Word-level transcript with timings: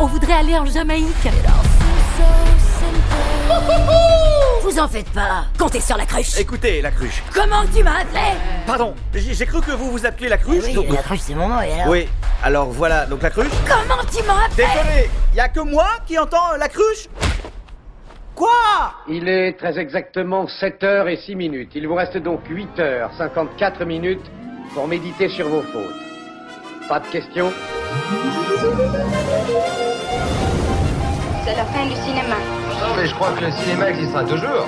On 0.00 0.06
voudrait 0.06 0.32
aller 0.32 0.58
en 0.58 0.66
Jamaïque. 0.66 1.06
Vous 4.62 4.78
en 4.78 4.88
faites 4.88 5.08
pas. 5.10 5.44
Comptez 5.58 5.80
sur 5.80 5.96
la 5.96 6.06
cruche. 6.06 6.38
Écoutez, 6.38 6.80
la 6.80 6.90
cruche. 6.90 7.22
Comment 7.34 7.62
tu 7.74 7.82
m'as 7.82 8.00
appelé 8.00 8.20
Pardon, 8.66 8.94
j'ai 9.14 9.46
cru 9.46 9.60
que 9.60 9.72
vous 9.72 9.90
vous 9.90 10.06
appeliez 10.06 10.28
la 10.28 10.38
cruche. 10.38 10.64
Oui, 10.64 10.74
donc- 10.74 10.88
la 10.90 11.02
cruche, 11.02 11.20
c'est 11.20 11.34
mon 11.34 11.48
nom, 11.48 11.60
et 11.60 11.72
alors 11.72 11.88
Oui, 11.88 12.08
alors 12.42 12.70
voilà, 12.70 13.06
donc 13.06 13.22
la 13.22 13.30
cruche. 13.30 13.48
Comment 13.66 14.02
tu 14.10 14.22
m'as 14.24 14.44
appelé 14.46 14.64
Désolé, 14.66 15.10
y 15.34 15.40
a 15.40 15.48
que 15.48 15.60
moi 15.60 15.88
qui 16.06 16.18
entends 16.18 16.56
la 16.58 16.68
cruche 16.68 17.08
Quoi? 18.34 18.48
Il 19.08 19.28
est 19.28 19.58
très 19.58 19.78
exactement 19.78 20.46
7 20.48 20.82
heures 20.84 21.08
et 21.08 21.16
6 21.18 21.34
minutes. 21.34 21.72
Il 21.74 21.86
vous 21.88 21.94
reste 21.96 22.16
donc 22.16 22.40
8 22.48 22.78
heures 22.78 23.10
54 23.18 23.84
minutes 23.84 24.24
pour 24.72 24.86
méditer 24.86 25.28
sur 25.28 25.48
vos 25.48 25.62
fautes. 25.62 26.88
Pas 26.88 27.00
de 27.00 27.06
questions? 27.08 27.52
La 31.60 31.66
fin 31.66 31.84
du 31.84 31.94
cinéma. 31.94 32.36
Non, 32.80 32.96
mais 32.96 33.06
je 33.06 33.14
crois 33.14 33.32
que 33.32 33.44
le 33.44 33.50
cinéma 33.50 33.90
existera 33.90 34.24
toujours. 34.24 34.66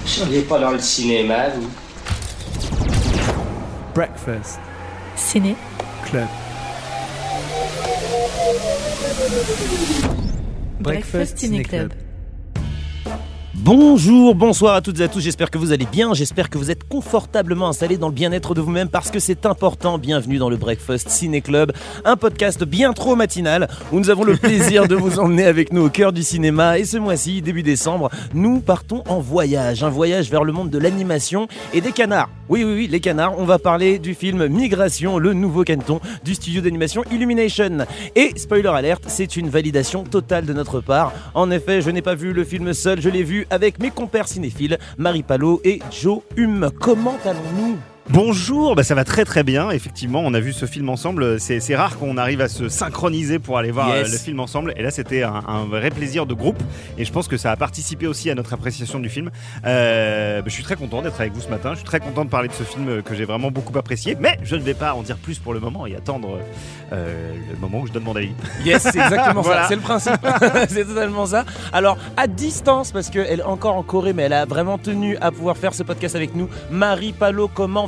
Vous 0.00 0.08
seriez 0.08 0.42
pas 0.42 0.58
dans 0.58 0.72
le 0.72 0.80
cinéma, 0.80 1.50
vous? 1.50 1.70
Breakfast 3.94 4.58
Ciné. 5.14 5.54
Club. 6.06 6.26
Breakfast 10.80 11.38
Ciné 11.38 11.62
Club. 11.62 11.92
Bonjour, 13.60 14.36
bonsoir 14.36 14.76
à 14.76 14.80
toutes 14.80 15.00
et 15.00 15.02
à 15.02 15.08
tous, 15.08 15.18
j'espère 15.20 15.50
que 15.50 15.58
vous 15.58 15.72
allez 15.72 15.84
bien, 15.84 16.14
j'espère 16.14 16.48
que 16.48 16.58
vous 16.58 16.70
êtes 16.70 16.84
confortablement 16.88 17.66
installés 17.68 17.96
dans 17.96 18.06
le 18.06 18.14
bien-être 18.14 18.54
de 18.54 18.60
vous-même 18.60 18.88
parce 18.88 19.10
que 19.10 19.18
c'est 19.18 19.46
important. 19.46 19.98
Bienvenue 19.98 20.38
dans 20.38 20.48
le 20.48 20.56
Breakfast 20.56 21.08
Ciné 21.08 21.40
Club, 21.40 21.72
un 22.04 22.16
podcast 22.16 22.64
bien 22.64 22.92
trop 22.92 23.16
matinal 23.16 23.68
où 23.90 23.98
nous 23.98 24.10
avons 24.10 24.22
le 24.22 24.36
plaisir 24.36 24.86
de 24.86 24.94
vous 24.94 25.18
emmener 25.18 25.44
avec 25.44 25.72
nous 25.72 25.86
au 25.86 25.90
cœur 25.90 26.12
du 26.12 26.22
cinéma 26.22 26.78
et 26.78 26.84
ce 26.84 26.98
mois-ci, 26.98 27.42
début 27.42 27.64
décembre, 27.64 28.10
nous 28.32 28.60
partons 28.60 29.02
en 29.08 29.18
voyage, 29.18 29.82
un 29.82 29.90
voyage 29.90 30.30
vers 30.30 30.44
le 30.44 30.52
monde 30.52 30.70
de 30.70 30.78
l'animation 30.78 31.48
et 31.74 31.80
des 31.80 31.92
canards. 31.92 32.30
Oui, 32.48 32.64
oui, 32.64 32.72
oui, 32.72 32.88
les 32.90 33.00
canards, 33.00 33.38
on 33.38 33.44
va 33.44 33.58
parler 33.58 33.98
du 33.98 34.14
film 34.14 34.46
Migration, 34.46 35.18
le 35.18 35.34
nouveau 35.34 35.64
canton 35.64 36.00
du 36.24 36.34
studio 36.34 36.62
d'animation 36.62 37.02
Illumination. 37.10 37.78
Et 38.16 38.32
spoiler 38.38 38.68
alerte, 38.68 39.04
c'est 39.08 39.36
une 39.36 39.50
validation 39.50 40.04
totale 40.04 40.46
de 40.46 40.54
notre 40.54 40.80
part. 40.80 41.12
En 41.34 41.50
effet, 41.50 41.82
je 41.82 41.90
n'ai 41.90 42.00
pas 42.00 42.14
vu 42.14 42.32
le 42.32 42.44
film 42.44 42.72
seul, 42.72 43.02
je 43.02 43.10
l'ai 43.10 43.22
vu 43.22 43.46
avec 43.50 43.78
mes 43.78 43.90
compères 43.90 44.28
cinéphiles, 44.28 44.78
Marie 44.96 45.22
Palot 45.22 45.60
et 45.64 45.80
Joe 45.90 46.20
Hume. 46.36 46.70
Comment 46.80 47.16
allons-nous? 47.24 47.78
Bonjour, 48.10 48.74
bah 48.74 48.84
ça 48.84 48.94
va 48.94 49.04
très 49.04 49.26
très 49.26 49.42
bien. 49.42 49.70
Effectivement, 49.70 50.22
on 50.24 50.32
a 50.32 50.40
vu 50.40 50.54
ce 50.54 50.64
film 50.64 50.88
ensemble. 50.88 51.38
C'est 51.38 51.60
c'est 51.60 51.76
rare 51.76 51.98
qu'on 51.98 52.16
arrive 52.16 52.40
à 52.40 52.48
se 52.48 52.70
synchroniser 52.70 53.38
pour 53.38 53.58
aller 53.58 53.70
voir 53.70 53.88
Yes. 53.94 54.08
euh, 54.08 54.12
le 54.12 54.18
film 54.18 54.40
ensemble. 54.40 54.72
Et 54.76 54.82
là, 54.82 54.90
c'était 54.90 55.22
un, 55.24 55.42
un 55.46 55.64
vrai 55.66 55.90
plaisir 55.90 56.24
de 56.24 56.32
groupe. 56.32 56.58
Et 56.96 57.04
je 57.04 57.12
pense 57.12 57.28
que 57.28 57.36
ça 57.36 57.52
a 57.52 57.56
participé 57.56 58.06
aussi 58.06 58.30
à 58.30 58.34
notre 58.34 58.54
appréciation 58.54 58.98
du 58.98 59.10
film. 59.10 59.30
Euh, 59.66 60.38
bah, 60.40 60.44
je 60.48 60.52
suis 60.54 60.62
très 60.62 60.76
content 60.76 61.02
d'être 61.02 61.20
avec 61.20 61.34
vous 61.34 61.40
ce 61.42 61.48
matin. 61.50 61.70
Je 61.72 61.76
suis 61.76 61.84
très 61.84 62.00
content 62.00 62.24
de 62.24 62.30
parler 62.30 62.48
de 62.48 62.54
ce 62.54 62.62
film 62.62 63.02
que 63.02 63.14
j'ai 63.14 63.26
vraiment 63.26 63.50
beaucoup 63.50 63.76
apprécié. 63.78 64.16
Mais 64.18 64.38
je 64.42 64.56
ne 64.56 64.62
vais 64.62 64.74
pas 64.74 64.94
en 64.94 65.02
dire 65.02 65.16
plus 65.18 65.38
pour 65.38 65.52
le 65.52 65.60
moment 65.60 65.86
et 65.86 65.94
attendre 65.94 66.38
euh, 66.94 67.34
le 67.52 67.58
moment 67.58 67.80
où 67.80 67.86
je 67.86 67.92
donne 67.92 68.04
mon 68.04 68.16
avis. 68.16 68.32
Yes, 68.64 68.82
c'est 68.84 68.88
exactement 68.98 69.42
Voilà. 69.48 69.62
ça, 69.62 69.68
c'est 69.68 69.76
le 69.76 69.82
principe. 69.82 70.14
c'est 70.70 70.86
totalement 70.86 71.26
ça. 71.26 71.44
Alors, 71.74 71.98
à 72.16 72.26
distance, 72.26 72.90
parce 72.90 73.10
qu'elle 73.10 73.40
est 73.40 73.42
encore 73.42 73.76
en 73.76 73.82
Corée, 73.82 74.14
mais 74.14 74.22
elle 74.24 74.32
a 74.32 74.46
vraiment 74.46 74.78
tenu 74.78 75.18
à 75.18 75.30
pouvoir 75.30 75.58
faire 75.58 75.74
ce 75.74 75.82
podcast 75.82 76.16
avec 76.16 76.34
nous. 76.34 76.48
Marie 76.70 77.12
Palot, 77.12 77.48
comment 77.48 77.86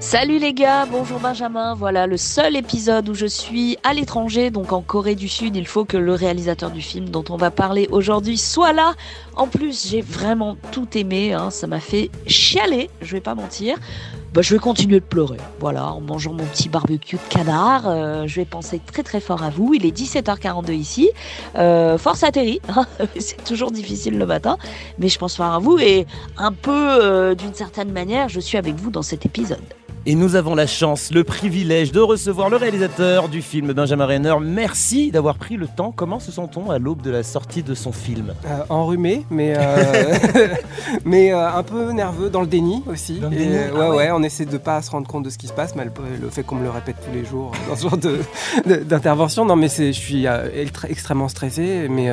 Salut 0.00 0.38
les 0.38 0.52
gars, 0.52 0.84
bonjour 0.84 1.18
Benjamin. 1.18 1.74
Voilà 1.74 2.06
le 2.06 2.16
seul 2.16 2.56
épisode 2.56 3.08
où 3.08 3.14
je 3.14 3.26
suis 3.26 3.78
à 3.84 3.94
l'étranger, 3.94 4.50
donc 4.50 4.72
en 4.72 4.82
Corée 4.82 5.14
du 5.14 5.28
Sud. 5.28 5.56
Il 5.56 5.66
faut 5.66 5.84
que 5.84 5.96
le 5.96 6.12
réalisateur 6.12 6.70
du 6.70 6.82
film 6.82 7.08
dont 7.08 7.24
on 7.30 7.36
va 7.36 7.50
parler 7.50 7.88
aujourd'hui 7.90 8.36
soit 8.36 8.72
là. 8.72 8.94
En 9.36 9.46
plus, 9.46 9.88
j'ai 9.90 10.00
vraiment 10.00 10.56
tout 10.72 10.88
aimé. 10.96 11.34
hein. 11.34 11.50
Ça 11.50 11.66
m'a 11.66 11.80
fait 11.80 12.10
chialer, 12.26 12.88
je 13.02 13.12
vais 13.12 13.20
pas 13.20 13.34
mentir. 13.34 13.76
Bah, 14.32 14.42
je 14.42 14.54
vais 14.54 14.58
continuer 14.58 15.00
de 15.00 15.04
pleurer. 15.04 15.38
Voilà, 15.60 15.86
en 15.92 16.00
mangeant 16.00 16.32
mon 16.32 16.44
petit 16.44 16.68
barbecue 16.68 17.16
de 17.16 17.22
canard. 17.30 17.84
Euh, 17.86 18.26
je 18.26 18.36
vais 18.36 18.44
penser 18.44 18.80
très 18.84 19.02
très 19.02 19.20
fort 19.20 19.42
à 19.42 19.50
vous. 19.50 19.72
Il 19.74 19.86
est 19.86 19.96
17h42 19.96 20.72
ici. 20.72 21.10
Euh, 21.56 21.96
force 21.96 22.22
atterri. 22.22 22.60
C'est 23.18 23.42
toujours 23.44 23.70
difficile 23.70 24.18
le 24.18 24.26
matin. 24.26 24.58
Mais 24.98 25.08
je 25.08 25.18
pense 25.18 25.36
fort 25.36 25.52
à 25.52 25.58
vous. 25.58 25.78
Et 25.78 26.06
un 26.36 26.52
peu, 26.52 26.72
euh, 27.02 27.34
d'une 27.34 27.54
certaine 27.54 27.92
manière, 27.92 28.28
je 28.28 28.40
suis 28.40 28.58
avec 28.58 28.74
vous 28.74 28.90
dans 28.90 29.02
cet 29.02 29.24
épisode. 29.24 29.62
Et 30.08 30.14
nous 30.14 30.36
avons 30.36 30.54
la 30.54 30.68
chance, 30.68 31.10
le 31.12 31.24
privilège 31.24 31.90
de 31.90 31.98
recevoir 31.98 32.48
le 32.48 32.56
réalisateur 32.56 33.28
du 33.28 33.42
film, 33.42 33.72
Benjamin 33.72 34.06
Renner. 34.06 34.34
Merci 34.40 35.10
d'avoir 35.10 35.34
pris 35.36 35.56
le 35.56 35.66
temps. 35.66 35.90
Comment 35.94 36.20
se 36.20 36.30
sent-on 36.30 36.70
à 36.70 36.78
l'aube 36.78 37.02
de 37.02 37.10
la 37.10 37.24
sortie 37.24 37.64
de 37.64 37.74
son 37.74 37.90
film? 37.90 38.32
Euh, 38.46 38.58
enrhumé, 38.68 39.26
mais, 39.30 39.54
euh, 39.56 40.14
mais 41.04 41.32
euh, 41.32 41.48
un 41.52 41.64
peu 41.64 41.90
nerveux, 41.90 42.30
dans 42.30 42.40
le 42.42 42.46
déni 42.46 42.84
aussi. 42.86 43.14
Le 43.20 43.26
Et, 43.32 43.36
déni? 43.36 43.56
euh, 43.56 43.68
Ah 43.72 43.78
ouais, 43.78 43.88
ouais. 43.88 43.96
ouais, 43.96 44.10
on 44.12 44.22
essaie 44.22 44.44
de 44.44 44.56
pas 44.58 44.80
se 44.80 44.92
rendre 44.92 45.08
compte 45.08 45.24
de 45.24 45.30
ce 45.30 45.38
qui 45.38 45.48
se 45.48 45.52
passe, 45.52 45.74
malgré 45.74 46.04
le 46.22 46.30
fait 46.30 46.44
qu'on 46.44 46.54
me 46.54 46.62
le 46.62 46.70
répète 46.70 46.96
tous 47.04 47.12
les 47.12 47.24
jours 47.24 47.50
dans 47.68 47.74
ce 47.74 47.82
genre 47.88 47.96
de- 47.98 48.20
de- 48.64 48.84
d'intervention. 48.84 49.44
Non, 49.44 49.56
mais 49.56 49.66
je 49.68 49.90
suis 49.90 50.24
extrêmement 50.88 51.28
stressé, 51.28 51.88
mais 51.90 52.12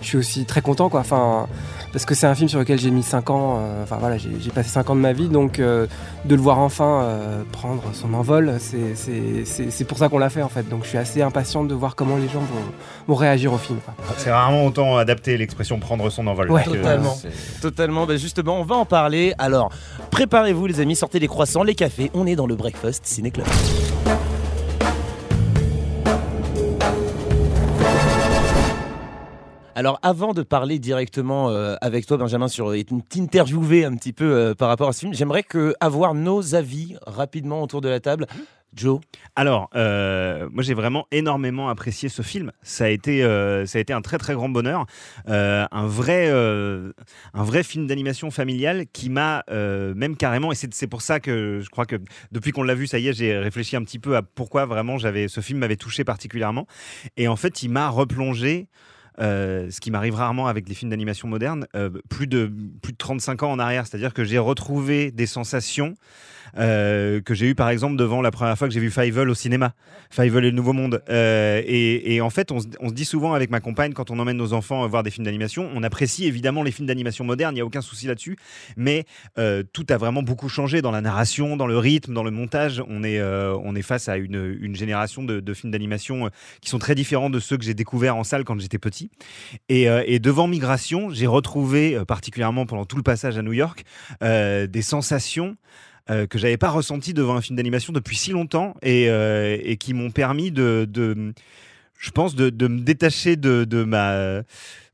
je 0.00 0.06
suis 0.06 0.16
aussi 0.16 0.44
très 0.44 0.60
content, 0.60 0.88
quoi. 0.88 1.00
Enfin, 1.00 1.48
parce 1.92 2.04
que 2.04 2.14
c'est 2.14 2.28
un 2.28 2.36
film 2.36 2.48
sur 2.48 2.60
lequel 2.60 2.78
j'ai 2.78 2.92
mis 2.92 3.02
5 3.02 3.30
ans. 3.30 3.58
Enfin 3.82 3.96
voilà, 3.98 4.16
j'ai, 4.16 4.30
passé 4.54 4.68
5 4.68 4.90
ans 4.90 4.94
de 4.94 5.00
ma 5.00 5.12
vie, 5.12 5.28
donc 5.28 5.58
de 5.58 5.88
le 6.24 6.36
voir 6.40 6.60
enfin 6.60 7.08
prendre 7.52 7.82
son 7.92 8.14
envol, 8.14 8.56
c'est, 8.58 8.94
c'est, 8.94 9.44
c'est, 9.44 9.70
c'est 9.70 9.84
pour 9.84 9.98
ça 9.98 10.08
qu'on 10.08 10.18
l'a 10.18 10.30
fait 10.30 10.42
en 10.42 10.48
fait. 10.48 10.68
Donc 10.68 10.84
je 10.84 10.88
suis 10.88 10.98
assez 10.98 11.22
impatient 11.22 11.64
de 11.64 11.74
voir 11.74 11.94
comment 11.94 12.16
les 12.16 12.28
gens 12.28 12.40
vont, 12.40 12.62
vont 13.08 13.14
réagir 13.14 13.52
au 13.52 13.58
film. 13.58 13.78
C'est 14.16 14.30
rarement 14.30 14.66
autant 14.66 14.96
adapté 14.96 15.36
l'expression 15.36 15.78
prendre 15.78 16.08
son 16.10 16.26
envol. 16.26 16.50
Ouais. 16.50 16.62
Euh, 16.68 16.72
Totalement. 16.72 17.18
Totalement, 17.60 18.06
bah 18.06 18.16
justement, 18.16 18.60
on 18.60 18.64
va 18.64 18.76
en 18.76 18.84
parler. 18.84 19.34
Alors, 19.38 19.70
préparez-vous 20.10 20.66
les 20.66 20.80
amis, 20.80 20.96
sortez 20.96 21.18
les 21.18 21.28
croissants, 21.28 21.62
les 21.62 21.74
cafés, 21.74 22.10
on 22.14 22.26
est 22.26 22.36
dans 22.36 22.46
le 22.46 22.56
Breakfast 22.56 23.06
Ciné 23.06 23.30
Club. 23.30 23.46
Alors, 29.74 29.98
avant 30.02 30.34
de 30.34 30.42
parler 30.42 30.78
directement 30.78 31.48
euh, 31.48 31.76
avec 31.80 32.04
toi, 32.04 32.18
Benjamin, 32.18 32.48
sur 32.48 32.74
et 32.74 32.84
t'interviewer 32.84 33.86
un 33.86 33.96
petit 33.96 34.12
peu 34.12 34.24
euh, 34.24 34.54
par 34.54 34.68
rapport 34.68 34.88
à 34.88 34.92
ce 34.92 35.00
film, 35.00 35.14
j'aimerais 35.14 35.42
que 35.42 35.74
avoir 35.80 36.12
nos 36.12 36.54
avis 36.54 36.96
rapidement 37.06 37.62
autour 37.62 37.80
de 37.80 37.88
la 37.88 37.98
table. 37.98 38.26
Joe, 38.74 39.00
Alors, 39.36 39.68
euh, 39.74 40.48
moi 40.50 40.62
j'ai 40.62 40.72
vraiment 40.72 41.06
énormément 41.10 41.68
apprécié 41.68 42.08
ce 42.08 42.22
film. 42.22 42.52
Ça 42.62 42.84
a 42.84 42.88
été, 42.88 43.22
euh, 43.22 43.66
ça 43.66 43.76
a 43.76 43.80
été 43.82 43.92
un 43.92 44.00
très 44.00 44.16
très 44.16 44.32
grand 44.34 44.48
bonheur, 44.48 44.86
Euh, 45.28 45.66
un 45.70 45.86
vrai, 45.86 46.28
euh, 46.30 46.92
un 47.34 47.44
vrai 47.44 47.62
film 47.62 47.86
d'animation 47.86 48.30
familiale 48.30 48.84
qui 48.90 49.10
m'a 49.10 49.44
euh, 49.50 49.92
même 49.94 50.16
carrément. 50.16 50.52
Et 50.52 50.54
c'est 50.54 50.86
pour 50.86 51.02
ça 51.02 51.20
que 51.20 51.60
je 51.62 51.68
crois 51.68 51.84
que 51.84 51.96
depuis 52.30 52.52
qu'on 52.52 52.62
l'a 52.62 52.74
vu, 52.74 52.86
ça 52.86 52.98
y 52.98 53.08
est, 53.08 53.12
j'ai 53.12 53.36
réfléchi 53.36 53.76
un 53.76 53.84
petit 53.84 53.98
peu 53.98 54.16
à 54.16 54.22
pourquoi 54.22 54.64
vraiment 54.64 54.98
ce 54.98 55.40
film 55.40 55.58
m'avait 55.58 55.76
touché 55.76 56.02
particulièrement. 56.04 56.66
Et 57.18 57.28
en 57.28 57.36
fait, 57.36 57.62
il 57.62 57.68
m'a 57.70 57.88
replongé. 57.90 58.68
Euh, 59.20 59.70
ce 59.70 59.80
qui 59.80 59.90
m'arrive 59.90 60.14
rarement 60.14 60.46
avec 60.46 60.68
les 60.68 60.74
films 60.74 60.90
d'animation 60.90 61.28
moderne, 61.28 61.66
euh, 61.74 61.90
plus, 62.08 62.26
de, 62.26 62.50
plus 62.82 62.92
de 62.92 62.98
35 62.98 63.42
ans 63.42 63.52
en 63.52 63.58
arrière. 63.58 63.86
C'est-à-dire 63.86 64.14
que 64.14 64.24
j'ai 64.24 64.38
retrouvé 64.38 65.10
des 65.10 65.26
sensations 65.26 65.94
euh, 66.58 67.20
que 67.20 67.34
j'ai 67.34 67.48
eu 67.48 67.54
par 67.54 67.70
exemple 67.70 67.96
devant 67.96 68.20
la 68.20 68.30
première 68.30 68.58
fois 68.58 68.68
que 68.68 68.74
j'ai 68.74 68.80
vu 68.80 68.90
Fievel 68.90 69.28
au 69.28 69.34
cinéma. 69.34 69.74
Fievel 70.10 70.44
et 70.44 70.50
le 70.50 70.56
Nouveau 70.56 70.72
Monde. 70.72 71.02
Euh, 71.08 71.62
et, 71.64 72.20
en 72.20 72.30
fait, 72.30 72.52
on 72.52 72.60
se, 72.60 72.92
dit 72.92 73.04
souvent 73.04 73.32
avec 73.32 73.50
ma 73.50 73.60
compagne, 73.60 73.92
quand 73.92 74.10
on 74.10 74.18
emmène 74.18 74.36
nos 74.36 74.52
enfants 74.52 74.86
voir 74.86 75.02
des 75.02 75.10
films 75.10 75.24
d'animation, 75.24 75.70
on 75.74 75.82
apprécie 75.82 76.26
évidemment 76.26 76.62
les 76.62 76.70
films 76.70 76.86
d'animation 76.86 77.24
modernes, 77.24 77.54
il 77.54 77.56
n'y 77.56 77.60
a 77.60 77.64
aucun 77.64 77.80
souci 77.80 78.06
là-dessus, 78.06 78.36
mais 78.76 79.04
euh, 79.38 79.62
tout 79.72 79.86
a 79.88 79.96
vraiment 79.96 80.22
beaucoup 80.22 80.48
changé 80.48 80.82
dans 80.82 80.90
la 80.90 81.00
narration, 81.00 81.56
dans 81.56 81.66
le 81.66 81.78
rythme, 81.78 82.12
dans 82.12 82.22
le 82.22 82.30
montage. 82.30 82.82
On 82.88 83.02
est, 83.04 83.82
face 83.82 84.08
à 84.08 84.16
une, 84.16 84.74
génération 84.74 85.22
de, 85.22 85.54
films 85.54 85.72
d'animation 85.72 86.28
qui 86.60 86.68
sont 86.68 86.78
très 86.78 86.94
différents 86.94 87.30
de 87.30 87.40
ceux 87.40 87.56
que 87.56 87.64
j'ai 87.64 87.74
découverts 87.74 88.16
en 88.16 88.24
salle 88.24 88.44
quand 88.44 88.58
j'étais 88.60 88.78
petit. 88.78 89.10
Et, 89.68 90.18
devant 90.18 90.46
Migration, 90.46 91.10
j'ai 91.10 91.26
retrouvé, 91.26 91.98
particulièrement 92.06 92.66
pendant 92.66 92.84
tout 92.84 92.96
le 92.96 93.02
passage 93.02 93.38
à 93.38 93.42
New 93.42 93.52
York, 93.52 93.84
des 94.20 94.82
sensations 94.82 95.56
euh, 96.10 96.26
que 96.26 96.38
j'avais 96.38 96.56
pas 96.56 96.70
ressenties 96.70 97.14
devant 97.14 97.36
un 97.36 97.40
film 97.40 97.56
d'animation 97.56 97.92
depuis 97.92 98.16
si 98.16 98.30
longtemps 98.30 98.74
et, 98.82 99.08
euh, 99.08 99.74
qui 99.76 99.94
m'ont 99.94 100.10
permis 100.10 100.50
de, 100.50 100.88
je 101.98 102.10
pense, 102.10 102.34
de, 102.34 102.66
me 102.66 102.80
détacher 102.80 103.36
de 103.36 103.84
ma 103.84 104.42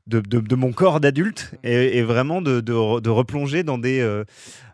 de, 0.09 0.19
de- 0.19 0.39
de 0.39 0.55
mon 0.55 0.71
corps 0.71 0.99
d'adulte 0.99 1.53
et, 1.63 1.97
et 1.97 2.01
vraiment 2.03 2.41
de, 2.41 2.59
de 2.61 2.73
re- 2.73 3.01
de 3.01 3.09
replonger 3.09 3.63
dans 3.63 3.77
des 3.77 3.99
euh, 4.01 4.23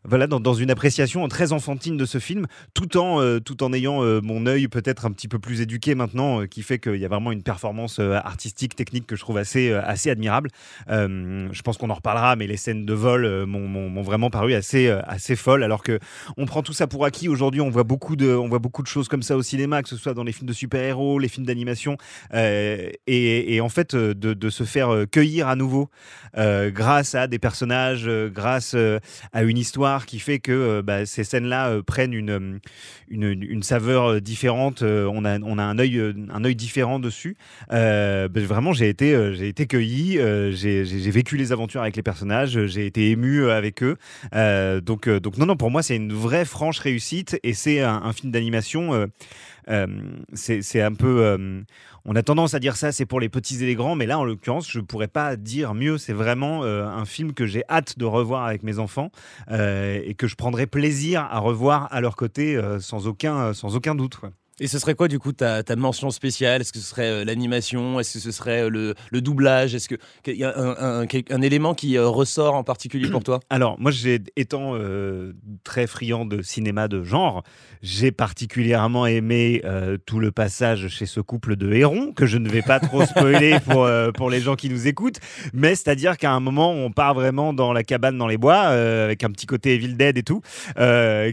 voilà 0.08 0.28
dans, 0.28 0.40
dans 0.40 0.54
une 0.54 0.70
appréciation 0.70 1.28
très 1.28 1.52
enfantine 1.52 1.98
de 1.98 2.06
ce 2.06 2.20
film 2.20 2.46
tout 2.76 2.96
en 2.98 3.22
euh, 3.22 3.40
tout 3.40 3.64
en 3.64 3.74
ayant 3.74 4.04
euh, 4.04 4.22
mon 4.22 4.46
œil 4.46 4.68
peut-être 4.68 5.06
un 5.06 5.12
petit 5.12 5.28
peu 5.28 5.40
plus 5.40 5.62
éduqué 5.62 5.96
maintenant 5.96 6.46
qui 6.46 6.62
fait 6.62 6.78
qu'il 6.80 6.98
y 6.98 7.06
a 7.06 7.08
vraiment 7.08 7.32
une 7.32 7.42
performance 7.44 8.00
artistique 8.00 8.76
technique 8.76 9.08
que 9.08 9.16
je 9.16 9.22
trouve 9.22 9.38
assez 9.38 9.74
assez 9.74 10.10
admirable. 10.12 10.50
Je 10.88 11.62
pense 11.64 11.78
qu'on 11.78 11.90
en 11.90 11.96
reparlera 11.96 12.36
mais 12.36 12.48
les 12.48 12.58
scènes 12.58 12.86
de 12.86 12.94
vol 12.94 13.46
m'ont- 13.46 14.02
vraiment 14.04 14.30
paru 14.30 14.54
assez 14.54 14.90
assez 14.90 15.36
folles 15.36 15.64
alors 15.64 15.82
que 15.82 16.00
on 16.38 16.46
prend 16.46 16.62
tout 16.62 16.74
ça 16.74 16.86
pour 16.88 17.06
acquis. 17.06 17.28
Aujourd'hui 17.28 17.62
on 17.62 17.70
voit 17.72 17.84
beaucoup 17.84 18.16
de 18.16 18.28
on 18.30 18.48
voit 18.48 18.60
beaucoup 18.60 18.84
de 18.84 18.88
choses 18.88 19.08
comme 19.08 19.24
ça 19.24 19.36
au 19.36 19.42
cinéma 19.42 19.82
que 19.82 19.90
ce 19.90 19.98
soit 19.98 20.14
dans 20.14 20.24
les 20.24 20.32
films 20.32 20.48
de 20.48 20.54
super-héros 20.54 21.18
les 21.20 21.28
films 21.28 21.46
d'animation 21.48 21.98
et, 23.08 23.56
et 23.56 23.62
en 23.62 23.70
fait 23.70 23.96
de, 23.96 24.50
se 24.50 24.64
faire 24.64 24.90
euh, 24.94 25.06
à 25.42 25.56
nouveau 25.56 25.90
euh, 26.38 26.70
grâce 26.72 27.16
à 27.16 27.28
des 27.28 27.40
personnages 27.40 28.06
euh, 28.08 28.30
grâce 28.30 28.74
euh, 28.76 29.00
à 29.34 29.44
une 29.44 29.58
histoire 29.58 30.06
qui 30.06 30.20
fait 30.20 30.40
que 30.40 30.82
bah, 30.82 31.06
ces 31.06 31.24
scènes-là 31.24 31.82
prennent 31.86 32.14
une, 32.14 32.60
une, 33.10 33.64
saveur 33.64 34.22
différente 34.22 34.84
on 34.84 35.26
a 35.26 35.40
on 35.40 35.58
a 35.58 35.64
un 35.64 35.80
œil 35.80 36.14
un 36.30 36.44
œil 36.44 36.56
différent 36.56 37.00
dessus 37.00 37.38
bah, 37.70 38.28
vraiment 38.34 38.74
j'ai 38.74 38.90
été 38.90 39.34
j'ai 39.34 39.48
été 39.48 39.66
cueilli 39.66 40.20
j'ai 40.52 40.86
j'ai- 40.86 41.12
vécu 41.12 41.38
les 41.38 41.52
aventures 41.52 41.82
avec 41.82 41.96
les 41.96 42.04
personnages 42.04 42.66
j'ai 42.66 42.86
été 42.86 43.10
ému 43.10 43.50
avec 43.50 43.82
eux 43.84 43.98
donc, 44.82 45.10
donc 45.10 45.38
non, 45.38 45.46
non, 45.46 45.56
pour 45.56 45.72
moi, 45.72 45.82
c'est 45.82 45.96
une 45.96 46.14
vraie 46.14 46.46
franche 46.46 46.80
réussite 46.80 47.40
et 47.44 47.54
c'est 47.54 47.82
un 47.82 48.12
film 48.14 48.32
d'animation. 48.32 49.08
Euh, 49.70 49.88
c'est 50.34 50.82
un 50.82 50.94
peu. 50.94 51.24
euh, 51.24 51.62
on 52.06 52.16
a 52.16 52.24
tendance 52.24 52.54
à 52.54 52.60
dire 52.60 52.76
ça, 52.76 52.92
c'est 52.92 53.06
pour 53.06 53.20
les 53.20 53.30
petits 53.30 53.64
et 53.64 53.66
les 53.66 53.76
grands, 53.76 53.96
mais 53.96 54.06
là, 54.06 54.20
en 54.20 54.24
l'occurrence, 54.24 54.70
je 54.70 54.80
pourrais 54.80 55.08
pas 55.08 55.36
dire 55.36 55.74
mieux. 55.74 55.98
C'est 55.98 56.14
vraiment 56.14 56.64
euh, 56.64 56.86
un 56.86 57.06
film 57.06 57.34
que 57.34 57.46
j'ai 57.46 57.64
hâte 57.70 57.98
de 57.98 58.06
revoir 58.06 58.46
avec 58.46 58.64
mes 58.64 58.80
enfants 58.80 59.12
et 59.50 60.14
que 60.18 60.28
je 60.28 60.36
prendrai 60.36 60.68
plaisir 60.68 61.22
à 61.22 61.40
revoir 61.40 61.88
à 61.92 62.02
leur 62.02 62.16
côté 62.16 62.60
sans 62.80 63.08
aucun, 63.08 63.54
sans 63.54 63.76
aucun 63.76 63.96
doute. 63.96 64.20
Et 64.62 64.68
ce 64.68 64.80
serait 64.80 64.96
quoi 64.96 65.10
du 65.10 65.20
coup 65.20 65.34
ta, 65.34 65.64
ta 65.64 65.76
mention 65.76 66.12
spéciale? 66.12 66.62
Est-ce 66.62 66.72
que 66.72 66.80
ce 66.80 66.86
serait 66.86 67.10
euh, 67.10 67.26
l'animation? 67.26 68.00
Est-ce 68.00 68.14
que 68.14 68.20
ce 68.20 68.32
serait 68.32 68.64
euh, 68.64 68.70
le, 68.70 68.96
le 69.12 69.20
doublage? 69.22 69.76
Est-ce 69.76 69.90
qu'il 69.90 70.36
y 70.38 70.46
a 70.46 70.58
un, 70.58 71.02
un- 71.02 71.06
quel- 71.08 71.26
un 71.30 71.42
élément 71.42 71.74
qui 71.74 71.98
euh, 71.98 72.08
ressort 72.08 72.56
en 72.56 72.64
particulier 72.64 73.10
pour 73.10 73.22
toi? 73.22 73.42
Alors, 73.50 73.76
moi, 73.80 73.92
étant 74.38 74.76
très 75.66 75.88
friand 75.88 76.26
de 76.26 76.42
cinéma 76.42 76.88
de 76.88 77.04
genre, 77.04 77.44
j'ai 77.82 78.12
particulièrement 78.14 79.06
aimé 79.06 79.62
tout 80.06 80.20
le 80.20 80.32
passage 80.32 80.88
chez 80.88 81.06
ce 81.06 81.20
couple 81.20 81.58
de 81.58 81.74
hérons, 81.74 82.14
que 82.14 82.26
je 82.26 82.38
ne 82.38 82.48
vais 82.50 82.62
pas 82.62 82.80
trop 82.80 83.06
spoiler 83.06 83.60
pour, 83.66 83.90
pour 84.16 84.30
les 84.30 84.40
gens 84.40 84.56
qui 84.56 84.70
nous 84.70 84.88
écoutent. 84.88 85.20
Mais 85.54 85.76
c'est-à-dire 85.76 86.18
qu'à 86.18 86.32
un 86.32 86.40
moment, 86.40 86.72
on 86.72 86.92
part 86.92 87.14
vraiment 87.14 87.52
dans 87.54 87.74
la 87.74 87.84
cabane 87.84 88.18
dans 88.18 88.28
les 88.28 88.38
bois, 88.38 88.60
avec 88.60 89.24
un 89.26 89.32
petit 89.32 89.48
côté 89.48 89.74
Evil 89.76 89.96
Dead 89.96 90.18
et 90.18 90.24
tout, 90.24 90.42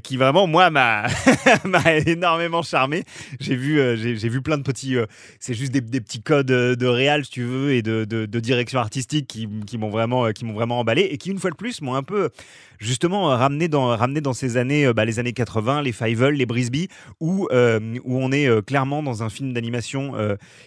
qui 0.03 0.17
vraiment, 0.17 0.47
moi, 0.49 0.71
m'a 0.71 1.07
énormément 2.07 2.63
charmé. 2.63 3.05
J'ai 3.41 3.57
vu, 3.57 3.79
euh, 3.81 3.97
j'ai, 3.97 4.17
j'ai 4.17 4.29
vu 4.29 4.43
plein 4.43 4.59
de 4.59 4.63
petits. 4.63 4.97
euh, 4.97 5.07
c'est 5.41 5.55
juste 5.55 5.73
des, 5.73 5.81
des 5.81 6.01
petits 6.01 6.23
codes 6.23 6.51
euh, 6.51 6.75
de 6.77 6.87
réal, 6.87 7.25
si 7.25 7.31
tu 7.31 7.43
veux, 7.45 7.73
et 7.73 7.83
de, 7.83 8.05
de- 8.05 8.27
de 8.27 8.41
direction 8.41 8.79
artistique 8.79 9.27
qui, 9.27 9.49
qui 9.67 9.79
m'ont 9.79 9.91
vraiment, 9.91 10.31
qui 10.33 10.45
m'ont 10.45 10.55
vraiment 10.55 10.79
emballé 10.81 11.03
et 11.03 11.19
qui, 11.19 11.31
une 11.31 11.39
fois 11.39 11.51
de 11.51 11.57
plus, 11.57 11.81
m'ont 11.83 11.95
un 11.95 12.03
peu 12.03 12.31
justement 12.79 13.25
ramené 13.27 13.69
dans, 13.69 13.87
ramené 13.97 14.21
dans 14.21 14.33
ces 14.33 14.57
années, 14.57 14.93
bah, 14.93 15.05
les 15.05 15.19
années 15.19 15.33
80, 15.33 15.83
les 15.83 15.93
Fievel, 15.93 16.35
les 16.35 16.47
Brisby, 16.47 16.89
où, 17.21 17.47
où 17.51 18.19
on 18.19 18.33
est 18.33 18.65
clairement 18.67 19.03
dans 19.03 19.23
un 19.23 19.29
film 19.31 19.53
d'animation 19.53 20.13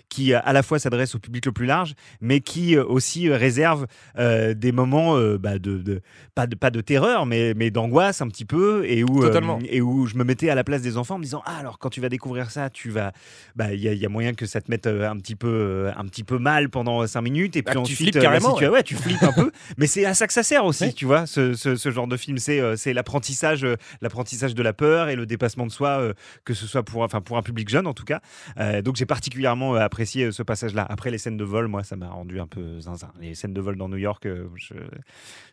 qui 0.09 0.33
à 0.33 0.53
la 0.53 0.63
fois 0.63 0.79
s'adresse 0.79 1.15
au 1.15 1.19
public 1.19 1.45
le 1.45 1.51
plus 1.51 1.65
large, 1.65 1.93
mais 2.21 2.39
qui 2.39 2.77
aussi 2.77 3.29
réserve 3.29 3.85
des 4.17 4.71
moments 4.71 5.17
bah, 5.37 5.59
de, 5.59 5.77
de- 5.77 6.01
pas 6.35 6.47
de 6.47 6.55
pas 6.55 6.69
de 6.69 6.81
terreur, 6.81 7.25
mais, 7.25 7.53
mais 7.55 7.71
d'angoisse 7.71 8.21
un 8.21 8.27
petit 8.27 8.45
peu, 8.45 8.85
et 8.85 9.03
où 9.03 9.21
et 9.69 9.81
où 9.81 10.05
je 10.05 10.15
me 10.15 10.23
mettais 10.23 10.49
à 10.49 10.55
la 10.55 10.63
place 10.63 10.81
des 10.81 10.97
enfants 10.97 11.15
en 11.15 11.19
me 11.19 11.23
disant 11.23 11.41
ah 11.45 11.57
alors 11.59 11.79
quand 11.79 11.89
tu 11.89 12.01
vas 12.01 12.09
découvrir 12.09 12.34
ça, 12.51 12.69
tu 12.69 12.89
vas 12.89 13.11
bah 13.55 13.73
il 13.73 13.79
y, 13.79 13.87
a- 13.87 13.93
il 13.93 13.99
y 13.99 14.05
a 14.05 14.09
moyen 14.09 14.33
que 14.33 14.45
ça 14.45 14.61
te 14.61 14.69
mette 14.69 14.87
euh, 14.87 15.09
un 15.09 15.17
petit 15.17 15.35
peu 15.35 15.47
euh, 15.47 15.91
un 15.97 16.05
petit 16.05 16.23
peu 16.23 16.37
mal 16.37 16.69
pendant 16.69 17.05
cinq 17.07 17.21
minutes, 17.21 17.55
et 17.55 17.61
Bah, 17.61 17.71
puis 17.71 17.81
que 17.81 17.85
tu 17.87 17.93
ensuite 17.93 17.97
flippes 17.97 18.15
euh, 18.17 18.19
la 18.19 18.25
carrément, 18.25 18.55
situa- 18.57 18.63
ouais. 18.63 18.69
ouais, 18.69 18.83
tu 18.83 18.95
flippes 18.95 19.23
un 19.23 19.31
peu, 19.33 19.51
mais 19.77 19.87
c'est 19.87 20.05
à 20.05 20.13
ça 20.13 20.27
que 20.27 20.33
ça 20.33 20.43
sert 20.43 20.65
aussi, 20.65 20.85
Ouais. 20.85 20.93
tu 20.93 21.05
vois, 21.05 21.25
ce, 21.25 21.53
ce- 21.53 21.75
ce 21.75 21.91
genre 21.91 22.07
de 22.07 22.17
film, 22.17 22.37
c'est 22.37 22.59
euh, 22.59 22.75
c'est 22.75 22.93
l'apprentissage, 22.93 23.63
euh, 23.63 23.75
l'apprentissage 24.01 24.53
de 24.55 24.61
la 24.63 24.73
peur 24.73 25.09
et 25.09 25.15
le 25.15 25.25
dépassement 25.25 25.65
de 25.65 25.71
soi, 25.71 25.99
euh, 25.99 26.13
que 26.43 26.53
ce 26.53 26.67
soit 26.67 26.83
pour, 26.83 27.01
enfin 27.01 27.21
pour 27.21 27.37
un 27.37 27.41
public 27.41 27.69
jeune 27.69 27.87
en 27.87 27.93
tout 27.93 28.05
cas. 28.05 28.19
Euh, 28.59 28.81
donc 28.81 28.95
j'ai 28.97 29.05
particulièrement 29.05 29.75
euh, 29.75 29.79
apprécié 29.79 30.25
euh, 30.25 30.31
ce 30.31 30.43
passage-là. 30.43 30.85
Après 30.89 31.09
les 31.11 31.17
scènes 31.17 31.37
de 31.37 31.43
vol, 31.43 31.67
moi 31.67 31.83
ça 31.83 31.95
m'a 31.95 32.09
rendu 32.09 32.39
un 32.39 32.47
peu 32.47 32.79
zinzin. 32.81 33.11
Les 33.21 33.35
scènes 33.35 33.53
de 33.53 33.61
vol 33.61 33.77
dans 33.77 33.87
New 33.89 33.97
York, 33.97 34.25
euh, 34.25 34.47
je- 34.55 34.73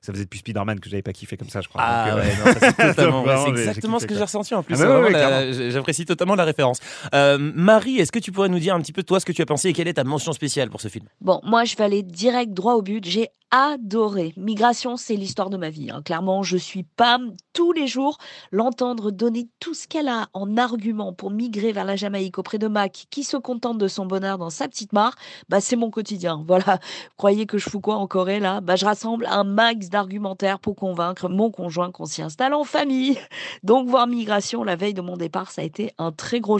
ça 0.00 0.12
faisait 0.12 0.24
depuis 0.24 0.40
Spider-Man 0.40 0.80
que 0.80 0.88
j'avais 0.90 1.02
pas 1.02 1.12
kiffé 1.12 1.36
comme 1.36 1.48
ça, 1.48 1.60
je 1.60 1.68
crois. 1.68 1.80
Ah 1.84 2.16
euh, 2.16 2.22
c'est 2.22 2.42
ouais, 3.44 3.48
exactement 3.50 3.98
ce 3.98 4.06
que 4.06 4.14
j'ai 4.14 4.22
ressenti 4.22 4.54
en 4.54 4.62
plus. 4.62 4.80
Ah 4.80 4.86
bah 4.86 5.00
ouais, 5.00 5.12
ouais, 5.14 5.70
J'apprécie 5.70 6.04
totalement 6.04 6.34
la 6.34 6.44
référence. 6.44 6.71
Euh, 7.14 7.38
Marie, 7.38 7.98
est-ce 7.98 8.12
que 8.12 8.18
tu 8.18 8.32
pourrais 8.32 8.48
nous 8.48 8.58
dire 8.58 8.74
un 8.74 8.80
petit 8.80 8.92
peu 8.92 9.02
toi 9.02 9.20
ce 9.20 9.26
que 9.26 9.32
tu 9.32 9.42
as 9.42 9.46
pensé 9.46 9.68
et 9.68 9.72
quelle 9.72 9.88
est 9.88 9.94
ta 9.94 10.04
mention 10.04 10.32
spéciale 10.32 10.70
pour 10.70 10.80
ce 10.80 10.88
film? 10.88 11.06
Bon, 11.20 11.40
moi, 11.44 11.64
je 11.64 11.76
vais 11.76 11.84
aller 11.84 12.02
direct 12.02 12.52
droit 12.52 12.74
au 12.74 12.82
but. 12.82 13.04
J'ai 13.04 13.28
adoré. 13.54 14.32
Migration, 14.38 14.96
c'est 14.96 15.14
l'histoire 15.14 15.50
de 15.50 15.58
ma 15.58 15.68
vie. 15.68 15.90
hein. 15.90 16.00
Clairement, 16.02 16.42
je 16.42 16.56
suis 16.56 16.84
Pam. 16.84 17.34
Tous 17.52 17.72
les 17.72 17.86
jours, 17.86 18.16
l'entendre 18.50 19.10
donner 19.10 19.46
tout 19.60 19.74
ce 19.74 19.86
qu'elle 19.86 20.08
a 20.08 20.28
en 20.32 20.56
argument 20.56 21.12
pour 21.12 21.30
migrer 21.30 21.72
vers 21.72 21.84
la 21.84 21.94
Jamaïque 21.96 22.38
auprès 22.38 22.56
de 22.56 22.66
Mac, 22.66 23.04
qui 23.10 23.24
se 23.24 23.36
contente 23.36 23.76
de 23.76 23.88
son 23.88 24.06
bonheur 24.06 24.38
dans 24.38 24.48
sa 24.48 24.68
petite 24.68 24.94
mare, 24.94 25.14
bah, 25.50 25.60
c'est 25.60 25.76
mon 25.76 25.90
quotidien. 25.90 26.42
Voilà. 26.52 26.78
Croyez 27.18 27.46
que 27.46 27.56
je 27.58 27.68
fous 27.68 27.80
quoi 27.80 27.96
en 27.96 28.06
Corée, 28.06 28.40
là? 28.40 28.60
Bah, 28.62 28.76
Je 28.76 28.84
rassemble 28.86 29.26
un 29.26 29.44
max 29.44 29.88
d'argumentaires 29.90 30.58
pour 30.58 30.74
convaincre 30.76 31.28
mon 31.28 31.50
conjoint 31.50 31.90
qu'on 31.90 32.04
s'y 32.06 32.22
installe 32.22 32.54
en 32.54 32.64
famille. 32.64 33.18
Donc, 33.62 33.86
voir 33.88 34.06
Migration 34.06 34.64
la 34.64 34.76
veille 34.76 34.94
de 34.94 35.02
mon 35.02 35.16
départ, 35.18 35.50
ça 35.50 35.60
a 35.60 35.64
été 35.64 35.92
un 35.98 36.10
très 36.12 36.40
gros 36.40 36.58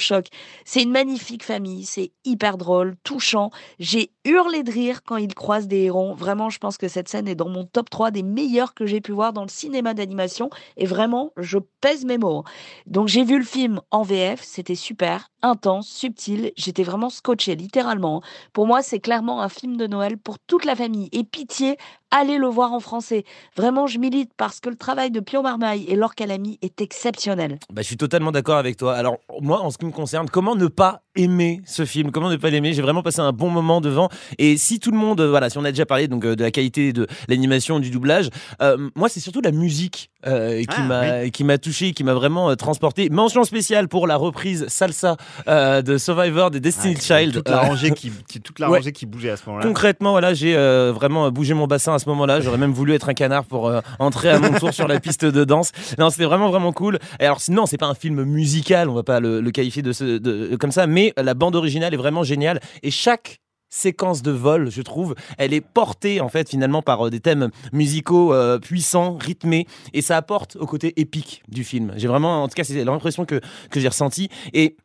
C'est 0.65 0.83
une 0.83 0.91
magnifique 0.91 1.45
famille, 1.45 1.85
c'est 1.85 2.13
hyper 2.25 2.59
drôle, 2.59 2.97
touchant. 3.05 3.51
J'ai 3.79 4.11
hurlé 4.25 4.63
de 4.63 4.71
rire 4.71 5.03
quand 5.05 5.17
ils 5.17 5.35
croisent 5.35 5.69
des 5.69 5.85
hérons. 5.85 6.15
Vraiment, 6.15 6.51
je 6.51 6.59
pense 6.59 6.79
que 6.79 6.89
cette 6.89 7.09
scène 7.09 7.29
est 7.29 7.35
dans 7.35 7.49
mon 7.49 7.65
top 7.65 7.91
3 7.91 8.11
des 8.11 8.23
meilleures 8.23 8.75
que 8.75 8.87
j'ai 8.87 9.01
pu 9.01 9.13
voir 9.13 9.33
dans 9.33 9.43
le 9.43 9.49
cinéma 9.49 9.95
d'animation. 9.95 10.51
Et 10.77 10.87
vraiment, 10.87 11.33
je 11.37 11.59
pèse 11.81 12.05
mes 12.05 12.19
mots. 12.19 12.45
Donc, 12.87 13.09
j'ai 13.09 13.25
vu 13.25 13.39
le 13.39 13.45
film 13.45 13.81
en 13.91 14.03
VF, 14.03 14.43
c'était 14.43 14.75
super, 14.75 15.29
intense, 15.43 15.89
subtil. 15.89 16.53
J'étais 16.57 16.83
vraiment 16.83 17.11
scotché, 17.11 17.55
littéralement. 17.55 18.23
Pour 18.53 18.67
moi, 18.67 18.83
c'est 18.83 19.01
clairement 19.01 19.43
un 19.43 19.49
film 19.49 19.77
de 19.77 19.87
Noël 19.87 20.19
pour 20.19 20.39
toute 20.39 20.65
la 20.65 20.77
famille. 20.77 21.09
Et 21.13 21.25
pitié, 21.25 21.77
allez 22.13 22.39
le 22.39 22.47
voir 22.47 22.73
en 22.73 22.79
français. 22.79 23.25
Vraiment, 23.57 23.89
je 23.89 23.99
milite 23.99 24.31
parce 24.37 24.61
que 24.61 24.69
le 24.69 24.77
travail 24.77 25.11
de 25.11 25.19
Pio 25.19 25.43
Marmaille 25.43 25.85
et 25.89 25.97
Laure 25.97 26.15
Calamy 26.15 26.59
est 26.63 26.81
exceptionnel. 26.81 27.59
Bah, 27.73 27.83
je 27.83 27.87
suis 27.89 27.97
totalement 27.97 28.31
d'accord 28.31 28.59
avec 28.59 28.77
toi. 28.77 28.95
Alors, 28.95 29.17
moi, 29.41 29.61
en 29.61 29.71
ce 29.71 29.79
qui 29.79 29.87
me 29.87 29.91
concerne, 29.91 30.29
comment 30.29 30.55
ne 30.55 30.69
pas 30.69 31.03
aimer 31.17 31.63
ce 31.67 31.85
film? 31.85 32.13
Comment 32.13 32.31
ne 32.31 32.37
pas 32.37 32.51
l'aimer? 32.51 32.73
J'ai 32.73 32.83
vraiment 32.83 33.03
passé 33.03 33.21
un 33.21 33.33
bon 33.33 33.51
moment 33.51 33.81
devant. 33.81 34.09
Et 34.39 34.57
si 34.57 34.79
tout 34.79 34.91
le 34.91 34.99
monde, 34.99 35.21
euh, 35.21 35.31
voilà, 35.31 35.51
si 35.51 35.59
on 35.59 35.65
a 35.65 35.73
déjà 35.73 35.87
parlé 35.87 36.07
donc, 36.07 36.25
euh, 36.25 36.37
de 36.37 36.43
la 36.43 36.51
qualité 36.51 36.93
de 36.93 37.07
l'animation, 37.29 37.81
du 37.81 37.91
doublage, 37.91 38.31
euh, 38.61 38.91
moi, 38.95 39.09
c'est 39.09 39.21
surtout 39.21 39.41
la 39.41 39.51
musique 39.51 40.11
euh, 40.27 40.61
qui 40.61 40.67
Ah, 40.77 40.83
m'a 40.83 41.29
qui 41.31 41.45
m'a 41.45 41.59
touché, 41.59 41.93
qui 41.93 42.05
m'a 42.05 42.15
vraiment 42.15 42.51
euh, 42.51 42.55
transporté. 42.55 43.09
Mention 43.11 43.45
spéciale 43.45 43.89
pour 43.89 44.07
la 44.07 44.17
reprise 44.17 44.67
salsa 44.69 45.17
euh, 45.49 45.83
de 45.83 45.99
Survivor 45.99 46.51
des 46.51 46.61
Destiny 46.61 46.95
Ah, 46.99 47.01
Child. 47.21 47.35
Toute 47.35 47.49
la 47.49 47.59
Euh, 47.65 47.69
rangée 47.69 47.91
qui, 47.93 48.11
qui- 48.29 48.41
toute 48.41 48.59
la 48.59 48.71
Ouais. 48.71 48.79
rangée 48.79 48.93
qui 48.93 49.07
bougeait 49.07 49.31
à 49.31 49.37
ce 49.37 49.43
moment-là. 49.47 49.67
Concrètement, 49.67 50.13
voilà, 50.13 50.35
j'ai 50.35 50.55
euh, 50.57 50.93
vraiment 50.95 51.31
bougé 51.31 51.55
mon 51.55 51.67
bassin 51.67 51.95
à 51.95 51.99
ce 51.99 52.09
moment-là. 52.09 52.41
J'aurais 52.41 52.59
même 52.59 52.73
voulu 52.73 52.95
être 52.95 53.09
un 53.09 53.15
canard 53.15 53.45
pour 53.45 53.69
euh, 53.69 53.81
entrer 53.99 54.31
à 54.31 54.39
mon 54.39 54.53
tour 54.59 54.73
sur 54.73 54.89
la 54.89 55.01
piste 55.01 55.25
de 55.25 55.45
danse. 55.45 55.73
Non, 55.99 56.11
c'était 56.11 56.25
vraiment 56.25 56.49
vraiment 56.51 56.73
cool. 56.73 56.99
Et 57.21 57.25
alors, 57.25 57.41
sinon, 57.41 57.67
c'est 57.67 57.79
pas 57.79 57.87
un 57.87 57.95
film 57.95 58.23
musical, 58.25 58.89
on 58.89 58.95
va 58.95 59.03
pas 59.03 59.21
le, 59.21 59.41
le 59.41 59.51
qualifier 59.51 59.83
de, 59.83 59.93
ce- 59.93 60.19
de- 60.19 60.57
comme 60.57 60.73
ça, 60.73 60.87
mais 60.87 61.13
la 61.17 61.35
bande 61.35 61.57
originale 61.57 61.95
est 61.95 61.97
vraiment 61.97 62.23
géniale 62.25 62.61
et 62.83 62.91
chaque 62.91 63.39
séquence 63.73 64.21
de 64.21 64.31
vol, 64.31 64.71
je 64.71 64.83
trouve, 64.83 65.15
elle 65.39 65.55
est 65.55 65.63
portée 65.63 66.21
en 66.21 66.29
fait 66.29 66.51
finalement 66.51 66.83
par 66.83 67.07
euh, 67.07 67.11
des 67.11 67.21
thèmes 67.21 67.49
musicaux 67.73 68.35
euh, 68.35 68.59
puissants, 68.59 69.17
rythmés, 69.17 69.67
et 69.95 70.03
ça 70.03 70.19
apporte 70.19 70.57
au 70.57 70.67
côté 70.67 70.93
épique 71.01 71.43
du 71.49 71.65
film. 71.65 71.93
J'ai 71.97 72.07
vraiment, 72.07 72.43
en 72.43 72.49
tout 72.49 72.55
cas, 72.55 72.65
c'est 72.65 72.85
l'impression 72.85 73.25
que 73.25 73.41
que 73.71 73.81
j'ai 73.81 73.89
ressenti 73.89 74.29
et 74.53 74.77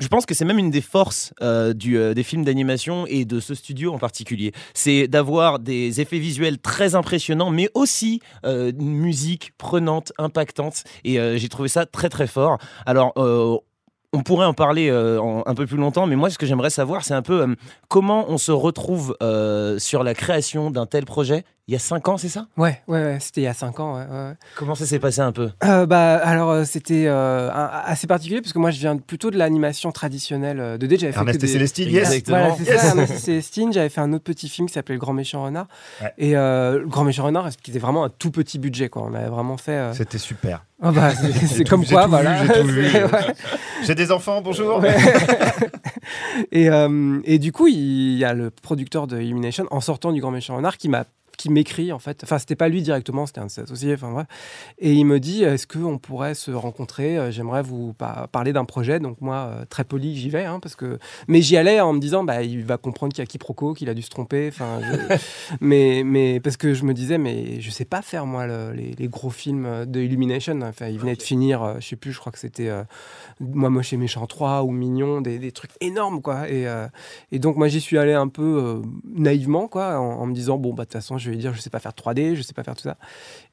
je 0.00 0.08
pense 0.08 0.26
que 0.26 0.34
c'est 0.34 0.44
même 0.44 0.58
une 0.58 0.70
des 0.70 0.80
forces 0.80 1.34
euh, 1.40 1.72
du, 1.72 1.96
des 2.14 2.22
films 2.24 2.44
d'animation 2.44 3.06
et 3.06 3.24
de 3.24 3.38
ce 3.38 3.54
studio 3.54 3.92
en 3.92 3.98
particulier. 3.98 4.52
C'est 4.72 5.06
d'avoir 5.06 5.60
des 5.60 6.00
effets 6.00 6.18
visuels 6.18 6.58
très 6.58 6.96
impressionnants, 6.96 7.50
mais 7.50 7.68
aussi 7.74 8.20
une 8.42 8.94
musique 8.94 9.52
prenante, 9.56 10.12
impactante. 10.18 10.82
Et 11.04 11.18
j'ai 11.38 11.48
trouvé 11.48 11.68
ça 11.68 11.86
très 11.86 12.08
très 12.08 12.26
fort. 12.26 12.58
Alors, 12.86 13.12
on 14.14 14.22
pourrait 14.22 14.46
en 14.46 14.54
parler 14.54 14.88
euh, 14.90 15.20
un 15.44 15.54
peu 15.54 15.66
plus 15.66 15.76
longtemps, 15.76 16.06
mais 16.06 16.14
moi, 16.14 16.30
ce 16.30 16.38
que 16.38 16.46
j'aimerais 16.46 16.70
savoir, 16.70 17.04
c'est 17.04 17.14
un 17.14 17.22
peu 17.22 17.42
euh, 17.42 17.54
comment 17.88 18.26
on 18.28 18.38
se 18.38 18.52
retrouve 18.52 19.16
euh, 19.22 19.78
sur 19.78 20.04
la 20.04 20.14
création 20.14 20.70
d'un 20.70 20.86
tel 20.86 21.04
projet 21.04 21.44
Il 21.66 21.72
y 21.72 21.76
a 21.76 21.80
5 21.80 22.06
ans, 22.08 22.18
c'est 22.18 22.28
ça? 22.28 22.46
Ouais, 22.58 22.82
ouais, 22.88 23.02
ouais, 23.02 23.16
c'était 23.20 23.40
il 23.40 23.44
y 23.44 23.46
a 23.46 23.54
5 23.54 23.80
ans. 23.80 23.94
ouais, 23.94 24.02
ouais, 24.04 24.10
ouais. 24.28 24.34
Comment 24.54 24.74
ça 24.74 24.84
s'est 24.84 24.98
passé 24.98 25.22
un 25.22 25.32
peu? 25.32 25.48
Euh, 25.64 25.86
bah, 25.86 26.16
alors, 26.16 26.50
euh, 26.50 26.64
c'était 26.64 27.06
euh, 27.06 27.48
assez 27.54 28.06
particulier 28.06 28.42
parce 28.42 28.52
que 28.52 28.58
moi, 28.58 28.70
je 28.70 28.78
viens 28.80 28.98
plutôt 28.98 29.30
de 29.30 29.38
l'animation 29.38 29.90
traditionnelle 29.90 30.60
euh, 30.60 30.76
2D. 30.76 30.98
J'avais 31.00 31.12
fait 31.12 31.18
Ernest 31.20 31.40
des- 31.40 31.46
Célestine, 31.46 31.88
yes. 31.88 32.08
Exactement. 32.08 32.36
Voilà, 32.38 32.54
c'est 32.58 32.64
Yes. 32.70 32.80
ça, 32.82 32.86
Ernest 32.88 33.12
et 33.14 33.18
Célestine. 33.18 33.72
J'avais 33.72 33.88
fait 33.88 34.02
un 34.02 34.12
autre 34.12 34.24
petit 34.24 34.50
film 34.50 34.68
qui 34.68 34.74
s'appelait 34.74 34.96
Le 34.96 35.00
Grand 35.00 35.14
Méchant 35.14 35.42
Renard. 35.42 35.66
Ouais. 36.02 36.12
Et 36.18 36.36
euh, 36.36 36.80
Le 36.80 36.86
Grand 36.86 37.04
Méchant 37.04 37.24
Renard, 37.24 37.48
qui 37.62 37.70
était 37.70 37.80
vraiment 37.80 38.04
un 38.04 38.10
tout 38.10 38.30
petit 38.30 38.58
budget. 38.58 38.90
Quoi. 38.90 39.02
On 39.02 39.14
avait 39.14 39.30
vraiment 39.30 39.56
fait. 39.56 39.72
euh, 39.72 39.94
C'était 39.94 40.18
super. 40.18 40.66
ah 40.82 40.92
bah, 40.92 41.12
c'est 41.14 41.64
comme 41.68 41.86
quoi, 41.86 42.06
voilà. 42.06 42.44
j'ai 42.44 42.60
tout 42.60 42.66
vu. 42.66 42.88
C'est- 42.92 43.04
ouais. 43.04 43.34
J'ai 43.86 43.94
des 43.94 44.12
enfants, 44.12 44.42
bonjour. 44.42 44.80
Ouais. 44.80 44.94
et, 46.52 46.68
euh, 46.68 47.20
et 47.24 47.38
du 47.38 47.52
coup, 47.52 47.68
il 47.68 48.18
y 48.18 48.24
a 48.26 48.34
le 48.34 48.50
producteur 48.50 49.06
de 49.06 49.18
Illumination, 49.18 49.66
en 49.70 49.80
sortant 49.80 50.12
du 50.12 50.20
Grand 50.20 50.30
Méchant 50.30 50.56
Renard, 50.56 50.76
qui 50.76 50.90
m'a 50.90 51.04
qui 51.36 51.50
m'écrit 51.50 51.92
en 51.92 51.98
fait, 51.98 52.22
enfin 52.24 52.38
c'était 52.38 52.56
pas 52.56 52.68
lui 52.68 52.82
directement, 52.82 53.26
c'était 53.26 53.40
un 53.40 53.46
de 53.46 53.50
ses 53.50 53.62
associés, 53.62 53.94
enfin 53.94 54.10
bref, 54.12 54.26
et 54.78 54.92
il 54.92 55.04
me 55.04 55.20
dit 55.20 55.42
est-ce 55.44 55.66
qu'on 55.66 55.98
pourrait 55.98 56.34
se 56.34 56.50
rencontrer? 56.50 57.18
Euh, 57.18 57.30
J'aimerais 57.30 57.62
vous 57.62 57.92
pa- 57.92 58.28
parler 58.30 58.52
d'un 58.52 58.64
projet, 58.64 59.00
donc 59.00 59.20
moi 59.20 59.36
euh, 59.50 59.64
très 59.68 59.84
poli 59.84 60.16
j'y 60.16 60.30
vais, 60.30 60.44
hein, 60.44 60.60
parce 60.60 60.76
que 60.76 60.98
mais 61.28 61.42
j'y 61.42 61.56
allais 61.56 61.80
en 61.80 61.92
me 61.92 61.98
disant 62.00 62.24
bah 62.24 62.42
il 62.42 62.64
va 62.64 62.76
comprendre 62.76 63.12
qu'il 63.12 63.22
y 63.22 63.26
a 63.26 63.26
quiproquo, 63.26 63.74
qu'il 63.74 63.88
a 63.88 63.94
dû 63.94 64.02
se 64.02 64.10
tromper, 64.10 64.48
enfin 64.52 64.80
je- 64.82 65.16
mais 65.60 66.02
mais 66.04 66.40
parce 66.40 66.56
que 66.56 66.74
je 66.74 66.84
me 66.84 66.94
disais 66.94 67.18
mais 67.18 67.60
je 67.60 67.70
sais 67.70 67.84
pas 67.84 68.02
faire 68.02 68.26
moi 68.26 68.46
le- 68.46 68.72
les, 68.72 68.92
les 68.98 69.08
gros 69.08 69.30
films 69.30 69.86
de 69.86 70.00
Illumination, 70.00 70.60
enfin 70.62 70.86
il 70.88 70.98
venait 70.98 71.16
de 71.16 71.22
finir, 71.22 71.62
euh, 71.62 71.74
je 71.80 71.88
sais 71.88 71.96
plus, 71.96 72.12
je 72.12 72.18
crois 72.20 72.32
que 72.32 72.38
c'était 72.38 72.68
euh, 72.68 72.82
moi 73.40 73.70
moche 73.70 73.92
et 73.92 73.96
méchant 73.96 74.26
3 74.26 74.62
ou 74.62 74.70
mignon 74.70 75.20
des, 75.20 75.38
des 75.38 75.52
trucs 75.52 75.72
énormes 75.80 76.22
quoi. 76.22 76.48
Et, 76.48 76.66
euh, 76.68 76.86
et 77.32 77.38
donc 77.38 77.56
moi 77.56 77.68
j'y 77.68 77.80
suis 77.80 77.98
allé 77.98 78.12
un 78.12 78.28
peu 78.28 78.80
naïvement 79.04 79.68
quoi 79.68 79.98
en, 79.98 80.20
en 80.20 80.26
me 80.26 80.34
disant 80.34 80.56
bon 80.58 80.70
bah 80.74 80.84
de 80.84 80.88
toute 80.88 80.92
façon 80.94 81.18
je 81.24 81.30
vais 81.30 81.36
lui 81.36 81.42
dire 81.42 81.54
je 81.54 81.60
sais 81.60 81.70
pas 81.70 81.80
faire 81.80 81.92
3D 81.92 82.34
je 82.34 82.42
sais 82.42 82.52
pas 82.52 82.62
faire 82.62 82.76
tout 82.76 82.82
ça 82.82 82.96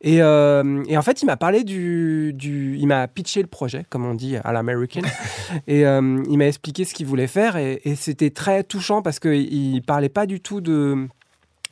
et, 0.02 0.22
euh, 0.22 0.84
et 0.88 0.98
en 0.98 1.02
fait 1.02 1.22
il 1.22 1.26
m'a 1.26 1.38
parlé 1.38 1.64
du, 1.64 2.34
du 2.34 2.78
il 2.78 2.88
m'a 2.88 3.08
pitché 3.08 3.42
le 3.42 3.48
projet 3.48 3.86
comme 3.90 4.06
on 4.06 4.14
dit 4.14 4.36
à 4.38 4.52
l'american 4.52 5.02
et 5.68 5.86
euh, 5.86 6.24
il 6.30 6.38
m'a 6.38 6.48
expliqué 6.48 6.86
ce 6.86 6.94
qu'il 6.94 7.08
voulait 7.08 7.28
faire 7.28 7.58
et, 7.58 7.82
et 7.86 7.96
c'était 7.96 8.32
très 8.32 8.64
touchant 8.64 9.02
parce 9.02 9.20
que 9.20 9.30
il 9.34 9.82
parlait 9.82 10.10
pas 10.10 10.26
du 10.26 10.40
tout 10.40 10.62
de 10.62 11.08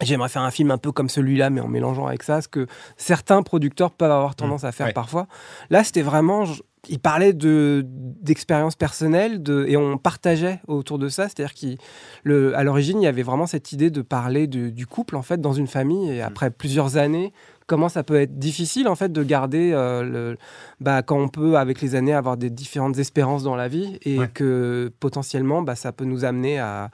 J'aimerais 0.01 0.29
faire 0.29 0.43
un 0.43 0.51
film 0.51 0.71
un 0.71 0.77
peu 0.77 0.93
comme 0.93 1.09
celui-là, 1.09 1.49
mais 1.49 1.59
en 1.59 1.67
mélangeant 1.67 2.07
avec 2.07 2.23
ça, 2.23 2.41
ce 2.41 2.47
que 2.47 2.67
certains 2.95 3.43
producteurs 3.43 3.91
peuvent 3.91 4.11
avoir 4.11 4.33
tendance 4.33 4.63
à 4.63 4.71
faire 4.71 4.87
ouais. 4.87 4.93
parfois. 4.93 5.27
Là, 5.69 5.83
c'était 5.83 6.01
vraiment, 6.01 6.45
il 6.87 6.99
parlait 6.99 7.33
de 7.33 7.85
d'expériences 7.85 8.75
personnelles, 8.75 9.43
de, 9.43 9.65
et 9.67 9.75
on 9.75 9.97
partageait 9.97 10.59
autour 10.67 10.97
de 10.99 11.09
ça. 11.09 11.27
C'est-à-dire 11.27 11.53
qu'à 11.53 12.63
l'origine, 12.63 13.01
il 13.01 13.05
y 13.05 13.07
avait 13.07 13.23
vraiment 13.23 13.45
cette 13.47 13.71
idée 13.71 13.89
de 13.91 14.01
parler 14.01 14.47
de- 14.47 14.69
du 14.69 14.85
couple 14.87 15.15
en 15.15 15.21
fait 15.21 15.41
dans 15.41 15.53
une 15.53 15.67
famille. 15.67 16.09
Et 16.11 16.21
après 16.21 16.49
plusieurs 16.51 16.97
années, 16.97 17.33
comment 17.67 17.89
ça 17.89 18.03
peut 18.03 18.15
être 18.19 18.39
difficile 18.39 18.87
en 18.87 18.95
fait 18.95 19.11
de 19.11 19.23
garder 19.23 19.71
euh, 19.73 20.03
le, 20.03 20.37
bah, 20.79 21.01
quand 21.03 21.17
on 21.19 21.27
peut 21.27 21.57
avec 21.57 21.81
les 21.81 21.95
années 21.95 22.13
avoir 22.13 22.37
des 22.37 22.49
différentes 22.49 22.97
espérances 22.97 23.43
dans 23.43 23.55
la 23.55 23.67
vie 23.67 23.99
et 24.03 24.19
Ouais. 24.19 24.29
que 24.33 24.91
potentiellement, 24.99 25.61
bah, 25.61 25.75
ça 25.75 25.91
peut 25.91 26.05
nous 26.05 26.23
amener 26.25 26.59
à 26.59 26.89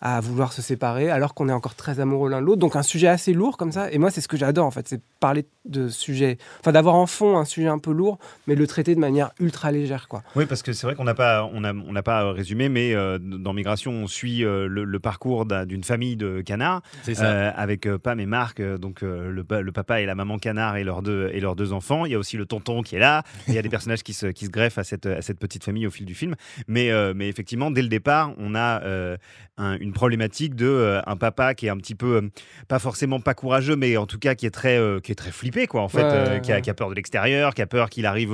à 0.00 0.20
vouloir 0.20 0.52
se 0.52 0.62
séparer 0.62 1.10
alors 1.10 1.34
qu'on 1.34 1.48
est 1.48 1.52
encore 1.52 1.74
très 1.74 2.00
amoureux 2.00 2.30
l'un 2.30 2.40
de 2.40 2.46
l'autre. 2.46 2.60
Donc 2.60 2.76
un 2.76 2.82
sujet 2.82 3.08
assez 3.08 3.32
lourd 3.32 3.56
comme 3.56 3.72
ça. 3.72 3.90
Et 3.92 3.98
moi, 3.98 4.10
c'est 4.10 4.20
ce 4.20 4.28
que 4.28 4.36
j'adore 4.36 4.66
en 4.66 4.70
fait, 4.70 4.88
c'est 4.88 5.00
parler 5.20 5.46
de 5.66 5.88
sujets, 5.88 6.38
enfin 6.60 6.72
d'avoir 6.72 6.94
en 6.94 7.06
fond 7.06 7.36
un 7.36 7.44
sujet 7.44 7.68
un 7.68 7.78
peu 7.78 7.92
lourd, 7.92 8.18
mais 8.46 8.54
de 8.54 8.60
le 8.60 8.66
traiter 8.66 8.94
de 8.94 9.00
manière 9.00 9.30
ultra 9.40 9.70
légère 9.72 10.08
quoi. 10.08 10.22
Oui, 10.36 10.46
parce 10.46 10.62
que 10.62 10.72
c'est 10.72 10.86
vrai 10.86 10.96
qu'on 10.96 11.04
n'a 11.04 11.14
pas, 11.14 11.48
on 11.52 11.64
a, 11.64 11.72
on 11.74 11.92
n'a 11.92 12.02
pas 12.02 12.32
résumé, 12.32 12.68
mais 12.68 12.94
euh, 12.94 13.18
dans 13.20 13.52
Migration, 13.52 13.92
on 13.92 14.06
suit 14.06 14.44
euh, 14.44 14.66
le, 14.66 14.84
le 14.84 14.98
parcours 15.00 15.44
d'un- 15.44 15.66
d'une 15.66 15.84
famille 15.84 16.16
de 16.16 16.40
canards 16.40 16.80
C'est 17.02 17.14
ça. 17.14 17.24
euh, 17.24 17.50
avec 17.54 17.86
euh, 17.86 17.98
Pam 17.98 18.18
et 18.20 18.26
Marc, 18.26 18.62
donc 18.62 19.02
euh, 19.02 19.30
le, 19.30 19.44
le 19.60 19.72
papa 19.72 20.00
et 20.00 20.06
la 20.06 20.14
maman 20.14 20.38
canard 20.38 20.76
et 20.76 20.84
leurs 20.84 21.02
deux 21.02 21.30
et 21.32 21.40
leurs 21.40 21.56
deux 21.56 21.72
enfants. 21.72 22.06
Il 22.06 22.12
y 22.12 22.14
a 22.14 22.18
aussi 22.18 22.36
le 22.38 22.46
tonton 22.46 22.82
qui 22.82 22.96
est 22.96 23.00
là. 23.00 23.22
Il 23.48 23.54
y 23.54 23.58
a 23.58 23.62
des 23.62 23.68
personnages 23.68 24.02
qui 24.02 24.12
se, 24.14 24.26
qui 24.26 24.46
se 24.46 24.50
greffent 24.50 24.78
à 24.78 24.84
cette, 24.84 25.06
à 25.06 25.20
cette 25.22 25.38
petite 25.38 25.64
famille 25.64 25.86
au 25.86 25.90
fil 25.90 26.06
du 26.06 26.14
film. 26.14 26.34
Mais, 26.68 26.90
euh, 26.90 27.12
mais 27.14 27.28
effectivement, 27.28 27.70
dès 27.70 27.82
le 27.82 27.88
départ, 27.88 28.32
on 28.38 28.54
a 28.54 28.82
euh, 28.82 29.16
un- 29.58 29.76
une 29.78 29.89
problématique 29.92 30.54
de 30.54 30.66
euh, 30.66 31.00
un 31.06 31.16
papa 31.16 31.54
qui 31.54 31.66
est 31.66 31.70
un 31.70 31.76
petit 31.76 31.94
peu 31.94 32.16
euh, 32.16 32.30
pas 32.68 32.78
forcément 32.78 33.20
pas 33.20 33.34
courageux, 33.34 33.76
mais 33.76 33.96
en 33.96 34.06
tout 34.06 34.18
cas 34.18 34.34
qui 34.34 34.46
est 34.46 34.50
très, 34.50 34.78
euh, 34.78 35.00
qui 35.00 35.12
est 35.12 35.16
très 35.16 35.30
flippé 35.32 35.66
quoi 35.66 35.82
en 35.82 35.88
fait, 35.88 36.02
Ouais, 36.02 36.40
qui, 36.42 36.52
a, 36.52 36.56
ouais. 36.56 36.60
qui 36.62 36.70
a 36.70 36.74
peur 36.74 36.88
de 36.90 36.94
l'extérieur, 36.94 37.54
qui 37.54 37.62
a 37.62 37.66
peur 37.66 37.90
qu'il 37.90 38.06
arrive 38.06 38.30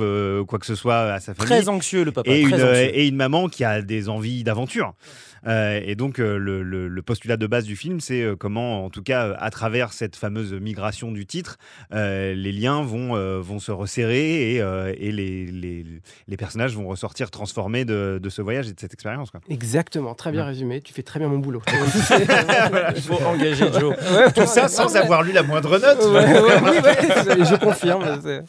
quoi 0.47 0.59
que 0.59 0.65
ce 0.65 0.75
soit 0.75 1.13
à 1.13 1.19
sa 1.19 1.33
famille 1.33 1.47
Très 1.49 1.69
anxieux, 1.69 2.03
le 2.03 2.11
papa. 2.11 2.29
une, 2.31 2.53
et 2.55 3.07
une 3.07 3.15
maman 3.15 3.47
qui 3.49 3.63
a 3.63 3.81
des 3.81 4.09
envies 4.09 4.43
d'aventure. 4.43 4.93
Euh, 5.45 5.79
et 5.85 5.95
donc 5.95 6.19
euh, 6.19 6.37
le, 6.37 6.63
le- 6.63 6.87
le 6.87 7.01
postulat 7.01 7.37
de 7.37 7.45
base 7.47 7.65
du 7.65 7.75
film, 7.75 7.99
c'est 7.99 8.21
euh, 8.23 8.35
comment, 8.35 8.85
en 8.85 8.89
tout 8.89 9.03
cas, 9.03 9.27
euh, 9.27 9.33
à 9.37 9.49
travers 9.51 9.93
cette 9.93 10.15
fameuse 10.15 10.53
migration 10.53 11.11
du 11.11 11.25
titre, 11.25 11.57
euh, 11.93 12.33
les 12.33 12.51
liens 12.51 12.81
vont, 12.81 13.15
euh, 13.15 13.39
vont 13.39 13.59
se 13.59 13.71
resserrer 13.71 14.53
et, 14.55 14.61
euh, 14.61 14.93
et 14.97 15.11
les, 15.11 15.45
les, 15.45 15.85
les 16.27 16.37
personnages 16.37 16.75
vont 16.75 16.87
ressortir 16.87 17.29
transformés 17.31 17.85
de, 17.85 18.19
de 18.21 18.29
ce 18.29 18.41
voyage 18.41 18.67
et 18.69 18.73
de 18.73 18.79
cette 18.79 18.93
expérience. 18.93 19.29
quoi. 19.31 19.39
Exactement, 19.49 20.15
très 20.15 20.31
bien 20.31 20.45
résumé. 20.45 20.81
Tu 20.81 20.93
fais 20.93 21.03
très 21.03 21.19
bien 21.19 21.29
mon 21.29 21.37
boulot. 21.39 21.61
Il 22.95 23.01
faut 23.01 23.21
engager 23.25 23.65
Joe. 23.79 23.95
Tout 24.35 24.45
ça 24.47 24.67
sans 24.67 24.95
avoir 24.95 25.23
lu 25.23 25.31
la 25.31 25.43
moindre 25.43 25.77
note. 25.79 25.99
Ouais, 26.05 26.41
ouais, 26.41 26.59
oui, 26.63 26.77
ouais, 27.39 27.45
je 27.45 27.55
confirme. 27.55 28.05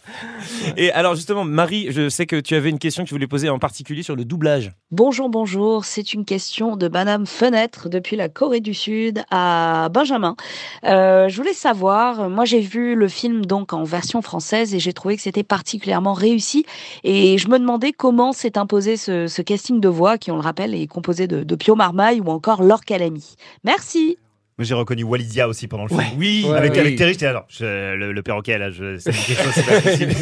Et 0.76 0.90
alors 0.92 1.14
justement, 1.14 1.45
Marie, 1.45 1.88
je 1.90 2.09
sais 2.09 2.26
que 2.26 2.37
tu 2.37 2.54
avais 2.54 2.71
une 2.71 2.78
question 2.78 3.02
que 3.04 3.09
tu 3.09 3.14
voulais 3.14 3.26
poser 3.26 3.49
en 3.49 3.59
particulier 3.59 4.02
sur 4.02 4.16
le 4.16 4.25
doublage. 4.25 4.73
Bonjour, 4.90 5.28
bonjour. 5.28 5.85
C'est 5.85 6.14
une 6.14 6.25
question 6.25 6.76
de 6.79 6.89
Madame 6.89 7.27
Fenêtre 7.27 7.89
depuis 7.89 8.17
la 8.17 8.29
Corée 8.29 8.61
du 8.61 8.73
Sud 8.75 9.23
à 9.31 9.89
Benjamin. 9.93 10.37
Euh, 10.85 11.29
je 11.29 11.37
voulais 11.37 11.53
savoir, 11.53 12.31
moi 12.31 12.45
j'ai 12.45 12.61
vu 12.61 12.95
le 12.95 13.09
film 13.09 13.45
donc 13.45 13.73
en 13.73 13.85
version 13.85 14.23
française 14.23 14.75
et 14.75 14.79
j'ai 14.81 14.93
trouvé 14.93 15.17
que 15.17 15.23
c'était 15.23 15.43
particulièrement 15.43 16.13
réussi. 16.15 16.65
Et 17.05 17.37
je 17.39 17.49
me 17.49 17.59
demandais 17.59 17.93
comment 17.93 18.33
s'est 18.33 18.57
imposé 18.57 18.97
ce, 18.97 19.27
ce 19.27 19.43
casting 19.43 19.81
de 19.81 19.89
voix 19.89 20.17
qui, 20.19 20.31
on 20.31 20.37
le 20.37 20.43
rappelle, 20.43 20.75
est 20.75 20.87
composé 20.87 21.27
de, 21.27 21.43
de 21.45 21.55
Pio 21.57 21.75
Marmaille 21.75 22.21
ou 22.21 22.29
encore 22.31 22.63
Laure 22.63 22.85
Calamy. 22.85 23.35
Merci. 23.65 24.17
J'ai 24.61 24.75
reconnu 24.75 25.05
Walidia 25.05 25.47
aussi 25.47 25.69
pendant 25.69 25.85
le 25.85 25.89
film. 25.91 26.03
Oui, 26.19 26.45
Ouais, 26.49 26.57
avec 26.57 26.77
avec 26.77 26.97
Terry, 26.97 27.17
alors, 27.27 27.45
je- 27.49 27.95
le, 27.95 28.11
le 28.11 28.23
perroquet, 28.23 28.59
là, 28.59 28.71
c'est 28.99 29.13
quelque 29.13 29.43
chose, 29.43 29.53
c'est 29.55 29.67
pas 29.67 29.81
possible. 29.91 30.13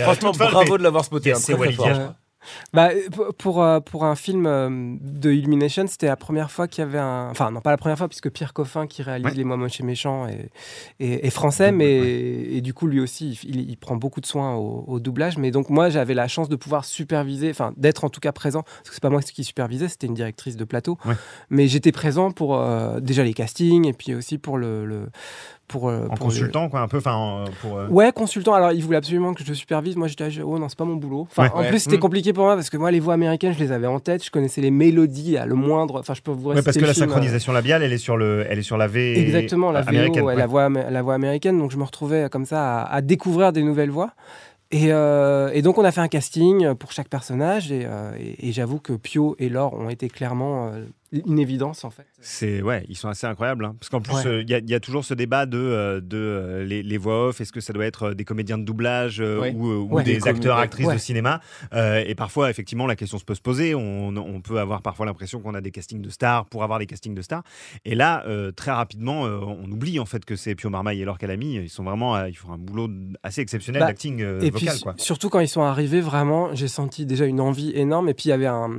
Franchement, 0.00 0.30
bravo 0.38 0.78
de 0.78 0.82
l'avoir 0.84 1.04
spoté. 1.04 1.32
Hein, 1.32 1.38
c'est 1.40 1.54
Walidia, 1.54 1.76
fort. 1.76 1.88
je 1.88 1.92
crois. 2.00 2.14
Bah, 2.72 2.90
pour- 3.12 3.34
pour, 3.34 3.62
euh, 3.62 3.80
pour 3.80 4.04
un 4.04 4.14
film 4.14 4.46
euh, 4.46 4.96
de 5.00 5.32
Illumination, 5.32 5.86
c'était 5.86 6.06
la 6.06 6.16
première 6.16 6.50
fois 6.50 6.68
qu'il 6.68 6.82
y 6.82 6.86
avait 6.86 6.98
un. 6.98 7.28
Enfin, 7.30 7.50
non, 7.50 7.60
pas 7.60 7.70
la 7.70 7.76
première 7.76 7.98
fois, 7.98 8.08
puisque 8.08 8.30
Pierre 8.30 8.52
Coffin, 8.52 8.86
qui 8.86 9.02
réalise 9.02 9.26
Ouais. 9.26 9.34
Les 9.34 9.44
Mois 9.44 9.56
Moches 9.56 9.80
et 9.80 9.82
Méchants, 9.84 10.26
est, 10.28 10.50
est- 11.00 11.26
est 11.26 11.30
français, 11.30 11.72
mais 11.72 11.98
et 11.98 12.60
du 12.60 12.74
coup, 12.74 12.86
lui 12.86 13.00
aussi, 13.00 13.38
il, 13.44 13.68
il 13.70 13.76
prend 13.76 13.96
beaucoup 13.96 14.20
de 14.20 14.26
soin 14.26 14.54
au, 14.54 14.84
au 14.86 15.00
doublage. 15.00 15.36
Mais 15.38 15.50
donc, 15.50 15.68
moi, 15.70 15.90
j'avais 15.90 16.14
la 16.14 16.28
chance 16.28 16.48
de 16.48 16.56
pouvoir 16.56 16.84
superviser, 16.84 17.50
enfin, 17.50 17.72
d'être 17.76 18.04
en 18.04 18.08
tout 18.10 18.20
cas 18.20 18.32
présent, 18.32 18.62
parce 18.62 18.88
que 18.88 18.94
c'est 18.94 19.02
pas 19.02 19.10
moi 19.10 19.20
qui 19.22 19.44
supervisais, 19.44 19.88
c'était 19.88 20.06
une 20.06 20.14
directrice 20.14 20.56
de 20.56 20.64
plateau. 20.64 20.96
Ouais. 21.04 21.14
Mais 21.50 21.68
j'étais 21.68 21.92
présent 21.92 22.30
pour 22.30 22.56
euh, 22.56 23.00
déjà 23.00 23.22
les 23.24 23.34
castings 23.34 23.86
et 23.86 23.92
puis 23.92 24.14
aussi 24.14 24.38
pour 24.38 24.58
le. 24.58 24.86
le- 24.86 25.08
pour, 25.68 25.88
euh, 25.88 26.06
En 26.10 26.14
pour 26.14 26.26
le- 26.28 26.32
consultant, 26.32 26.68
quoi, 26.68 26.80
un 26.80 26.88
peu, 26.88 26.96
enfin, 26.96 27.44
euh, 27.46 27.50
pour. 27.62 27.76
euh, 27.78 27.86
Ouais, 27.88 28.10
consultant. 28.12 28.54
Alors, 28.54 28.72
il 28.72 28.82
voulait 28.82 28.96
absolument 28.96 29.34
que 29.34 29.44
je 29.44 29.52
supervise. 29.52 29.94
Moi, 29.96 30.08
j'étais, 30.08 30.28
oh 30.42 30.58
non, 30.58 30.68
c'est 30.68 30.78
pas 30.78 30.84
mon 30.84 30.96
boulot. 30.96 31.28
Enfin, 31.30 31.44
Ouais, 31.44 31.50
en 31.54 31.60
ouais. 31.60 31.68
plus, 31.68 31.78
c'était 31.80 31.96
Mm. 31.96 32.00
compliqué 32.00 32.32
pour 32.32 32.44
moi 32.44 32.54
parce 32.56 32.70
que 32.70 32.76
moi, 32.76 32.90
les 32.90 33.00
voix 33.00 33.14
américaines, 33.14 33.52
je 33.52 33.58
les 33.60 33.70
avais 33.70 33.86
en 33.86 34.00
tête. 34.00 34.24
Je 34.24 34.30
connaissais 34.30 34.60
les 34.60 34.70
mélodies 34.70 35.36
à 35.36 35.46
le 35.46 35.54
moindre. 35.54 36.00
Enfin, 36.00 36.14
je 36.14 36.22
peux 36.22 36.30
vous 36.32 36.48
Ouais, 36.50 36.62
parce 36.62 36.76
que 36.76 36.84
la 36.84 36.92
film, 36.94 37.04
euh, 37.04 37.06
synchronisation 37.12 37.52
labiale, 37.52 37.82
elle 37.82 37.92
est 37.92 37.98
sur 37.98 38.16
le, 38.16 38.44
elle 38.48 38.58
est 38.58 38.62
sur 38.62 38.76
la 38.78 38.86
V. 38.88 39.18
Exactement, 39.20 39.70
la 39.70 39.82
VO, 39.82 39.88
américaine. 39.90 40.22
ouais, 40.24 40.32
ouais. 40.34 40.38
la, 40.38 40.46
voix, 40.46 40.64
am- 40.64 40.84
la 40.90 41.02
voix 41.02 41.14
américaine. 41.14 41.58
Donc, 41.58 41.70
je 41.70 41.76
me 41.76 41.84
retrouvais 41.84 42.28
comme 42.30 42.44
ça 42.46 42.80
à, 42.82 42.94
à 42.94 43.00
découvrir 43.00 43.52
des 43.52 43.62
nouvelles 43.62 43.90
voix. 43.90 44.10
Et, 44.70 44.92
euh, 44.92 45.48
et 45.54 45.62
donc, 45.62 45.78
on 45.78 45.84
a 45.84 45.92
fait 45.92 46.02
un 46.02 46.08
casting 46.08 46.74
pour 46.74 46.92
chaque 46.92 47.08
personnage. 47.08 47.72
Et, 47.72 47.86
euh, 47.86 48.10
et- 48.18 48.48
et 48.48 48.52
j'avoue 48.52 48.78
que 48.80 48.92
Pio 48.92 49.34
et 49.38 49.48
Laure 49.48 49.72
ont 49.74 49.88
été 49.88 50.08
clairement 50.08 50.66
euh, 50.66 50.84
une 51.12 51.38
évidence, 51.38 51.84
en 51.84 51.90
fait. 51.90 52.06
C'est 52.20 52.60
ouais, 52.62 52.84
ils 52.88 52.96
sont 52.96 53.08
assez 53.08 53.26
incroyables. 53.26 53.64
hein. 53.64 53.74
Parce 53.80 53.88
qu'en 53.88 54.00
plus, 54.00 54.14
Ouais. 54.14 54.26
euh, 54.26 54.42
il 54.42 54.50
y, 54.50 54.54
a- 54.54 54.58
il 54.58 54.68
y 54.68 54.74
a 54.74 54.80
toujours 54.80 55.04
ce 55.04 55.14
débat 55.14 55.46
de, 55.46 55.56
euh, 55.58 56.00
de 56.00 56.16
euh, 56.18 56.64
les, 56.64 56.82
les 56.82 56.98
voix 56.98 57.28
off. 57.28 57.40
Est-ce 57.40 57.52
que 57.52 57.60
ça 57.60 57.72
doit 57.72 57.86
être 57.86 58.12
des 58.12 58.24
comédiens 58.24 58.58
de 58.58 58.64
doublage 58.64 59.20
Ouais. 59.20 59.52
ou, 59.54 59.66
ou 59.68 59.94
Ouais. 59.94 60.02
des 60.04 60.26
acteurs, 60.28 60.58
actrices 60.58 60.88
de 60.88 60.98
cinéma 60.98 61.40
Et 61.74 62.14
parfois, 62.14 62.50
effectivement, 62.50 62.86
la 62.86 62.96
question 62.96 63.18
se 63.18 63.24
peut 63.24 63.34
se 63.34 63.40
poser. 63.40 63.74
On, 63.74 64.08
on 64.16 64.40
peut 64.40 64.58
avoir 64.60 64.82
parfois 64.82 65.06
l'impression 65.06 65.40
qu'on 65.40 65.54
a 65.54 65.60
des 65.60 65.70
castings 65.70 66.02
de 66.02 66.10
stars 66.10 66.44
pour 66.46 66.62
avoir 66.62 66.78
des 66.78 66.86
castings 66.86 67.14
de 67.14 67.22
stars. 67.22 67.42
Et 67.84 67.94
là, 67.94 68.24
très 68.56 68.70
rapidement, 68.72 69.22
on 69.22 69.70
oublie 69.70 69.98
en 70.00 70.06
fait 70.06 70.24
que 70.24 70.36
c'est 70.36 70.54
Pio 70.54 70.68
Marmaille 70.70 71.00
et 71.00 71.04
Laure 71.04 71.18
Calamy. 71.18 71.54
Ils 71.56 71.70
sont 71.70 71.84
vraiment, 71.84 72.22
ils 72.26 72.36
font 72.36 72.52
un 72.52 72.58
boulot 72.58 72.88
assez 73.22 73.40
exceptionnel 73.40 73.80
Bah, 73.80 73.86
d'acting 73.86 74.20
Et 74.20 74.50
puis 74.50 74.66
vocal, 74.66 74.80
quoi. 74.82 74.94
surtout 74.98 75.28
quand 75.30 75.40
ils 75.40 75.48
sont 75.48 75.62
arrivés, 75.62 76.00
vraiment, 76.00 76.54
j'ai 76.54 76.68
senti 76.68 77.06
déjà 77.06 77.24
une 77.24 77.40
envie 77.40 77.72
énorme. 77.74 78.08
Et 78.08 78.14
puis 78.14 78.26
il 78.26 78.30
y 78.30 78.32
avait 78.32 78.46
un. 78.46 78.70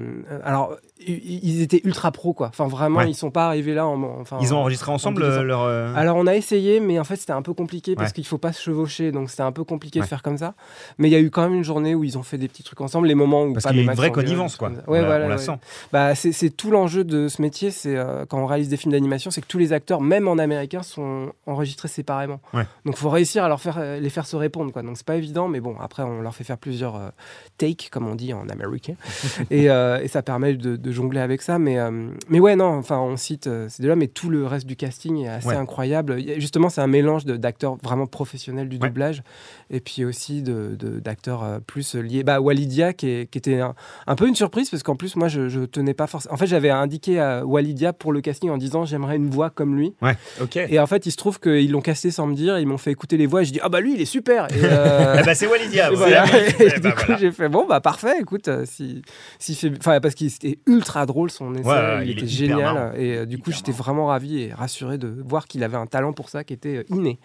Alors, 0.44 0.76
ils 1.00 1.62
étaient 1.62 1.82
ultra 1.86 2.12
pro 2.20 2.34
quoi. 2.34 2.48
Enfin 2.50 2.68
vraiment, 2.68 3.00
Ouais. 3.00 3.10
ils 3.10 3.16
sont 3.16 3.32
pas 3.32 3.46
arrivés 3.48 3.74
là. 3.74 3.88
En, 3.88 4.02
enfin, 4.20 4.38
Ils 4.42 4.54
ont 4.54 4.58
enregistré 4.58 4.92
en 4.92 4.96
ensemble 4.96 5.22
leur. 5.42 5.62
euh, 5.64 5.94
Alors 5.96 6.18
on 6.18 6.28
a 6.28 6.36
essayé, 6.36 6.82
mais 6.82 7.00
en 7.00 7.06
fait 7.06 7.16
c'était 7.16 7.32
un 7.32 7.42
peu 7.42 7.54
compliqué 7.54 7.96
parce 7.96 8.12
qu'il 8.12 8.26
faut 8.26 8.38
pas 8.38 8.52
se 8.52 8.62
chevaucher, 8.62 9.12
donc 9.14 9.30
c'était 9.30 9.44
un 9.44 9.54
peu 9.54 9.64
compliqué 9.64 10.00
Ouais. 10.00 10.04
de 10.06 10.10
faire 10.10 10.22
comme 10.22 10.38
ça. 10.38 10.54
Mais 10.98 11.08
il 11.08 11.12
y 11.12 11.16
a 11.16 11.20
eu 11.20 11.30
quand 11.30 11.44
même 11.44 11.54
une 11.56 11.64
journée 11.64 11.96
où 11.96 12.04
ils 12.04 12.18
ont 12.18 12.24
fait 12.24 12.38
des 12.38 12.48
petits 12.50 12.64
trucs 12.64 12.82
ensemble, 12.82 13.08
les 13.08 13.16
moments 13.16 13.44
où 13.46 13.54
Parce 13.54 13.66
qu'il 13.66 13.78
y 13.78 13.80
a 13.80 13.84
une 13.84 13.92
vraie 13.98 14.12
connivence, 14.12 14.58
quoi. 14.58 14.70
Ouais, 14.70 15.00
On 15.00 15.06
voilà, 15.06 15.26
on 15.26 15.30
la 15.30 15.36
ouais. 15.36 15.42
sent. 15.42 15.58
Bah, 15.94 16.14
c'est 16.16 16.50
tout 16.50 16.72
l'enjeu 16.72 17.04
de 17.06 17.28
ce 17.30 17.42
métier, 17.42 17.72
c'est 17.72 17.96
euh, 17.96 18.26
quand 18.28 18.38
on 18.40 18.46
réalise 18.46 18.68
des 18.70 18.78
films 18.78 18.92
d'animation, 18.92 19.32
c'est 19.32 19.40
que 19.42 19.48
tous 19.48 19.58
les 19.58 19.72
acteurs, 19.72 20.02
même 20.02 20.28
en 20.28 20.38
américain, 20.38 20.84
sont 20.84 21.32
enregistrés 21.48 21.88
séparément. 21.88 22.42
Ouais. 22.54 22.64
Donc 22.86 22.98
faut 22.98 23.10
réussir 23.10 23.44
à 23.46 23.48
leur 23.48 23.62
faire, 23.62 23.78
euh, 23.80 24.00
les 24.00 24.10
faire 24.10 24.26
se 24.28 24.36
répondre, 24.36 24.72
quoi. 24.74 24.82
Donc 24.82 24.98
c'est 24.98 25.06
pas 25.06 25.16
évident, 25.16 25.48
mais 25.48 25.62
bon, 25.62 25.76
après 25.80 26.04
on 26.04 26.22
leur 26.22 26.36
fait 26.36 26.44
faire 26.44 26.58
plusieurs 26.58 26.96
euh, 26.98 27.10
takes, 27.58 27.90
comme 27.92 28.08
on 28.08 28.16
dit 28.16 28.34
en 28.34 28.50
américain, 28.50 28.96
et, 29.52 29.70
euh, 29.70 30.00
et 30.02 30.08
ça 30.10 30.22
permet 30.22 30.54
de, 30.56 30.76
de 30.76 30.92
jongler 30.92 31.22
avec 31.22 31.42
ça. 31.42 31.60
Mais, 31.60 31.80
euh, 31.80 32.09
mais 32.30 32.40
ouais, 32.40 32.56
non, 32.56 32.66
enfin 32.78 32.98
on 33.00 33.16
cite 33.18 33.48
euh, 33.48 33.68
ces 33.70 33.82
deux-là, 33.84 33.96
mais 33.96 34.08
tout 34.08 34.30
le 34.30 34.46
reste 34.46 34.66
du 34.66 34.76
casting 34.76 35.24
est 35.24 35.28
assez 35.28 35.48
Ouais. 35.48 35.56
incroyable. 35.56 36.18
Justement, 36.38 36.70
c'est 36.70 36.82
un 36.82 36.88
mélange 36.88 37.26
de- 37.26 37.38
d'acteurs 37.38 37.78
vraiment 37.84 38.06
professionnels 38.08 38.70
du 38.70 38.78
Ouais. 38.78 38.88
doublage, 38.88 39.24
et 39.70 39.80
puis 39.80 40.06
aussi 40.06 40.42
de- 40.42 40.76
de- 40.78 41.00
d'acteurs 41.00 41.44
euh, 41.44 41.60
plus 41.66 41.96
liés. 41.96 42.24
Bah, 42.24 42.40
Walidia, 42.42 42.94
qui, 42.94 43.08
est- 43.10 43.30
qui 43.32 43.38
était 43.38 43.60
un, 43.60 43.76
un 44.08 44.16
peu 44.16 44.28
une 44.28 44.36
surprise, 44.36 44.70
parce 44.70 44.84
qu'en 44.84 44.96
plus, 44.96 45.16
moi, 45.16 45.28
je, 45.28 45.50
je 45.50 45.62
tenais 45.62 45.94
pas 45.94 46.08
forcément. 46.08 46.34
En 46.34 46.38
fait, 46.38 46.48
j'avais 46.48 46.70
indiqué 46.70 47.20
à 47.20 47.46
Walidia 47.46 47.94
pour 47.94 48.12
le 48.14 48.22
casting 48.22 48.50
en 48.50 48.58
disant 48.58 48.86
j'aimerais 48.86 49.16
une 49.18 49.30
voix 49.30 49.50
comme 49.50 49.76
lui. 49.78 49.94
Ok. 50.42 50.56
Et 50.58 50.80
en 50.80 50.88
fait, 50.88 51.06
il 51.06 51.12
se 51.12 51.18
trouve 51.18 51.40
qu'ils 51.40 51.72
l'ont 51.72 51.82
casté 51.82 52.12
sans 52.12 52.28
me 52.28 52.36
dire, 52.36 52.60
ils 52.60 52.68
m'ont 52.68 52.78
fait 52.78 52.92
écouter 52.92 53.18
les 53.18 53.26
voix, 53.26 53.42
et 53.42 53.46
je 53.46 53.52
dis 53.54 53.60
ah 53.62 53.70
bah 53.70 53.82
lui, 53.82 53.94
il 53.94 54.02
est 54.02 54.06
super. 54.06 54.46
Et, 54.52 54.60
euh, 54.64 55.18
Eh 55.20 55.24
ben, 55.26 55.34
c'est 55.34 55.48
Walidia. 55.48 55.92
et 55.92 55.96
voilà. 55.96 56.26
Et 56.28 56.54
Eh 56.60 56.80
du 56.80 56.90
coup, 56.92 56.98
voilà. 57.08 57.18
j'ai 57.18 57.32
fait 57.32 57.50
bon, 57.50 57.66
bah 57.68 57.82
parfait, 57.82 58.16
écoute, 58.22 58.50
si, 58.66 59.02
si 59.38 59.56
fait, 59.56 59.72
enfin, 59.80 60.00
parce 60.00 60.16
qu'il 60.16 60.28
était 60.28 60.60
ultra 60.68 61.06
drôle 61.06 61.30
son 61.32 61.54
essai, 61.56 61.68
Ouais, 61.68 61.74
ouais, 61.76 61.99
il, 62.04 62.12
il 62.12 62.18
était 62.18 62.28
génial, 62.28 62.60
marrant. 62.60 62.92
et 62.98 63.18
euh, 63.18 63.26
du 63.26 63.38
coup, 63.38 63.52
j'étais 63.52 63.72
vraiment 63.72 64.08
ravi 64.08 64.42
et 64.42 64.54
rassuré 64.54 64.98
de 64.98 65.08
voir 65.26 65.48
qu'il 65.48 65.64
avait 65.64 65.78
un 65.78 65.86
talent 65.86 66.14
pour 66.14 66.30
ça 66.30 66.44
qui 66.44 66.54
était 66.54 66.78
euh, 66.78 66.84
inné. 66.90 67.20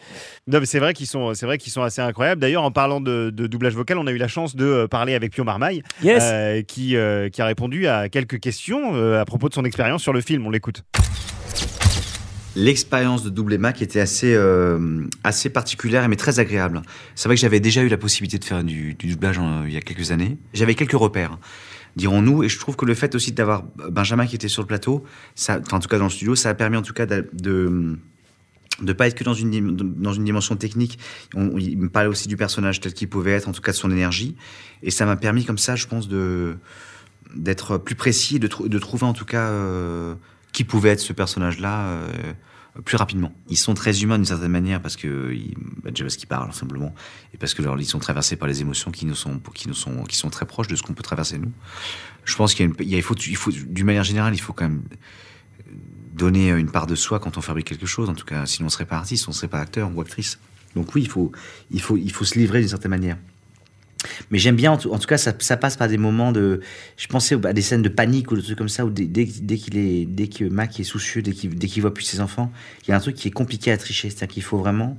Non, 0.47 0.61
mais 0.61 0.66
c'est 0.66 0.78
vrai 0.78 0.95
qu'ils 0.95 1.07
sont, 1.07 1.35
c'est 1.35 1.47
vrai 1.47 1.59
qu'ils 1.59 1.73
sont 1.73 1.83
assez 1.83 2.00
incroyables. 2.00 2.40
D'ailleurs, 2.40 2.62
en 2.64 2.71
parlant 2.71 3.00
de, 3.00 3.31
de 3.31 3.47
doublage 3.47 3.75
vocal, 3.75 3.99
on 3.99 4.07
a 4.07 4.12
eu 4.12 4.16
la 4.19 4.28
chance 4.28 4.57
de 4.57 4.64
euh, 4.64 4.87
parler 4.88 5.14
avec 5.14 5.33
Pio 5.33 5.45
Marmaille, 5.45 5.83
Yes. 6.02 6.23
euh, 6.25 6.62
qui, 6.62 6.97
euh, 6.97 7.28
qui 7.28 7.40
a 7.43 7.47
répondu 7.47 7.87
à 7.87 8.09
quelques 8.09 8.40
questions 8.40 8.95
euh, 8.95 9.21
à 9.21 9.25
propos 9.25 9.49
de 9.49 9.54
son 9.54 9.64
expérience 9.64 10.02
sur 10.02 10.12
le 10.12 10.21
film. 10.21 10.47
On 10.47 10.50
l'écoute. 10.50 10.83
L'expérience 12.57 13.25
de 13.25 13.31
Double 13.31 13.59
Mac 13.59 13.83
était 13.83 13.99
assez, 13.99 14.33
euh, 14.33 15.09
assez 15.25 15.50
particulière 15.50 16.09
mais 16.09 16.14
très 16.14 16.38
agréable. 16.38 16.83
C'est 17.16 17.28
vrai 17.28 17.35
que 17.35 17.40
j'avais 17.40 17.59
déjà 17.59 17.83
eu 17.83 17.88
la 17.88 17.97
possibilité 17.97 18.38
de 18.38 18.45
faire 18.45 18.62
du, 18.62 18.95
du 18.95 19.09
doublage 19.09 19.38
en- 19.38 19.64
il 19.64 19.73
y 19.73 19.76
a 19.76 19.81
quelques 19.81 20.12
années. 20.12 20.37
J'avais 20.52 20.76
quelques 20.76 20.93
repères, 20.93 21.37
dirons-nous, 21.96 22.42
et 22.42 22.48
je 22.48 22.58
trouve 22.58 22.76
que 22.76 22.84
le 22.84 22.94
fait 22.94 23.14
aussi 23.14 23.32
d'avoir 23.32 23.62
Benjamin 23.90 24.26
qui 24.26 24.34
était 24.34 24.48
sur 24.48 24.62
le 24.62 24.66
plateau, 24.66 25.04
en 25.48 25.78
tout 25.80 25.88
cas 25.88 25.98
dans 25.98 26.04
le 26.04 26.10
studio, 26.10 26.34
ça 26.34 26.50
a 26.50 26.54
permis 26.54 26.76
en 26.76 26.82
tout 26.82 26.92
cas 26.92 27.06
de, 27.06 27.28
de 28.82 28.92
pas 28.92 29.06
être 29.06 29.14
que 29.14 29.24
dans 29.24 29.34
une 29.34 29.76
dans 29.76 30.12
une 30.12 30.24
dimension 30.24 30.56
technique. 30.56 30.98
On- 31.34 31.56
il 31.58 31.78
me 31.78 31.88
parlait 31.88 32.08
aussi 32.08 32.26
du 32.28 32.36
personnage 32.36 32.80
tel 32.80 32.92
qu'il 32.94 33.08
pouvait 33.08 33.32
être, 33.32 33.48
en 33.48 33.52
tout 33.52 33.62
cas 33.62 33.72
de 33.72 33.76
son 33.76 33.90
énergie, 33.90 34.34
et 34.82 34.90
ça 34.90 35.06
m'a 35.06 35.16
permis 35.16 35.44
comme 35.44 35.58
ça, 35.58 35.76
je 35.76 35.86
pense, 35.86 36.08
de 36.08 36.56
d'être 37.36 37.78
plus 37.78 37.94
précis, 37.96 38.38
de, 38.38 38.48
de 38.66 38.78
trouver 38.78 39.04
en 39.04 39.12
tout 39.12 39.24
cas 39.24 39.48
euh, 39.48 40.14
qui 40.54 40.64
pouvait 40.64 40.90
être 40.90 41.00
ce 41.00 41.12
personnage-là 41.12 41.88
euh, 41.88 42.32
plus 42.84 42.96
rapidement. 42.96 43.32
Ils 43.50 43.58
sont 43.58 43.75
très 43.75 44.02
humains 44.02 44.16
d'une 44.16 44.25
certaine 44.25 44.50
manière 44.50 44.80
parce 44.80 44.96
que 44.96 45.34
bah, 45.82 45.90
déjà 45.90 46.04
parce 46.04 46.16
qu'ils 46.16 46.28
parlent 46.28 46.52
simplement 46.54 46.94
et 47.34 47.37
parce 47.37 47.54
que 47.54 47.62
ils 47.78 47.84
sont 47.84 47.99
traversés 47.99 48.37
par 48.37 48.49
les 48.49 48.62
émotions 48.62 48.90
qui 48.90 49.04
nous 49.04 49.16
sont 49.16 49.40
qui 49.52 49.68
nous 49.68 49.75
sont 49.75 50.04
qui 50.04 50.16
sont 50.16 50.30
très 50.30 50.46
proches 50.46 50.68
de 50.68 50.76
ce 50.76 50.82
qu'on 50.82 50.94
peut 50.94 51.02
traverser 51.02 51.38
nous. 51.38 51.52
Je 52.25 52.34
pense 52.37 52.54
qu'il 52.54 52.73
il 52.80 53.02
faut 53.02 53.14
il 53.14 53.37
faut 53.37 53.50
d'une 53.50 53.87
manière 53.87 54.04
générale 54.04 54.32
il 54.34 54.40
faut 54.40 54.52
quand 54.52 54.64
même 54.64 54.84
donner 56.14 56.50
une 56.50 56.70
part 56.70 56.87
de 56.87 56.94
soi 56.94 57.18
quand 57.18 57.37
on 57.37 57.40
fabrique 57.40 57.66
quelque 57.66 57.87
chose. 57.87 58.08
En 58.08 58.14
tout 58.14 58.25
cas, 58.25 58.46
sinon 58.46 58.66
on 58.66 58.70
serait 58.70 58.87
pas 58.87 58.96
artiste, 58.96 59.28
on 59.28 59.32
serait 59.32 59.49
pas 59.49 59.61
acteur 59.61 59.90
ou 59.94 60.00
actrice. 60.00 60.38
Donc 60.76 60.94
oui, 60.94 61.02
il 61.02 61.08
faut 61.08 61.32
il 61.70 61.80
faut 61.80 61.96
il 61.96 62.12
faut 62.12 62.25
se 62.25 62.38
livrer 62.38 62.61
d'une 62.61 62.68
certaine 62.68 62.90
manière. 62.90 63.18
Mais 64.30 64.38
j'aime 64.38 64.56
bien, 64.56 64.73
en 64.73 64.76
tout, 64.76 65.06
cas, 65.06 65.18
ça, 65.18 65.56
passe 65.56 65.76
par 65.76 65.88
des 65.88 65.99
moments 65.99 66.32
de. 66.32 66.61
Je 66.96 67.06
pensais 67.06 67.37
à 67.44 67.52
des 67.52 67.62
scènes 67.62 67.82
de 67.82 67.88
panique 67.88 68.30
ou 68.30 68.37
des 68.37 68.42
trucs 68.42 68.58
comme 68.58 68.68
ça, 68.68 68.84
où 68.84 68.90
dès, 68.90 69.06
dès, 69.06 69.26
qu'il 69.56 69.76
est, 69.76 70.06
dès 70.06 70.28
que 70.28 70.44
Mac 70.44 70.78
est 70.80 70.84
soucieux, 70.84 71.23
dès 71.23 71.32
qu'il 71.32 71.54
dès 71.56 71.80
voit 71.80 71.94
plus 71.94 72.04
ses 72.04 72.20
enfants, 72.20 72.52
il 72.82 72.90
y 72.90 72.92
a 72.92 72.96
un 72.96 73.00
truc 73.00 73.16
qui 73.16 73.28
est 73.28 73.32
compliqué 73.32 73.70
à 73.73 73.76
tricher. 73.76 74.11
C'est-à-dire 74.11 74.34
qu'il 74.34 74.42
faut 74.42 74.58
vraiment 74.58 74.99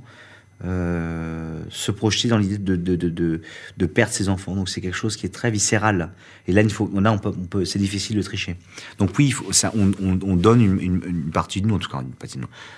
euh, 0.64 1.60
se 1.68 1.90
projeter 1.90 2.28
dans 2.28 2.38
l'idée 2.38 2.56
de, 2.56 2.76
de, 2.76 2.96
de, 2.96 3.42
de, 3.76 3.86
perdre 3.86 4.12
ses 4.12 4.30
enfants. 4.30 4.54
Donc 4.54 4.70
c'est 4.70 4.80
quelque 4.80 4.96
chose 4.96 5.16
qui 5.16 5.26
est 5.26 5.34
très 5.34 5.50
viscéral. 5.50 6.12
Et 6.46 6.52
là, 6.52 6.62
là 6.62 7.12
on 7.12 7.18
peut, 7.18 7.64
c'est 7.66 7.78
difficile 7.78 8.16
de 8.16 8.22
tricher. 8.22 8.56
Donc 8.98 9.10
oui, 9.18 9.34
on, 9.74 9.92
on, 10.02 10.18
on 10.22 10.36
donne 10.36 10.62
une, 10.62 11.30
partie 11.30 11.60
de 11.60 11.66
nous, 11.66 11.74
en 11.74 11.78
tout 11.78 11.90
cas. 11.90 12.02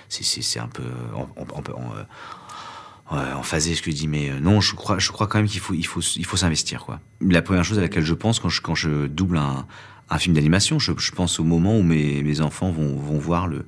C'est, 0.09 0.59
un 0.59 0.67
peu. 0.67 0.83
On, 1.37 1.45
en 3.09 3.43
phasé 3.43 3.73
je 3.73 3.89
dis, 3.89 4.07
mais 4.07 4.29
euh, 4.29 4.39
non, 4.39 4.61
je 4.61 4.75
crois, 4.75 4.99
je 4.99 5.11
crois 5.11 5.27
quand 5.27 5.39
même 5.39 5.47
qu'il 5.47 5.59
faut, 5.59 5.73
il 5.73 5.85
faut, 5.85 6.01
il 6.01 6.25
faut 6.25 6.37
s'investir, 6.37 6.85
quoi. 6.85 6.99
La 7.21 7.41
première 7.41 7.63
chose 7.63 7.79
à 7.79 7.81
laquelle 7.81 8.05
je 8.05 8.13
pense 8.13 8.39
quand 8.39 8.49
je, 8.49 8.61
quand 8.61 8.75
je 8.75 9.07
double 9.07 9.37
un, 9.37 9.65
un 10.09 10.17
film 10.19 10.35
d'animation, 10.35 10.79
je, 10.79 10.91
je 10.97 11.11
pense 11.11 11.39
au 11.39 11.43
moment 11.43 11.77
où 11.77 11.83
mes, 11.83 12.21
mes 12.23 12.41
enfants 12.41 12.71
vont, 12.71 12.95
vont 12.97 13.17
voir 13.17 13.47
le, 13.47 13.65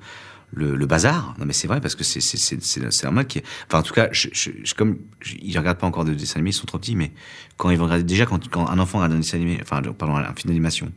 le, 0.52 0.76
le 0.76 0.86
bazar. 0.86 1.34
Non, 1.40 1.46
mais 1.46 1.54
c'est 1.54 1.68
vrai 1.68 1.82
parce 1.82 1.96
que 1.96 2.04
c'est, 2.04 2.22
c'est, 2.22 2.38
c'est, 2.38 2.62
c'est, 2.64 2.92
c'est 2.92 3.04
normal 3.06 3.26
qui, 3.26 3.42
enfin, 3.68 3.80
en 3.80 3.84
tout 3.84 3.94
cas, 3.94 4.10
je, 4.12 4.30
je, 4.32 4.74
comme 4.76 4.98
ils 5.42 5.58
regardent 5.58 5.80
pas 5.80 5.88
encore 5.88 6.06
de 6.06 6.14
dessins 6.14 6.36
animés, 6.36 6.52
ils 6.52 6.54
sont 6.54 6.68
trop 6.68 6.78
petits, 6.78 6.96
mais 6.96 7.12
quand 7.58 7.72
ils 7.72 7.78
vont 7.78 7.86
regarder, 7.86 8.04
déjà 8.04 8.26
quand, 8.26 8.48
quand 8.50 8.68
un 8.70 8.78
enfant 8.78 9.00
regarde 9.00 9.14
un 9.14 9.20
dessin 9.20 9.38
animé, 9.38 9.60
enfin, 9.62 9.82
pardon, 9.98 10.16
un 10.18 10.34
film 10.36 10.48
d'animation, 10.50 10.92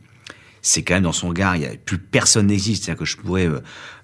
c'est 0.67 0.81
quand 0.81 0.95
même 0.95 1.03
dans 1.03 1.11
son 1.11 1.27
regard, 1.29 1.55
il 1.55 1.61
y 1.61 1.65
a 1.67 1.69
plus 1.77 1.99
personne 1.99 2.47
n'existe. 2.47 2.85
C'est-à-dire 2.85 2.99
que 2.99 3.05
je 3.05 3.17
pourrais 3.17 3.45
euh, 3.47 3.59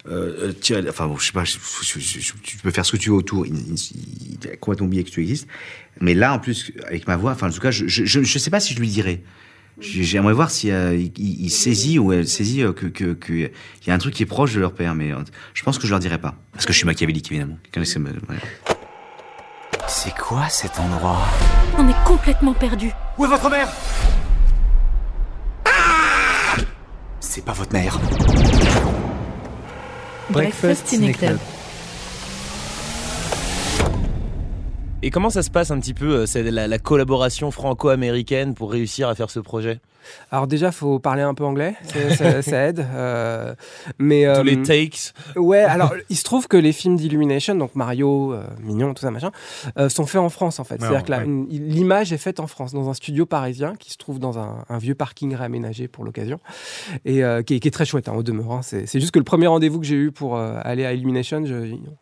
euh, 0.07 0.51
tirer, 0.53 0.87
enfin, 0.87 1.07
bon, 1.07 1.17
je 1.17 1.25
sais 1.25 1.31
pas, 1.31 1.43
je- 1.43 1.57
je- 1.81 1.99
je- 1.99 2.19
je- 2.19 2.33
tu 2.43 2.57
peux 2.57 2.69
faire 2.69 2.85
ce 2.85 2.91
que 2.91 2.97
tu 2.97 3.09
veux 3.09 3.15
autour. 3.15 3.47
Il, 3.47 3.55
il, 3.55 4.37
il 4.43 4.47
a 4.47 4.55
complètement 4.57 4.85
oublié 4.85 5.03
que 5.03 5.09
tu 5.09 5.21
existes. 5.21 5.47
Mais 6.01 6.13
là, 6.13 6.33
en 6.33 6.39
plus, 6.39 6.71
avec 6.85 7.07
ma 7.07 7.15
voix, 7.17 7.31
enfin, 7.31 7.49
en 7.49 7.51
tout 7.51 7.59
cas, 7.61 7.71
je, 7.71 7.85
je, 7.87 8.37
sais 8.37 8.51
pas 8.51 8.59
si 8.59 8.75
je 8.75 8.79
lui 8.79 8.87
dirais. 8.89 9.23
J'ai- 9.79 10.03
J'aimerais 10.03 10.33
voir 10.33 10.51
si 10.51 10.69
euh, 10.69 10.93
il, 10.95 11.11
il- 11.17 11.45
il 11.45 11.49
saisit 11.49 11.97
ou 11.97 12.13
elle 12.13 12.27
saisit 12.27 12.61
euh, 12.61 12.73
que 12.73 12.85
que 12.85 13.13
que 13.13 13.33
il 13.33 13.87
y 13.87 13.89
a 13.89 13.95
un 13.95 13.97
truc 13.97 14.13
qui 14.13 14.21
est 14.21 14.27
proche 14.27 14.53
de 14.53 14.59
leur 14.59 14.73
père, 14.73 14.93
mais 14.93 15.11
euh, 15.11 15.17
je 15.55 15.63
pense 15.63 15.79
que 15.79 15.87
je 15.87 15.91
leur 15.91 15.99
dirais 15.99 16.19
pas 16.19 16.35
parce 16.53 16.67
que 16.67 16.73
je 16.73 16.77
suis 16.77 16.85
machiavélique 16.85 17.31
évidemment. 17.31 17.57
C'est 19.87 20.15
quoi 20.15 20.47
cet 20.49 20.77
endroit? 20.79 21.25
On 21.79 21.87
est 21.89 22.03
complètement 22.05 22.53
perdu. 22.53 22.91
Où 23.17 23.25
est 23.25 23.29
votre 23.29 23.49
mère? 23.49 23.67
C'est 27.33 27.45
pas 27.45 27.53
votre 27.53 27.71
mère. 27.71 27.97
Breakfast 30.31 30.85
Ciné 30.85 31.13
Club. 31.13 31.37
Et 35.01 35.11
comment 35.11 35.29
ça 35.29 35.41
se 35.41 35.49
passe 35.49 35.71
un 35.71 35.79
petit 35.79 35.93
peu, 35.93 36.25
euh, 36.25 36.51
la 36.51 36.77
collaboration 36.77 37.49
franco-américaine 37.49 38.53
pour 38.53 38.69
réussir 38.69 39.07
à 39.07 39.15
faire 39.15 39.29
ce 39.29 39.39
projet? 39.39 39.79
Alors 40.31 40.47
déjà, 40.47 40.71
faut 40.71 40.99
parler 40.99 41.21
un 41.21 41.33
peu 41.33 41.43
anglais, 41.43 41.75
ça, 41.85 42.15
ça- 42.15 42.41
ça 42.41 42.57
aide. 42.67 42.85
euh, 42.93 43.53
mais 43.99 44.23
Tous 44.23 44.39
euh, 44.39 44.43
les 44.43 44.61
takes 44.61 45.13
Ouais, 45.35 45.59
alors 45.63 45.93
il 46.09 46.15
se 46.17 46.23
trouve 46.23 46.47
que 46.47 46.57
les 46.57 46.71
films 46.71 46.95
d'Illumination, 46.95 47.55
donc 47.55 47.75
Mario, 47.75 48.33
euh, 48.33 48.43
Mignon, 48.61 48.93
tout 48.93 49.01
ça 49.01 49.11
machin, 49.11 49.31
euh, 49.77 49.89
sont 49.89 50.05
faits 50.05 50.21
en 50.21 50.29
France 50.29 50.59
en 50.59 50.63
fait. 50.63 50.77
C'est-à-dire 50.79 51.03
Ouais, 51.09 51.23
que 51.25 51.29
ouais. 51.29 51.45
l'image 51.49 52.13
est 52.13 52.17
faite 52.17 52.39
en 52.39 52.47
France, 52.47 52.73
dans 52.73 52.89
un 52.89 52.93
studio 52.93 53.25
parisien 53.25 53.75
qui 53.77 53.91
se 53.91 53.97
trouve 53.97 54.19
dans 54.19 54.39
un, 54.39 54.63
un 54.69 54.77
vieux 54.77 54.95
parking 54.95 55.33
réaménagé 55.35 55.87
pour 55.87 56.03
l'occasion 56.03 56.39
et 57.05 57.23
euh, 57.23 57.41
qui, 57.43 57.55
est, 57.55 57.59
qui 57.59 57.67
est 57.67 57.71
très 57.71 57.85
chouette 57.85 58.07
hein, 58.09 58.13
au 58.15 58.23
demeurant. 58.23 58.61
C'est 58.61 58.85
c'est 58.85 58.99
juste 58.99 59.11
que 59.11 59.19
le 59.19 59.25
premier 59.25 59.47
rendez-vous 59.47 59.79
que 59.79 59.85
j'ai 59.85 59.95
eu 59.95 60.11
pour 60.11 60.37
euh, 60.37 60.57
aller 60.63 60.85
à 60.85 60.93
Illumination, 60.93 61.43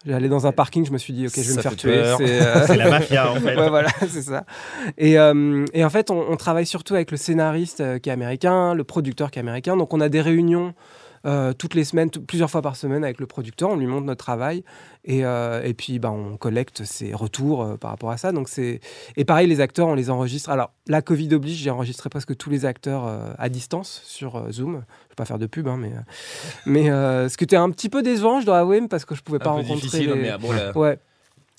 j'allais 0.06 0.30
dans 0.30 0.48
un 0.48 0.52
parking, 0.52 0.86
je 0.86 0.92
me 0.92 0.98
suis 0.98 1.14
dit 1.14 1.28
ok, 1.28 1.34
je 1.36 1.42
vais 1.42 1.44
Ça 1.44 1.56
me 1.56 1.62
faire 1.62 1.76
tuer. 1.76 1.98
euh, 1.98 2.64
C'est 2.68 2.78
la 2.78 2.90
mafia, 2.90 3.32
en 3.32 3.36
fait. 3.40 3.56
Ouais, 3.56 3.70
voilà, 3.70 3.90
c'est 4.08 4.22
ça. 4.22 4.46
Et, 4.98 5.18
euh, 5.20 5.66
et 5.74 5.84
en 5.84 5.90
fait, 5.90 6.10
on, 6.12 6.20
on 6.32 6.36
travaille 6.38 6.66
surtout 6.66 6.96
avec 6.96 7.12
le 7.12 7.18
scénariste 7.18 7.82
euh, 7.96 8.00
qui 8.00 8.10
est 8.10 8.14
américain, 8.14 8.74
le 8.74 8.84
producteur 8.84 9.32
qui 9.32 9.40
est 9.40 9.42
américain. 9.42 9.76
Donc, 9.78 9.94
on 9.94 10.02
a 10.02 10.10
des 10.10 10.22
réunions 10.22 10.74
euh, 11.26 11.52
toutes 11.52 11.74
les 11.76 11.84
semaines, 11.84 12.10
plusieurs 12.10 12.50
fois 12.50 12.62
par 12.62 12.78
semaine 12.78 13.04
avec 13.04 13.20
le 13.20 13.26
producteur. 13.26 13.70
On 13.70 13.76
lui 13.76 13.88
montre 13.88 14.06
notre 14.06 14.24
travail 14.24 14.64
et, 15.04 15.26
euh, 15.26 15.62
et 15.64 15.74
puis 15.74 16.00
bah, 16.00 16.12
on 16.12 16.38
collecte 16.38 16.86
ses 16.86 17.14
retours 17.14 17.62
euh, 17.62 17.76
par 17.76 17.92
rapport 17.92 18.10
à 18.12 18.16
ça. 18.16 18.32
Donc, 18.32 18.48
c'est 18.48 18.80
et 19.18 19.26
pareil, 19.26 19.46
les 19.48 19.60
acteurs, 19.60 19.88
on 19.88 19.96
les 19.96 20.10
enregistre. 20.10 20.50
Alors, 20.50 20.72
la 20.88 21.02
Covid 21.02 21.34
oblige, 21.34 21.58
j'ai 21.58 21.72
enregistré 21.72 22.10
presque 22.10 22.38
tous 22.38 22.50
les 22.50 22.64
acteurs 22.64 23.04
à 23.38 23.50
distance 23.50 24.02
sur 24.06 24.50
Zoom. 24.52 24.72
Je 24.72 24.76
ne 24.76 24.80
vais 24.80 25.16
pas 25.18 25.26
faire 25.26 25.40
de 25.40 25.46
pub, 25.48 25.68
hein, 25.68 25.78
mais 25.78 25.92
mais 26.66 26.86
ce 26.86 27.36
qui 27.36 27.44
était 27.44 27.58
un 27.58 27.70
petit 27.70 27.90
peu 27.90 28.02
décevant, 28.02 28.40
je 28.40 28.46
dois 28.46 28.60
avouer, 28.60 28.82
parce 28.88 29.04
que 29.04 29.14
je 29.14 29.22
pouvais 29.22 29.40
pas 29.40 29.46
peu 29.46 29.50
rencontrer. 29.58 30.06
les- 30.16 30.22
mais 30.22 30.30
ah, 30.30 30.38
bon, 30.38 30.52
là- 30.54 30.78
Ouais. 30.78 31.00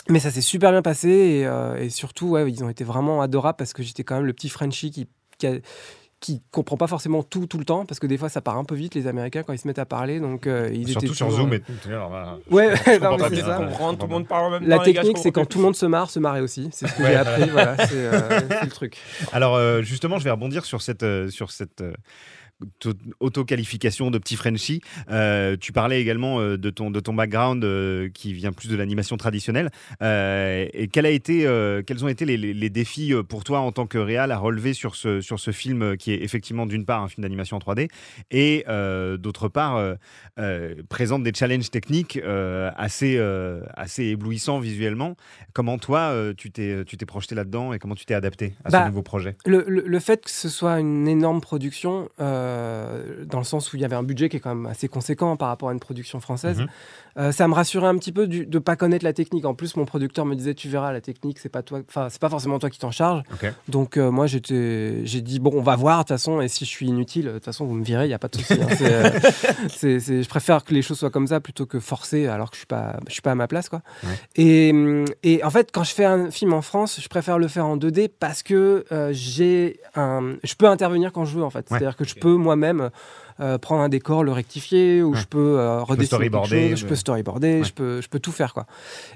Mais 0.09 0.19
ça 0.21 0.31
s'est 0.31 0.41
super 0.41 0.71
bien 0.73 0.81
passé 0.83 1.11
et, 1.11 1.85
et 1.85 1.91
surtout, 1.91 2.29
ouais, 2.31 2.51
ils 2.51 2.65
ont 2.65 2.71
été 2.71 2.83
vraiment 2.85 3.21
adorables 3.21 3.57
parce 3.59 3.75
que 3.75 3.83
j'étais 3.83 4.05
quand 4.05 4.17
même 4.17 4.25
le 4.25 4.33
petit 4.33 4.49
Frenchie 4.49 4.91
qui, 4.91 5.07
qui, 5.39 5.47
a- 5.47 5.59
qui 6.21 6.43
comprend 6.51 6.77
pas 6.77 6.87
forcément 6.87 7.23
tout 7.23 7.47
tout 7.47 7.59
le 7.59 7.65
temps 7.65 7.87
parce 7.87 7.99
que 7.99 8.07
des 8.07 8.19
fois 8.19 8.29
ça 8.29 8.43
part 8.43 8.59
un 8.59 8.65
peu 8.65 8.75
vite 8.75 8.95
les 8.95 9.07
Américains 9.07 9.43
quand 9.43 9.55
ils 9.55 9.59
se 9.59 9.67
mettent 9.67 9.79
à 9.79 9.87
parler 9.87 10.21
donc 10.21 10.47
euh, 10.47 10.71
ils 10.73 10.87
Surtout 10.89 11.07
étaient 11.07 11.15
sur 11.15 11.31
Zoom 11.31 11.53
euh, 11.53 11.57
et 11.57 11.61
tout. 11.61 11.73
Ouais, 12.51 12.75
tout 12.77 14.07
le 14.07 14.07
monde 14.09 14.29
parle 14.29 14.45
en 14.45 14.51
même 14.51 14.69
La 14.69 14.77
temps, 14.77 14.83
les 14.85 14.93
gars, 14.93 15.01
technique, 15.01 15.19
c'est 15.19 15.33
quand 15.33 15.47
tout 15.47 15.59
le 15.59 15.65
monde 15.65 15.77
se 15.77 15.87
marre, 15.87 16.11
se 16.11 16.19
marrer 16.19 16.43
aussi. 16.43 16.69
C'est 16.73 16.87
ce 16.87 16.95
que 16.95 17.03
Ouais, 17.03 17.11
j'ai 17.11 17.17
appris. 17.17 17.49
Voilà, 17.49 17.77
c'est 17.87 17.95
euh, 17.95 18.41
c'est 18.51 18.65
le 18.65 18.71
truc. 18.71 18.99
Alors 19.33 19.57
euh, 19.57 19.81
justement, 19.81 20.19
je 20.19 20.25
vais 20.25 20.31
rebondir 20.31 20.67
sur 20.67 20.83
cette, 20.83 21.03
euh, 21.03 21.31
sur 21.31 21.51
cette 21.51 21.81
euh, 21.81 21.93
auto-qualification 23.21 24.11
de 24.11 24.19
petit 24.19 24.37
Frenchie. 24.37 24.81
Euh, 25.11 25.57
tu 25.59 25.73
parlais 25.73 26.01
également 26.01 26.41
euh, 26.41 26.57
de, 26.57 26.71
ton, 26.71 26.91
de 26.91 27.01
ton 27.01 27.15
background 27.15 27.65
euh, 27.65 28.09
qui 28.13 28.33
vient 28.33 28.53
plus 28.53 28.69
de 28.69 28.77
l'animation 28.77 29.17
traditionnelle. 29.17 29.71
Et 30.01 30.89
quel 30.93 31.07
a 31.07 31.11
été, 31.11 31.41
quels 31.87 32.05
ont 32.05 32.09
été 32.09 32.25
les, 32.25 32.37
les- 32.37 32.55
les 32.55 32.71
défis 32.71 33.13
pour 33.29 33.45
toi 33.45 33.61
en 33.61 33.73
tant 33.73 33.87
que 33.87 33.99
réal 33.99 34.33
à 34.33 34.39
relever 34.39 34.73
sur 34.75 34.95
ce, 34.97 35.21
sur 35.21 35.39
ce 35.41 35.51
film 35.51 35.97
qui 35.97 36.13
est 36.13 36.23
effectivement 36.23 36.67
d'une 36.67 36.85
part 36.85 37.03
un 37.03 37.09
film 37.09 37.23
d'animation 37.23 37.57
en 37.57 37.61
3D 37.61 37.89
et 38.31 38.65
d'autre 39.19 39.49
part 39.49 39.95
présente 40.89 41.23
des 41.23 41.33
challenges 41.35 41.71
techniques 41.71 42.19
assez, 42.77 43.19
assez 43.75 44.05
éblouissants 44.05 44.59
visuellement. 44.61 45.17
Comment 45.53 45.79
toi, 45.79 46.15
tu 46.37 46.51
t'es 46.51 46.85
tu 46.87 46.97
t'es 46.97 47.07
projeté 47.07 47.35
là-dedans 47.35 47.73
et 47.73 47.79
comment 47.79 47.95
tu 47.95 48.05
t'es 48.05 48.15
adapté 48.15 48.55
à 48.65 48.71
Bah, 48.71 48.83
ce 48.83 48.89
nouveau 48.89 49.03
projet? 49.03 49.37
Le, 49.47 49.65
le- 49.67 49.85
le 49.87 49.99
fait 50.01 50.25
que 50.25 50.31
ce 50.31 50.49
soit 50.49 50.79
une 50.81 51.07
énorme 51.09 51.41
production, 51.41 52.09
euh, 52.21 52.50
dans 53.27 53.39
le 53.39 53.45
sens 53.45 53.73
où 53.73 53.77
il 53.77 53.83
y 53.83 53.85
avait 53.85 53.97
un 53.97 54.03
budget 54.03 54.29
qui 54.29 54.37
est 54.37 54.41
quand 54.41 54.55
même 54.55 54.67
assez 54.67 54.89
conséquent 54.89 55.37
par 55.37 55.49
rapport 55.49 55.69
à 55.69 55.73
une 55.73 55.81
production 55.81 56.21
française, 56.21 56.61
Mhm. 56.61 56.67
euh, 57.19 57.33
ça 57.33 57.47
me 57.49 57.55
rassurait 57.55 57.87
un 57.89 57.97
petit 57.97 58.13
peu 58.13 58.27
du- 58.27 58.47
de 58.47 58.59
ne 58.59 58.63
pas 58.63 58.77
connaître 58.77 59.05
la 59.05 59.13
technique. 59.13 59.45
En 59.45 59.55
plus, 59.55 59.77
mon 59.77 59.85
producteur 59.85 60.25
me 60.27 60.35
disait, 60.35 60.55
tu 60.55 60.69
verras, 60.69 60.93
la 60.93 61.01
technique, 61.01 61.39
c'est 61.39 61.49
pas 61.49 61.63
toi, 61.63 61.81
enfin, 61.89 62.09
c'est 62.11 62.21
pas 62.21 62.29
forcément 62.29 62.59
toi 62.59 62.71
qui 62.71 62.79
t'en 62.79 62.91
charge. 62.91 63.23
Donc 63.69 63.97
euh, 63.97 64.11
moi, 64.11 64.27
j'étais, 64.27 65.05
j'ai 65.05 65.21
dit, 65.21 65.39
bon, 65.41 65.51
on 65.55 65.63
va 65.63 65.77
voir 65.77 65.99
de 65.99 66.03
toute 66.05 66.09
façon, 66.09 66.41
et 66.41 66.49
si 66.49 66.65
je 66.65 66.71
suis 66.71 66.87
inutile, 66.87 67.27
de 67.27 67.33
toute 67.33 67.45
façon, 67.45 67.65
vous 67.67 67.75
me 67.75 67.85
virez, 67.85 68.05
il 68.05 68.09
n'y 68.09 68.15
a 68.15 68.19
pas 68.19 68.29
de 68.29 68.37
souci. 68.37 68.55
hein. 68.55 68.67
C'est, 69.69 69.85
euh, 69.85 69.99
je 70.23 70.29
préfère 70.29 70.65
que 70.65 70.75
les 70.75 70.83
choses 70.83 70.99
soient 70.99 71.11
comme 71.11 71.27
ça 71.27 71.41
plutôt 71.41 71.67
que 71.67 71.81
forcer 71.81 72.27
alors 72.27 72.51
que 72.51 72.57
je 72.57 72.61
suis 72.61 72.67
pas, 72.67 72.97
je 73.09 73.13
suis 73.13 73.23
pas 73.23 73.33
à 73.33 73.35
ma 73.35 73.49
place, 73.49 73.69
quoi. 73.69 73.83
Ouais. 74.05 74.11
Et, 74.37 74.73
et 75.23 75.45
en 75.45 75.51
fait, 75.51 75.71
quand 75.73 75.85
je 75.85 75.93
fais 75.95 76.05
un 76.05 76.31
film 76.31 76.53
en 76.53 76.63
France, 76.63 77.01
je 77.03 77.09
préfère 77.09 77.39
le 77.39 77.49
faire 77.49 77.67
en 77.67 77.77
2D 77.77 78.09
parce 78.19 78.43
que 78.43 78.85
euh, 78.93 79.11
j'ai 79.13 79.81
un, 79.95 80.35
je 80.45 80.55
peux 80.55 80.67
intervenir 80.67 81.13
quand 81.13 81.25
je 81.25 81.37
veux, 81.37 81.45
en 81.45 81.51
fait. 81.51 81.59
Ouais. 81.61 81.65
C'est-à-dire 81.79 81.97
que 81.97 82.05
je 82.05 82.15
peux 82.15 82.35
moi-même 82.41 82.91
euh, 83.41 83.57
prendre 83.57 83.81
un 83.83 83.89
décor, 83.89 84.23
le 84.23 84.33
rectifier, 84.33 85.03
ou 85.03 85.13
Ouais. 85.15 85.19
je 85.21 85.27
peux 85.27 85.59
euh, 85.59 85.79
redessiner 85.83 85.97
quelque 85.97 86.07
storyboarder, 86.07 86.71
chose, 86.71 86.79
je 86.81 86.87
peux 86.87 86.95
storyboarder, 86.95 87.59
Ouais. 87.61 87.65
je 87.65 87.73
peux, 87.73 88.01
je 88.03 88.09
peux 88.11 88.19
tout 88.21 88.33
faire, 88.33 88.53
quoi. 88.53 88.67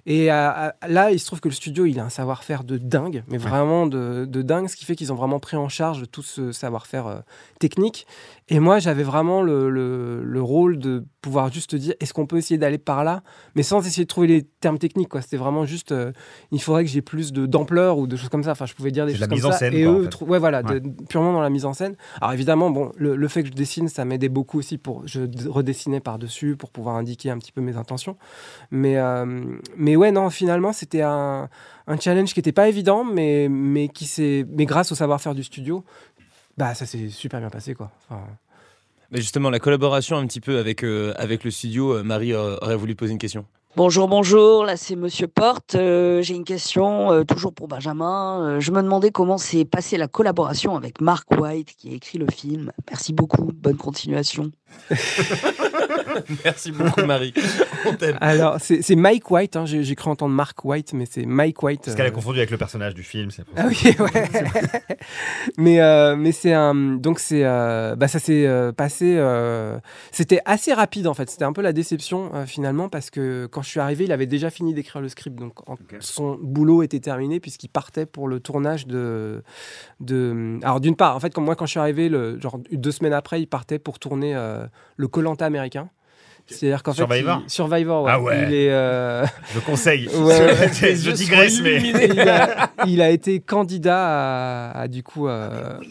Et 0.07 0.33
euh, 0.33 0.35
euh, 0.51 0.71
là, 0.89 1.11
il 1.11 1.21
se 1.21 1.27
trouve 1.27 1.41
que 1.41 1.49
le 1.49 1.55
studio, 1.55 1.85
il 1.85 2.01
a 2.01 2.05
un 2.05 2.09
savoir-faire 2.09 2.65
de 2.65 2.79
dingue, 2.79 3.23
mais 3.29 3.37
vraiment 3.37 3.87
de, 3.87 4.25
de 4.27 4.41
dingue, 4.43 4.69
ce 4.69 4.77
qui 4.77 4.87
fait 4.87 4.97
qu'ils 4.97 5.13
ont 5.13 5.17
vraiment 5.17 5.41
pris 5.41 5.59
en 5.59 5.69
charge 5.69 6.05
tout 6.11 6.23
ce 6.23 6.53
savoir-faire 6.53 7.23
technique. 7.61 8.07
Et 8.48 8.61
moi, 8.61 8.78
j'avais 8.78 9.04
vraiment 9.04 9.40
le, 9.40 9.70
le- 9.70 10.22
le 10.22 10.42
rôle 10.42 10.78
de 10.78 11.04
pouvoir 11.22 11.50
juste 11.50 11.74
dire, 11.74 11.94
est-ce 12.00 12.12
qu'on 12.12 12.26
peut 12.26 12.37
essayer 12.37 12.59
d'aller 12.59 12.76
par 12.76 13.02
là, 13.02 13.22
mais 13.57 13.62
sans 13.62 13.87
essayer 13.87 14.04
de 14.04 14.09
trouver 14.09 14.26
les 14.26 14.42
termes 14.42 14.78
techniques. 14.78 15.09
quoi. 15.09 15.22
C'était 15.22 15.38
vraiment 15.38 15.64
juste, 15.64 15.92
euh, 15.92 16.12
il 16.52 16.61
faudrait 16.61 16.85
que 16.85 16.90
j'ai 16.90 17.00
plus 17.00 17.33
de 17.33 17.46
d'ampleur 17.46 17.96
ou 17.96 18.07
de 18.07 18.16
choses 18.16 18.28
comme 18.28 18.42
ça. 18.44 18.50
Enfin, 18.50 18.66
je 18.66 18.74
pouvais 18.74 18.90
dire 18.90 19.07
des 19.07 19.12
C'est 19.12 19.18
de 19.18 19.20
choses 19.20 19.28
la 19.28 19.28
comme 19.28 19.37
mise 19.37 19.46
en 19.46 19.52
scène, 19.52 19.72
et 19.72 19.85
quoi, 19.85 19.92
en 19.92 19.96
eux, 19.98 20.02
fait. 20.04 20.09
trou- 20.11 20.24
ouais, 20.26 20.38
voilà, 20.38 20.62
de- 20.62 20.83
purement 21.09 21.33
dans 21.33 21.40
la 21.40 21.48
mise 21.48 21.64
en 21.64 21.72
scène. 21.72 21.96
Alors 22.20 22.35
évidemment, 22.35 22.68
bon, 22.70 22.92
le, 22.98 23.16
le 23.16 23.28
fait 23.28 23.42
que 23.44 23.48
je 23.48 23.54
dessine, 23.54 23.88
ça 23.88 24.04
m'aidait 24.04 24.28
beaucoup 24.28 24.59
aussi 24.59 24.76
pour, 24.76 25.07
je 25.07 25.20
redessinais 25.48 26.00
par-dessus 26.00 26.54
pour 26.57 26.68
pouvoir 26.70 26.96
indiquer 26.96 27.30
un 27.30 27.38
petit 27.38 27.52
peu 27.52 27.62
mes 27.62 27.78
intentions. 27.78 28.18
Mais, 28.70 28.98
euh, 28.98 29.24
mais 29.78 29.96
ouais, 29.96 30.12
non, 30.12 30.28
finalement, 30.28 30.74
c'était 30.74 31.00
un, 31.00 31.48
un 31.87 31.98
challenge 31.98 32.35
qui 32.35 32.40
n'était 32.40 32.52
pas 32.52 32.68
évident, 32.68 33.04
mais, 33.04 33.48
mais, 33.50 33.88
qui 33.88 34.04
s'est, 34.04 34.44
mais 34.50 34.66
grâce 34.66 34.92
au 34.92 34.94
savoir-faire 34.94 35.35
du 35.35 35.42
studio, 35.44 35.83
bah, 36.57 36.75
ça 36.75 36.87
s'est 36.87 37.09
super 37.09 37.40
bien 37.40 37.51
passé, 37.51 37.75
quoi. 37.75 37.90
Enfin, 38.09 38.23
Mais 39.11 39.21
justement, 39.21 39.51
la 39.51 39.59
collaboration 39.61 40.17
un 40.17 40.27
petit 40.27 40.40
peu 40.40 40.59
avec, 40.59 40.85
euh, 40.85 41.12
avec 41.17 41.45
le 41.45 41.51
studio, 41.51 41.95
euh, 41.95 42.03
Marie 42.03 42.35
aurait 42.35 42.77
voulu 42.77 42.95
poser 42.95 43.12
une 43.12 43.19
question. 43.19 43.47
Bonjour, 43.77 44.07
bonjour, 44.07 44.64
là 44.64 44.77
c'est 44.77 44.95
Monsieur 44.95 45.27
Porte. 45.27 45.75
Euh, 45.75 46.23
J'ai 46.23 46.37
une 46.37 46.45
question, 46.45 47.11
euh, 47.11 47.25
toujours 47.25 47.53
pour 47.53 47.67
Benjamin. 47.67 48.40
Euh, 48.40 48.61
je 48.61 48.71
me 48.71 48.81
demandais 48.81 49.11
comment 49.11 49.37
s'est 49.37 49.64
passée 49.64 49.97
la 49.97 50.07
collaboration 50.07 50.77
avec 50.77 51.01
Mark 51.01 51.29
White 51.33 51.75
qui 51.77 51.90
a 51.90 51.95
écrit 51.95 52.19
le 52.19 52.29
film. 52.31 52.71
Merci 52.88 53.12
beaucoup, 53.12 53.51
bonne 53.53 53.77
continuation. 53.77 54.53
Merci 56.44 56.72
beaucoup, 56.72 57.05
Marie. 57.05 57.33
On 57.87 57.94
t'aime. 57.94 58.16
Alors, 58.20 58.57
c'est 58.61 58.83
c'est 58.83 58.96
Mike 58.96 59.31
White, 59.31 59.57
hein, 59.57 59.66
j'ai 59.66 59.83
j'ai 59.83 59.94
cru 59.94 60.11
entendre 60.11 60.35
Mark 60.35 60.64
White, 60.64 60.92
mais 60.92 61.07
c'est 61.07 61.27
Mike 61.27 61.62
White. 61.62 61.83
Parce 61.85 61.96
qu'elle 61.96 62.07
a 62.07 62.09
euh, 62.09 62.12
confondu 62.12 62.38
avec 62.38 62.50
le 62.50 62.59
personnage 62.59 62.94
du 62.94 63.03
film. 63.03 63.31
c'est 63.31 63.44
pour 63.44 63.55
Ah 63.57 63.66
oui, 63.68 63.79
ouais. 63.98 64.29
mais 65.59 65.81
euh, 65.81 66.16
mais 66.16 66.33
c'est 66.33 66.53
un 66.53 66.74
donc 66.74 67.18
c'est 67.18 67.44
euh, 67.44 67.94
bah 67.96 68.09
ça 68.09 68.18
s'est 68.18 68.46
euh, 68.46 68.72
passé 68.72 69.14
euh, 69.16 69.79
c'était 70.12 70.40
assez 70.44 70.72
rapide 70.72 71.07
en 71.07 71.14
fait 71.14 71.31
c'était 71.31 71.44
un 71.44 71.53
peu 71.53 71.62
la 71.62 71.72
déception 71.72 72.31
euh, 72.35 72.46
finalement 72.46 72.88
parce 72.88 73.11
que 73.11 73.46
quand 73.46 73.62
je 73.62 73.68
suis 73.68 73.81
arrivé 73.81 74.05
il 74.05 74.12
avait 74.12 74.27
déjà 74.27 74.50
fini 74.50 74.74
d'écrire 74.74 75.00
le 75.03 75.09
script 75.09 75.38
donc 75.38 75.68
en- 75.68 75.77
son 76.00 76.38
boulot 76.40 76.83
était 76.83 77.00
terminé 77.00 77.40
puisqu'il 77.40 77.68
partait 77.68 78.07
pour 78.07 78.29
le 78.29 78.40
tournage 78.40 78.87
de 78.87 79.42
de 80.00 80.59
alors 80.62 80.81
d'une 80.81 80.96
part 80.96 81.16
en 81.16 81.20
fait 81.20 81.33
comme 81.35 81.44
moi 81.44 81.57
quand 81.57 81.66
je 81.66 81.72
suis 81.72 81.81
arrivé 81.81 82.09
le 82.09 82.40
genre 82.40 82.59
deux 82.72 82.92
semaines 82.92 83.12
après 83.12 83.40
il 83.40 83.46
partait 83.46 83.79
pour 83.79 83.98
tourner 83.98 84.35
euh, 84.35 84.63
le 84.96 85.09
Colanta 85.09 85.46
américain 85.46 85.90
c'est-à-dire 86.46 86.83
qu'en 86.83 86.92
fait 86.92 86.98
Survivor 86.98 87.40
il- 87.46 87.50
Survivor 87.50 88.02
ouais. 88.04 88.11
Ah 88.14 88.20
ouais. 88.20 88.44
il 88.48 88.54
est 88.54 88.70
euh, 88.70 89.24
Je 89.54 89.61
conseille. 89.61 90.09
Ouais, 90.14 90.35
je, 90.72 90.85
ouais. 90.87 90.96
je 90.96 91.11
digresse, 91.11 91.61
mais. 91.62 91.76
il, 91.83 92.20
a, 92.20 92.70
il 92.87 93.00
a 93.02 93.11
été 93.11 93.40
candidat 93.40 94.70
à, 94.70 94.80
à, 94.83 94.88
du 94.88 95.02
coup 95.02 95.26
euh, 95.28 95.48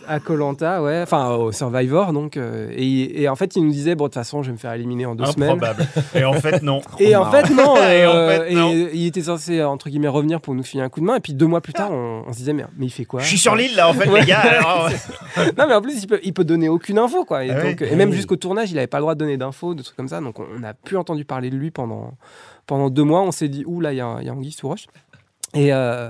à 0.08 0.20
Colanta, 0.20 0.82
ouais, 0.84 1.02
enfin 1.02 1.32
au 1.32 1.52
Survivor 1.52 2.14
donc 2.14 2.38
euh, 2.38 2.70
et, 2.76 3.22
et 3.24 3.30
en 3.30 3.36
fait 3.36 3.56
il 3.56 3.64
nous 3.66 3.72
disait 3.72 3.96
bon 3.96 4.06
de 4.06 4.10
toute 4.10 4.16
façon 4.16 4.42
je 4.44 4.48
vais 4.48 4.54
me 4.54 4.58
faire 4.58 4.74
éliminer 4.74 5.06
en 5.06 5.16
deux 5.16 5.26
semaines. 5.26 5.50
Improbable. 5.52 5.86
Et 6.16 6.24
en 6.24 6.34
fait, 6.34 6.62
non. 6.62 6.82
Et 7.00 7.16
en 7.16 7.30
fait 7.32 7.50
non, 7.50 7.76
Et 7.78 8.06
en 8.06 8.28
fait, 8.28 8.52
non. 8.54 8.70
et 8.72 8.90
il 8.94 9.08
était 9.08 9.24
censé 9.24 9.64
entre 9.64 9.90
guillemets 9.90 10.08
revenir 10.08 10.40
pour 10.42 10.54
nous 10.56 10.64
filer 10.64 10.84
un 10.84 10.90
coup 10.90 11.00
de 11.00 11.06
main 11.06 11.16
et 11.16 11.20
puis 11.20 11.34
deux 11.34 11.48
mois 11.48 11.62
plus 11.62 11.74
tard 11.74 11.92
on, 11.92 12.24
on 12.28 12.32
se 12.32 12.38
disait 12.38 12.54
mais, 12.54 12.66
mais 12.78 12.86
il 12.86 12.92
fait 12.92 13.06
quoi? 13.06 13.22
Je 13.22 13.28
suis 13.28 13.38
sur 13.38 13.56
l'île 13.56 13.76
là, 13.76 13.90
en 13.90 13.94
fait, 13.94 14.08
Ouais. 14.10 14.20
les 14.22 14.26
gars. 14.28 14.40
alors- 14.40 14.90
non 15.58 15.66
mais 15.68 15.74
en 15.74 15.82
plus 15.82 16.02
il 16.04 16.08
peut, 16.08 16.20
il 16.24 16.34
peut 16.34 16.44
donner 16.44 16.70
aucune 16.70 17.00
info 17.00 17.26
quoi 17.26 17.44
et, 17.44 17.50
Ah 17.50 17.56
donc, 17.62 17.82
ouais. 17.82 17.92
et 17.92 17.96
même 17.96 18.10
Oui. 18.10 18.16
jusqu'au 18.16 18.36
tournage 18.36 18.72
il 18.72 18.78
avait 18.78 18.88
pas 18.88 18.98
le 18.98 19.02
droit 19.04 19.16
de 19.16 19.20
donner 19.20 19.38
d'infos 19.38 19.74
de 19.74 19.82
trucs 19.82 19.96
comme 19.98 20.08
ça 20.08 20.22
donc 20.22 20.36
on 20.56 20.60
n'a 20.60 20.74
plus 20.74 20.98
entendu 20.98 21.26
parler 21.26 21.50
de 21.50 21.56
lui 21.56 21.72
pendant 21.72 22.14
pendant 22.66 22.90
deux 22.90 23.04
mois 23.04 23.22
on 23.22 23.32
s'est 23.32 23.50
dit 23.50 23.64
ouh 23.66 23.82
là 23.82 23.94
il 23.94 23.98
y 23.98 24.02
a, 24.02 24.22
y 24.22 24.30
a 24.30 24.34
anguille 24.34 24.52
sous 24.52 24.68
roche 24.68 24.88
et, 25.54 25.72
euh, 25.72 26.10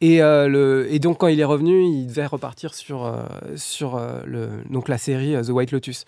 et, 0.00 0.22
euh, 0.22 0.46
le, 0.48 0.86
et 0.90 1.00
donc 1.00 1.18
quand 1.18 1.26
il 1.26 1.40
est 1.40 1.44
revenu, 1.44 1.84
il 1.84 2.06
devait 2.06 2.26
repartir 2.26 2.72
sur, 2.72 3.04
euh, 3.04 3.24
sur 3.56 4.00
le, 4.24 4.62
donc 4.70 4.88
la 4.88 4.96
série 4.98 5.34
The 5.42 5.50
White 5.50 5.72
Lotus. 5.72 6.04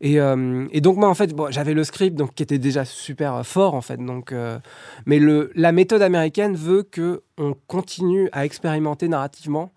Et, 0.00 0.14
et 0.14 0.80
donc 0.80 0.96
moi 0.96 1.08
en 1.08 1.14
fait, 1.14 1.34
bon, 1.34 1.50
j'avais 1.50 1.74
le 1.74 1.84
script 1.84 2.16
donc, 2.16 2.34
qui 2.34 2.42
était 2.42 2.58
déjà 2.58 2.84
super 2.84 3.44
fort 3.46 3.74
en 3.74 3.82
fait. 3.82 3.98
Donc, 3.98 4.34
mais 5.06 5.18
le, 5.18 5.50
la 5.54 5.72
méthode 5.72 6.02
américaine 6.02 6.56
veut 6.56 6.82
que 6.82 7.22
on 7.38 7.54
continue 7.66 8.28
à 8.32 8.44
expérimenter 8.44 9.08
narrativement 9.08 9.72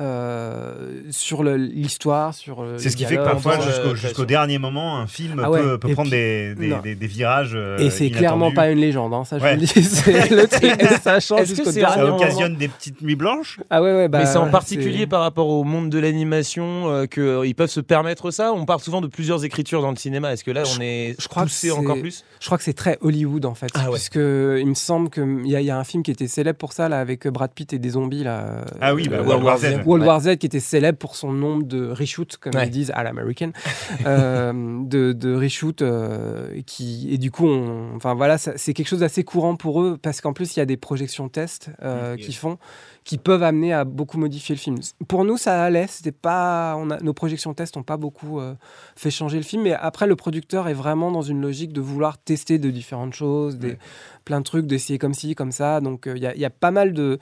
euh, 0.00 0.72
sur 1.10 1.42
le- 1.42 1.56
l'histoire, 1.56 2.34
sur 2.34 2.62
le- 2.62 2.78
C'est 2.78 2.90
ce 2.90 2.96
qui 2.96 3.04
fait 3.04 3.16
que 3.16 3.22
parfois, 3.24 3.60
sur- 3.60 3.94
jusqu'au 3.96 4.24
dernier 4.24 4.58
moment, 4.58 4.98
un 4.98 5.06
film 5.06 5.40
Ah 5.44 5.50
ouais. 5.50 5.60
peut, 5.60 5.78
prendre 5.78 6.02
puis- 6.02 6.10
des, 6.10 6.54
des, 6.54 6.68
non. 6.68 6.78
des- 6.80 6.94
des 6.94 7.06
virages. 7.06 7.52
euh, 7.54 7.78
Et 7.78 7.90
c'est 7.90 8.10
clairement 8.10 8.52
pas 8.52 8.70
une 8.70 8.78
légende, 8.78 9.12
hein, 9.14 9.24
ça 9.24 9.38
je 9.38 9.44
Ouais. 9.44 9.54
vous 9.56 9.60
le 9.60 9.66
dis. 9.66 9.72
le 10.34 10.46
truc, 10.46 11.00
ça 11.02 11.20
change 11.20 11.40
que 11.40 11.46
jusqu'au 11.46 11.72
dernier 11.72 11.94
Ça 11.96 12.14
occasionne 12.14 12.56
des 12.56 12.68
petites 12.68 13.00
nuits 13.02 13.16
blanches? 13.16 13.60
Ah 13.70 13.82
ouais, 13.82 13.92
ouais, 13.94 14.08
bah, 14.08 14.20
Mais 14.20 14.26
c'est 14.26 14.38
en 14.38 14.48
particulier 14.48 15.06
par 15.06 15.20
rapport 15.22 15.48
au 15.48 15.64
monde 15.64 15.90
de 15.90 15.98
l'animation 15.98 16.90
euh, 16.90 17.06
qu'ils 17.06 17.54
peuvent 17.54 17.68
se 17.70 17.80
permettre 17.80 18.30
ça? 18.30 18.52
On 18.52 18.64
parle 18.64 18.80
souvent 18.80 19.00
de 19.00 19.06
plusieurs 19.06 19.44
écritures 19.44 19.82
dans 19.82 19.90
le 19.90 19.96
cinéma. 19.96 20.32
Est-ce 20.32 20.44
que 20.44 20.50
là, 20.50 20.62
on 20.76 20.80
est 20.80 21.14
je 21.18 21.28
crois 21.28 21.42
que 21.44 21.48
poussé 21.48 21.68
c'est- 21.68 21.72
encore 21.72 21.98
plus? 21.98 22.24
Je 22.40 22.46
crois 22.46 22.58
que 22.58 22.64
c'est 22.64 22.72
très 22.72 22.98
Hollywood 23.02 23.44
en 23.44 23.54
fait. 23.54 23.68
Ah 23.74 23.86
ouais. 23.86 23.92
Puisque 23.94 24.16
il 24.16 24.66
me 24.66 24.74
semble 24.74 25.10
qu'il 25.10 25.42
y, 25.46 25.50
y 25.50 25.70
a 25.70 25.78
un 25.78 25.84
film 25.84 26.02
qui 26.02 26.10
était 26.10 26.26
célèbre 26.28 26.58
pour 26.58 26.72
ça, 26.72 26.88
là, 26.88 26.98
avec 27.00 27.26
Brad 27.28 27.50
Pitt 27.54 27.72
et 27.72 27.78
des 27.78 27.90
zombies. 27.90 28.24
Là, 28.24 28.64
Ah 28.80 28.94
oui, 28.94 29.08
bah, 29.08 29.16
Euh, 29.18 29.24
World 29.24 29.44
War 29.44 29.58
Z. 29.58 29.66
World 29.90 30.02
Ouais. 30.02 30.08
War 30.08 30.20
Z 30.20 30.36
qui 30.38 30.46
était 30.46 30.60
célèbre 30.60 30.98
pour 30.98 31.16
son 31.16 31.32
nombre 31.32 31.64
de 31.64 31.90
reshoots, 31.90 32.36
comme 32.38 32.54
Ouais. 32.54 32.66
ils 32.66 32.70
disent 32.70 32.92
à 32.94 33.02
l'américaine, 33.02 33.52
euh, 34.06 34.52
de, 34.84 35.12
de 35.12 35.34
reshoots. 35.34 35.82
euh, 35.82 36.60
qui, 36.66 37.08
et 37.12 37.18
du 37.18 37.30
coup, 37.30 37.46
on- 37.46 37.94
enfin, 37.96 38.14
voilà, 38.14 38.38
c'est 38.38 38.72
quelque 38.74 38.88
chose 38.88 39.00
d'assez 39.00 39.24
courant 39.24 39.56
pour 39.56 39.82
eux 39.82 39.98
parce 40.00 40.20
qu'en 40.20 40.32
plus, 40.32 40.56
il 40.56 40.60
y 40.60 40.62
a 40.62 40.66
des 40.66 40.76
projections 40.76 41.28
tests 41.28 41.70
euh, 41.82 42.16
qui 42.16 42.32
font 42.32 42.58
qui 43.02 43.16
peuvent 43.16 43.42
amener 43.42 43.72
à 43.72 43.84
beaucoup 43.84 44.18
modifier 44.18 44.54
le 44.54 44.60
film. 44.60 44.76
Pour 45.08 45.24
nous, 45.24 45.38
ça 45.38 45.64
allait. 45.64 45.86
C'était 45.88 46.12
pas, 46.12 46.76
on 46.78 46.90
a, 46.90 46.98
nos 47.00 47.14
projections 47.14 47.54
tests 47.54 47.76
n'ont 47.76 47.82
pas 47.82 47.96
beaucoup 47.96 48.38
euh, 48.40 48.54
fait 48.94 49.10
changer 49.10 49.38
le 49.38 49.42
film. 49.42 49.62
Mais 49.62 49.72
après, 49.72 50.06
le 50.06 50.16
producteur 50.16 50.68
est 50.68 50.74
vraiment 50.74 51.10
dans 51.10 51.22
une 51.22 51.40
logique 51.40 51.72
de 51.72 51.80
vouloir 51.80 52.18
tester 52.18 52.58
de 52.58 52.70
différentes 52.70 53.14
choses, 53.14 53.56
des, 53.56 53.78
plein 54.26 54.40
de 54.40 54.44
trucs, 54.44 54.66
d'essayer 54.66 54.98
comme 54.98 55.14
ci, 55.14 55.34
comme 55.34 55.50
ça. 55.50 55.80
Donc, 55.80 56.04
il 56.06 56.18
y, 56.22 56.26
a- 56.26 56.34
il 56.34 56.40
y 56.40 56.44
a 56.44 56.50
pas 56.50 56.70
mal 56.70 56.92
de, 56.92 57.18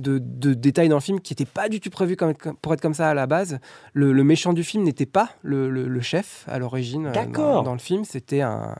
de, 0.00 0.18
de 0.18 0.54
détails 0.54 0.88
dans 0.88 0.96
le 0.96 1.00
film 1.02 1.20
qui 1.20 1.32
n'étaient 1.32 1.44
pas 1.44 1.68
du 1.68 1.78
tout 1.80 1.90
prévus 1.90 2.16
comme- 2.16 2.34
pour 2.62 2.72
être 2.74 2.80
comme 2.80 2.94
ça 2.94 3.08
à 3.10 3.14
la 3.14 3.26
base. 3.26 3.58
Le, 3.92 4.12
le 4.12 4.24
méchant 4.24 4.52
du 4.52 4.64
film 4.64 4.82
n'était 4.84 5.06
pas 5.06 5.30
le, 5.42 5.70
le- 5.70 5.86
le 5.88 6.00
chef 6.00 6.44
à 6.48 6.58
l'origine 6.58 7.06
euh, 7.06 7.12
dans 7.62 7.72
le 7.72 7.78
film. 7.78 8.04
C'était 8.04 8.40
un 8.40 8.74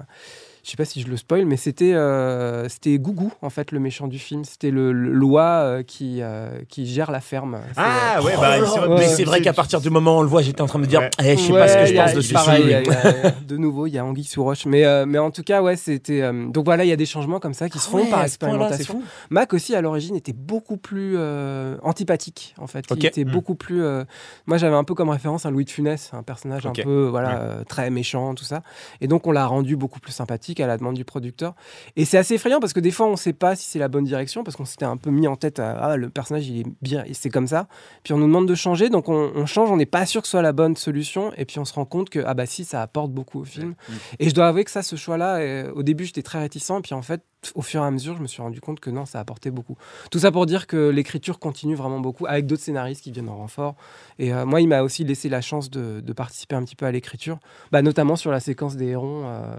je 0.70 0.76
sais 0.76 0.76
pas 0.76 0.85
si 0.85 1.00
je 1.00 1.09
le 1.09 1.16
spoil, 1.16 1.46
mais 1.46 1.56
c'était 1.56 1.94
euh, 1.94 2.68
c'était 2.68 2.96
Gougou 2.98 3.33
en 3.42 3.50
fait 3.50 3.72
le 3.72 3.80
méchant 3.80 4.06
du 4.06 4.20
film. 4.20 4.44
C'était 4.44 4.70
le, 4.70 4.92
le 4.92 5.11
loi 5.11 5.42
euh, 5.42 5.83
qui 5.83 6.22
euh, 6.22 6.61
qui 6.68 6.87
gère 6.87 7.11
la 7.11 7.18
ferme. 7.20 7.59
Ah 7.76 8.22
ouais, 8.22 8.35
bah, 8.40 8.52
c'est 8.64 8.78
vrai- 8.78 8.88
Mais 9.00 9.09
c'est 9.09 9.24
vrai 9.24 9.40
qu'à 9.40 9.52
partir 9.52 9.80
du 9.80 9.90
moment 9.90 10.14
où 10.16 10.20
on 10.20 10.22
le 10.22 10.28
voit, 10.28 10.42
j'étais 10.42 10.61
en 10.62 10.66
train 10.66 10.78
de 10.78 10.85
me 10.85 10.88
dire, 10.88 11.11
eh, 11.20 11.37
je 11.37 11.42
sais 11.42 11.52
pas 11.52 11.66
ce 11.66 11.76
que 11.76 11.87
je 11.87 11.98
a- 11.98 12.04
pense 12.04 12.14
de 12.14 12.20
ce 12.20 12.33
pareil, 12.33 12.56
film. 12.62 12.68
il 12.68 12.70
y 12.70 12.74
a- 12.74 12.80
il 12.83 12.87
y 13.24 13.26
a- 13.26 13.30
De 13.50 13.56
nouveau, 13.56 13.88
il 13.88 13.94
y 13.94 13.98
a 13.98 14.04
Anguille 14.04 14.22
sous 14.22 14.44
roche. 14.44 14.64
Mais, 14.66 14.85
euh, 14.85 15.06
mais 15.06 15.18
en 15.18 15.33
tout 15.33 15.42
cas, 15.42 15.61
ouais, 15.61 15.74
c'était. 15.74 16.20
euh, 16.22 16.46
donc 16.48 16.64
voilà, 16.66 16.85
il 16.85 16.88
y 16.88 16.92
a 16.92 16.96
des 16.96 17.06
changements 17.06 17.40
comme 17.40 17.54
ça 17.54 17.68
qui 17.68 17.80
se 17.80 17.88
Ah 17.88 17.90
font 17.90 18.02
ouais, 18.04 18.11
par 18.11 18.22
expérimentation. 18.22 19.02
Mac 19.30 19.52
aussi, 19.54 19.74
à 19.74 19.80
l'origine, 19.80 20.14
était 20.14 20.33
beaucoup 20.33 20.76
plus 20.76 21.14
euh, 21.16 21.76
antipathique, 21.83 22.54
en 22.59 22.68
fait. 22.68 22.85
Ok. 22.92 22.98
Il 23.00 23.06
était 23.06 23.24
Mm. 23.24 23.30
beaucoup 23.33 23.56
plus. 23.56 23.83
euh, 23.83 24.04
Moi, 24.46 24.56
j'avais 24.59 24.76
un 24.76 24.85
peu 24.85 24.94
comme 24.94 25.09
référence 25.09 25.46
un 25.46 25.50
Louis 25.50 25.64
de 25.64 25.70
Funès, 25.70 26.11
un 26.12 26.22
personnage 26.22 26.64
un 26.66 26.72
peu 26.72 27.06
voilà, 27.11 27.28
Ouais. 27.30 27.35
euh, 27.40 27.64
très 27.64 27.90
méchant, 27.90 28.35
tout 28.35 28.44
ça. 28.44 28.62
Et 29.00 29.09
donc, 29.09 29.26
on 29.26 29.33
l'a 29.33 29.46
rendu 29.46 29.74
beaucoup 29.74 29.98
plus 29.98 30.12
sympathique 30.12 30.59
à 30.62 30.66
la 30.66 30.76
demande 30.76 30.94
du 30.94 31.04
producteur. 31.04 31.54
Et 31.96 32.04
c'est 32.04 32.18
assez 32.18 32.34
effrayant 32.34 32.60
parce 32.60 32.72
que 32.72 32.80
des 32.80 32.90
fois, 32.90 33.06
on 33.06 33.12
ne 33.12 33.16
sait 33.16 33.32
pas 33.32 33.56
si 33.56 33.66
c'est 33.66 33.78
la 33.78 33.88
bonne 33.88 34.04
direction 34.04 34.44
parce 34.44 34.56
qu'on 34.56 34.64
s'était 34.64 34.84
un 34.84 34.96
peu 34.96 35.10
mis 35.10 35.26
en 35.26 35.36
tête 35.36 35.58
à, 35.58 35.72
ah, 35.72 35.96
le 35.96 36.10
personnage, 36.10 36.46
il 36.48 36.60
est 36.60 36.66
bien, 36.82 37.04
et 37.06 37.14
c'est 37.14 37.30
comme 37.30 37.46
ça. 37.46 37.66
Puis 38.02 38.12
on 38.12 38.18
nous 38.18 38.26
demande 38.26 38.46
de 38.48 38.54
changer, 38.54 38.88
donc 38.90 39.08
on, 39.08 39.32
on 39.34 39.46
change, 39.46 39.70
on 39.70 39.76
n'est 39.76 39.86
pas 39.86 40.06
sûr 40.06 40.20
que 40.22 40.26
ce 40.26 40.32
soit 40.32 40.42
la 40.42 40.52
bonne 40.52 40.76
solution. 40.76 41.32
Et 41.36 41.44
puis 41.44 41.58
on 41.58 41.64
se 41.64 41.74
rend 41.74 41.84
compte 41.84 42.10
que, 42.10 42.20
ah 42.26 42.34
bah 42.34 42.46
si, 42.46 42.64
ça 42.64 42.82
apporte 42.82 43.10
beaucoup 43.12 43.40
au 43.40 43.44
film. 43.44 43.74
Et 44.18 44.28
je 44.28 44.34
dois 44.34 44.46
avouer 44.48 44.64
que 44.64 44.70
ça, 44.70 44.82
ce 44.82 44.96
choix-là, 44.96 45.36
euh, 45.36 45.72
au 45.74 45.82
début, 45.82 46.04
j'étais 46.04 46.22
très 46.22 46.38
réticent. 46.40 46.70
Et 46.70 46.80
puis 46.82 46.94
en 46.94 47.02
fait, 47.02 47.22
au 47.54 47.62
fur 47.62 47.82
et 47.82 47.86
à 47.86 47.90
mesure, 47.90 48.16
je 48.16 48.22
me 48.22 48.26
suis 48.26 48.42
rendu 48.42 48.60
compte 48.60 48.80
que 48.80 48.90
non, 48.90 49.06
ça 49.06 49.18
apportait 49.18 49.50
beaucoup. 49.50 49.76
Tout 50.10 50.18
ça 50.18 50.30
pour 50.30 50.44
dire 50.44 50.66
que 50.66 50.90
l'écriture 50.90 51.38
continue 51.38 51.74
vraiment 51.74 51.98
beaucoup 52.00 52.26
avec 52.26 52.46
d'autres 52.46 52.62
scénaristes 52.62 53.02
qui 53.02 53.12
viennent 53.12 53.30
en 53.30 53.36
renfort. 53.38 53.76
Et 54.18 54.32
euh, 54.34 54.44
moi, 54.44 54.60
il 54.60 54.68
m'a 54.68 54.82
aussi 54.82 55.04
laissé 55.04 55.30
la 55.30 55.40
chance 55.40 55.70
de, 55.70 56.00
de 56.00 56.12
participer 56.12 56.54
un 56.54 56.62
petit 56.64 56.76
peu 56.76 56.84
à 56.84 56.92
l'écriture, 56.92 57.38
bah, 57.72 57.80
notamment 57.80 58.16
sur 58.16 58.30
la 58.30 58.40
séquence 58.40 58.76
des 58.76 58.88
hérons. 58.88 59.22
euh, 59.24 59.56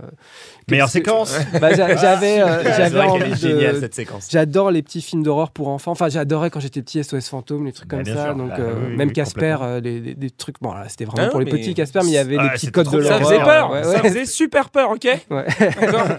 que- 0.68 0.76
Meilleure 0.82 0.90
séquence 0.90 1.36
bah, 1.60 1.74
j'a- 1.74 1.96
J'avais 1.96 2.42
euh, 2.42 2.64
j'avais 2.76 3.00
envie 3.02 3.30
de. 3.32 3.36
géniale, 3.36 3.80
cette 3.80 3.94
séquence. 3.96 4.28
J'adore 4.32 4.72
les 4.72 4.82
petits 4.82 5.02
films 5.02 5.24
d'horreur 5.24 5.52
pour 5.52 5.68
enfants. 5.70 5.92
Enfin, 5.92 6.10
j'adorais 6.10 6.50
quand 6.50 6.60
j'étais 6.60 6.82
petit 6.82 7.04
SOS 7.04 7.30
Fantôme, 7.30 7.66
les 7.66 7.72
trucs 7.72 7.88
Bah, 7.90 7.98
comme 7.98 8.06
ça. 8.06 8.26
sûr. 8.26 8.36
Donc, 8.36 8.50
Bah, 8.50 8.56
euh, 8.60 8.74
oui, 8.90 8.96
même 8.98 9.08
oui, 9.10 9.14
Casper, 9.14 9.58
euh, 9.62 9.82
des 9.82 10.30
trucs. 10.32 10.56
Bon, 10.62 10.74
là, 10.74 10.86
c'était 10.90 11.06
vraiment 11.06 11.28
Ah, 11.28 11.32
pour 11.32 11.40
les 11.40 11.46
petits 11.46 11.74
Casper, 11.74 12.00
mais 12.04 12.08
il 12.10 12.14
y 12.14 12.18
avait 12.18 12.38
Ah, 12.40 12.44
des 12.44 12.58
c'était 12.58 12.72
petits 12.72 12.72
codes 12.72 12.92
de 12.92 12.98
l'horreur. 12.98 13.20
Ça 13.20 13.24
faisait 13.26 13.40
peur, 13.44 13.72
Ouais, 13.72 13.84
ça 13.84 14.00
faisait 14.00 14.26
super 14.26 14.70
peur, 14.70 14.92
ok 14.92 15.06
Ouais. 15.30 15.46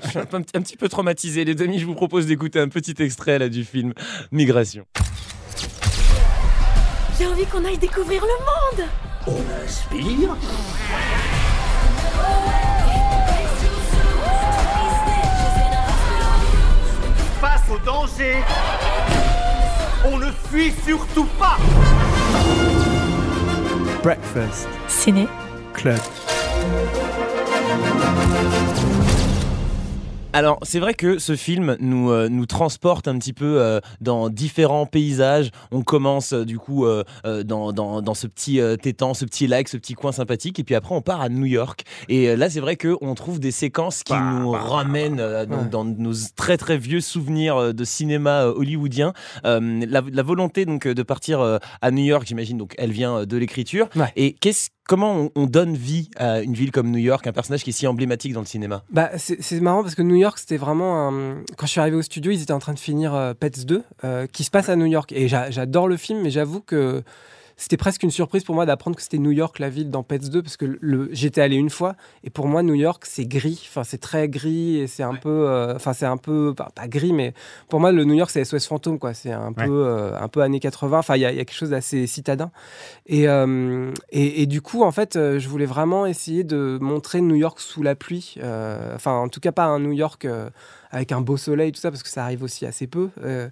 Je 0.04 0.08
suis 0.08 0.18
un, 0.18 0.22
un 0.36 0.60
petit 0.62 0.76
peu 0.76 0.88
traumatisé. 0.88 1.44
Les 1.44 1.60
amis, 1.62 1.78
je 1.78 1.86
vous 1.86 1.94
propose 1.94 2.26
d'écouter 2.26 2.60
un 2.60 2.68
petit 2.68 2.94
extrait 3.00 3.38
là, 3.38 3.48
du 3.48 3.64
film 3.64 3.92
Migration. 4.30 4.84
J'ai 7.18 7.26
envie 7.26 7.44
qu'on 7.46 7.64
aille 7.64 7.78
découvrir 7.78 8.22
le 8.22 8.80
monde 8.82 8.88
On 9.26 9.64
inspire. 9.64 10.36
Au 17.72 17.78
danger, 17.78 18.36
on 20.04 20.18
ne 20.18 20.30
fuit 20.50 20.72
surtout 20.84 21.26
pas 21.38 21.56
Breakfast 24.02 24.68
Ciné. 24.88 25.28
Club. 25.72 25.98
Alors, 30.34 30.58
c'est 30.62 30.78
vrai 30.80 30.94
que 30.94 31.18
ce 31.18 31.36
film 31.36 31.76
nous, 31.78 32.10
euh, 32.10 32.28
nous 32.30 32.46
transporte 32.46 33.06
un 33.06 33.18
petit 33.18 33.34
peu 33.34 33.60
euh, 33.60 33.80
dans 34.00 34.30
différents 34.30 34.86
paysages. 34.86 35.50
On 35.72 35.82
commence 35.82 36.32
euh, 36.32 36.44
du 36.46 36.58
coup 36.58 36.86
euh, 36.86 37.04
euh, 37.26 37.42
dans, 37.42 37.72
dans, 37.72 38.00
dans 38.00 38.14
ce 38.14 38.26
petit 38.26 38.58
euh, 38.58 38.76
étang, 38.82 39.12
ce 39.12 39.26
petit 39.26 39.46
lac, 39.46 39.68
ce 39.68 39.76
petit 39.76 39.92
coin 39.92 40.10
sympathique. 40.10 40.58
Et 40.58 40.64
puis 40.64 40.74
après, 40.74 40.94
on 40.94 41.02
part 41.02 41.20
à 41.20 41.28
New 41.28 41.44
York. 41.44 41.82
Et 42.08 42.30
euh, 42.30 42.36
là, 42.36 42.48
c'est 42.48 42.60
vrai 42.60 42.76
qu'on 42.76 43.14
trouve 43.14 43.40
des 43.40 43.50
séquences 43.50 44.02
qui 44.02 44.14
nous 44.14 44.50
ramènent 44.52 45.20
euh, 45.20 45.44
donc, 45.44 45.58
Ouais. 45.62 45.68
dans 45.68 45.84
nos 45.84 46.14
très 46.34 46.56
très 46.56 46.78
vieux 46.78 47.00
souvenirs 47.02 47.74
de 47.74 47.84
cinéma 47.84 48.44
euh, 48.44 48.54
hollywoodien. 48.56 49.12
Euh, 49.44 49.84
la, 49.86 50.00
la 50.10 50.22
volonté 50.22 50.64
donc 50.64 50.88
de 50.88 51.02
partir 51.02 51.40
euh, 51.40 51.58
à 51.82 51.90
New 51.90 52.04
York, 52.04 52.24
j'imagine, 52.26 52.56
donc 52.56 52.74
elle 52.78 52.90
vient 52.92 53.26
de 53.26 53.36
l'écriture. 53.36 53.88
Ouais. 53.96 54.10
Et 54.16 54.32
qu'est-ce 54.32 54.70
Comment 54.88 55.14
on, 55.16 55.30
on 55.36 55.46
donne 55.46 55.74
vie 55.76 56.10
à 56.16 56.40
une 56.42 56.54
ville 56.54 56.72
comme 56.72 56.90
New 56.90 56.98
York, 56.98 57.26
un 57.26 57.32
personnage 57.32 57.62
qui 57.62 57.70
est 57.70 57.72
si 57.72 57.86
emblématique 57.86 58.32
dans 58.32 58.40
le 58.40 58.46
cinéma? 58.46 58.82
Bah, 58.90 59.10
c'est 59.16 59.60
marrant 59.60 59.82
parce 59.82 59.94
que 59.94 60.02
New 60.02 60.16
York, 60.16 60.38
c'était 60.38 60.56
vraiment. 60.56 61.10
Quand 61.56 61.66
je 61.66 61.70
suis 61.70 61.80
arrivé 61.80 61.96
au 61.96 62.02
studio, 62.02 62.32
ils 62.32 62.42
étaient 62.42 62.52
en 62.52 62.58
train 62.58 62.74
de 62.74 62.78
finir 62.80 63.14
euh, 63.14 63.32
Pets 63.32 63.64
2, 63.64 63.82
euh, 64.04 64.26
qui 64.26 64.42
se 64.44 64.50
passe 64.50 64.68
à 64.68 64.76
New 64.76 64.86
York. 64.86 65.12
Et 65.12 65.28
j'a- 65.28 65.50
j'adore 65.50 65.86
le 65.88 65.96
film, 65.96 66.20
mais 66.22 66.30
j'avoue 66.30 66.60
que 66.60 67.02
c'était 67.56 67.76
presque 67.76 68.02
une 68.02 68.10
surprise 68.10 68.44
pour 68.44 68.54
moi 68.54 68.66
d'apprendre 68.66 68.96
que 68.96 69.02
c'était 69.02 69.18
New 69.18 69.30
York, 69.30 69.58
la 69.58 69.68
ville, 69.68 69.90
dans 69.90 70.02
Pets 70.02 70.30
2, 70.30 70.42
parce 70.42 70.56
que 70.56 70.78
le, 70.80 71.08
j'étais 71.12 71.40
allé 71.40 71.56
une 71.56 71.70
fois, 71.70 71.94
et 72.24 72.30
pour 72.30 72.46
moi, 72.48 72.62
New 72.62 72.74
York, 72.74 73.04
c'est 73.06 73.26
gris. 73.26 73.64
Enfin, 73.68 73.84
c'est 73.84 73.98
très 73.98 74.28
gris, 74.28 74.78
et 74.78 74.86
c'est 74.86 75.02
un 75.02 75.14
peu. 75.14 75.28
euh, 75.48 75.74
Enfin, 75.76 75.92
c'est 75.92 76.06
un 76.06 76.16
peu. 76.16 76.54
Pas, 76.56 76.70
pas 76.74 76.88
gris, 76.88 77.12
mais 77.12 77.34
pour 77.68 77.80
moi, 77.80 77.92
le 77.92 78.04
New 78.04 78.14
York, 78.14 78.30
c'est 78.30 78.44
SOS 78.44 78.66
Fantôme, 78.66 78.98
quoi. 78.98 79.14
C'est 79.14 79.32
un, 79.32 79.48
Ouais. 79.56 79.66
peu, 79.66 79.84
euh, 79.86 80.18
un 80.18 80.28
peu 80.28 80.40
années 80.42 80.60
80. 80.60 80.98
Enfin, 80.98 81.16
il 81.16 81.20
y, 81.20 81.24
a 81.24 81.30
il 81.32 81.36
y 81.36 81.40
a 81.40 81.44
quelque 81.44 81.56
chose 81.56 81.70
d'assez 81.70 82.06
citadin. 82.06 82.50
Et, 83.06 83.28
euh, 83.28 83.92
et, 84.10 84.42
et 84.42 84.46
du 84.46 84.60
coup, 84.62 84.82
en 84.82 84.92
fait, 84.92 85.14
je 85.14 85.48
voulais 85.48 85.66
vraiment 85.66 86.06
essayer 86.06 86.44
de 86.44 86.78
montrer 86.80 87.20
New 87.20 87.34
York 87.36 87.60
sous 87.60 87.82
la 87.82 87.94
pluie. 87.94 88.36
Enfin, 88.94 89.12
en 89.12 89.28
tout 89.28 89.40
cas, 89.40 89.52
pas 89.52 89.64
un 89.64 89.78
New 89.78 89.92
York 89.92 90.26
avec 90.92 91.10
un 91.10 91.22
beau 91.22 91.38
soleil, 91.38 91.72
tout 91.72 91.80
ça, 91.80 91.90
parce 91.90 92.02
que 92.02 92.08
ça 92.10 92.22
arrive 92.22 92.42
aussi 92.42 92.66
assez 92.66 92.86
peu. 92.86 93.08
Euh, 93.24 93.48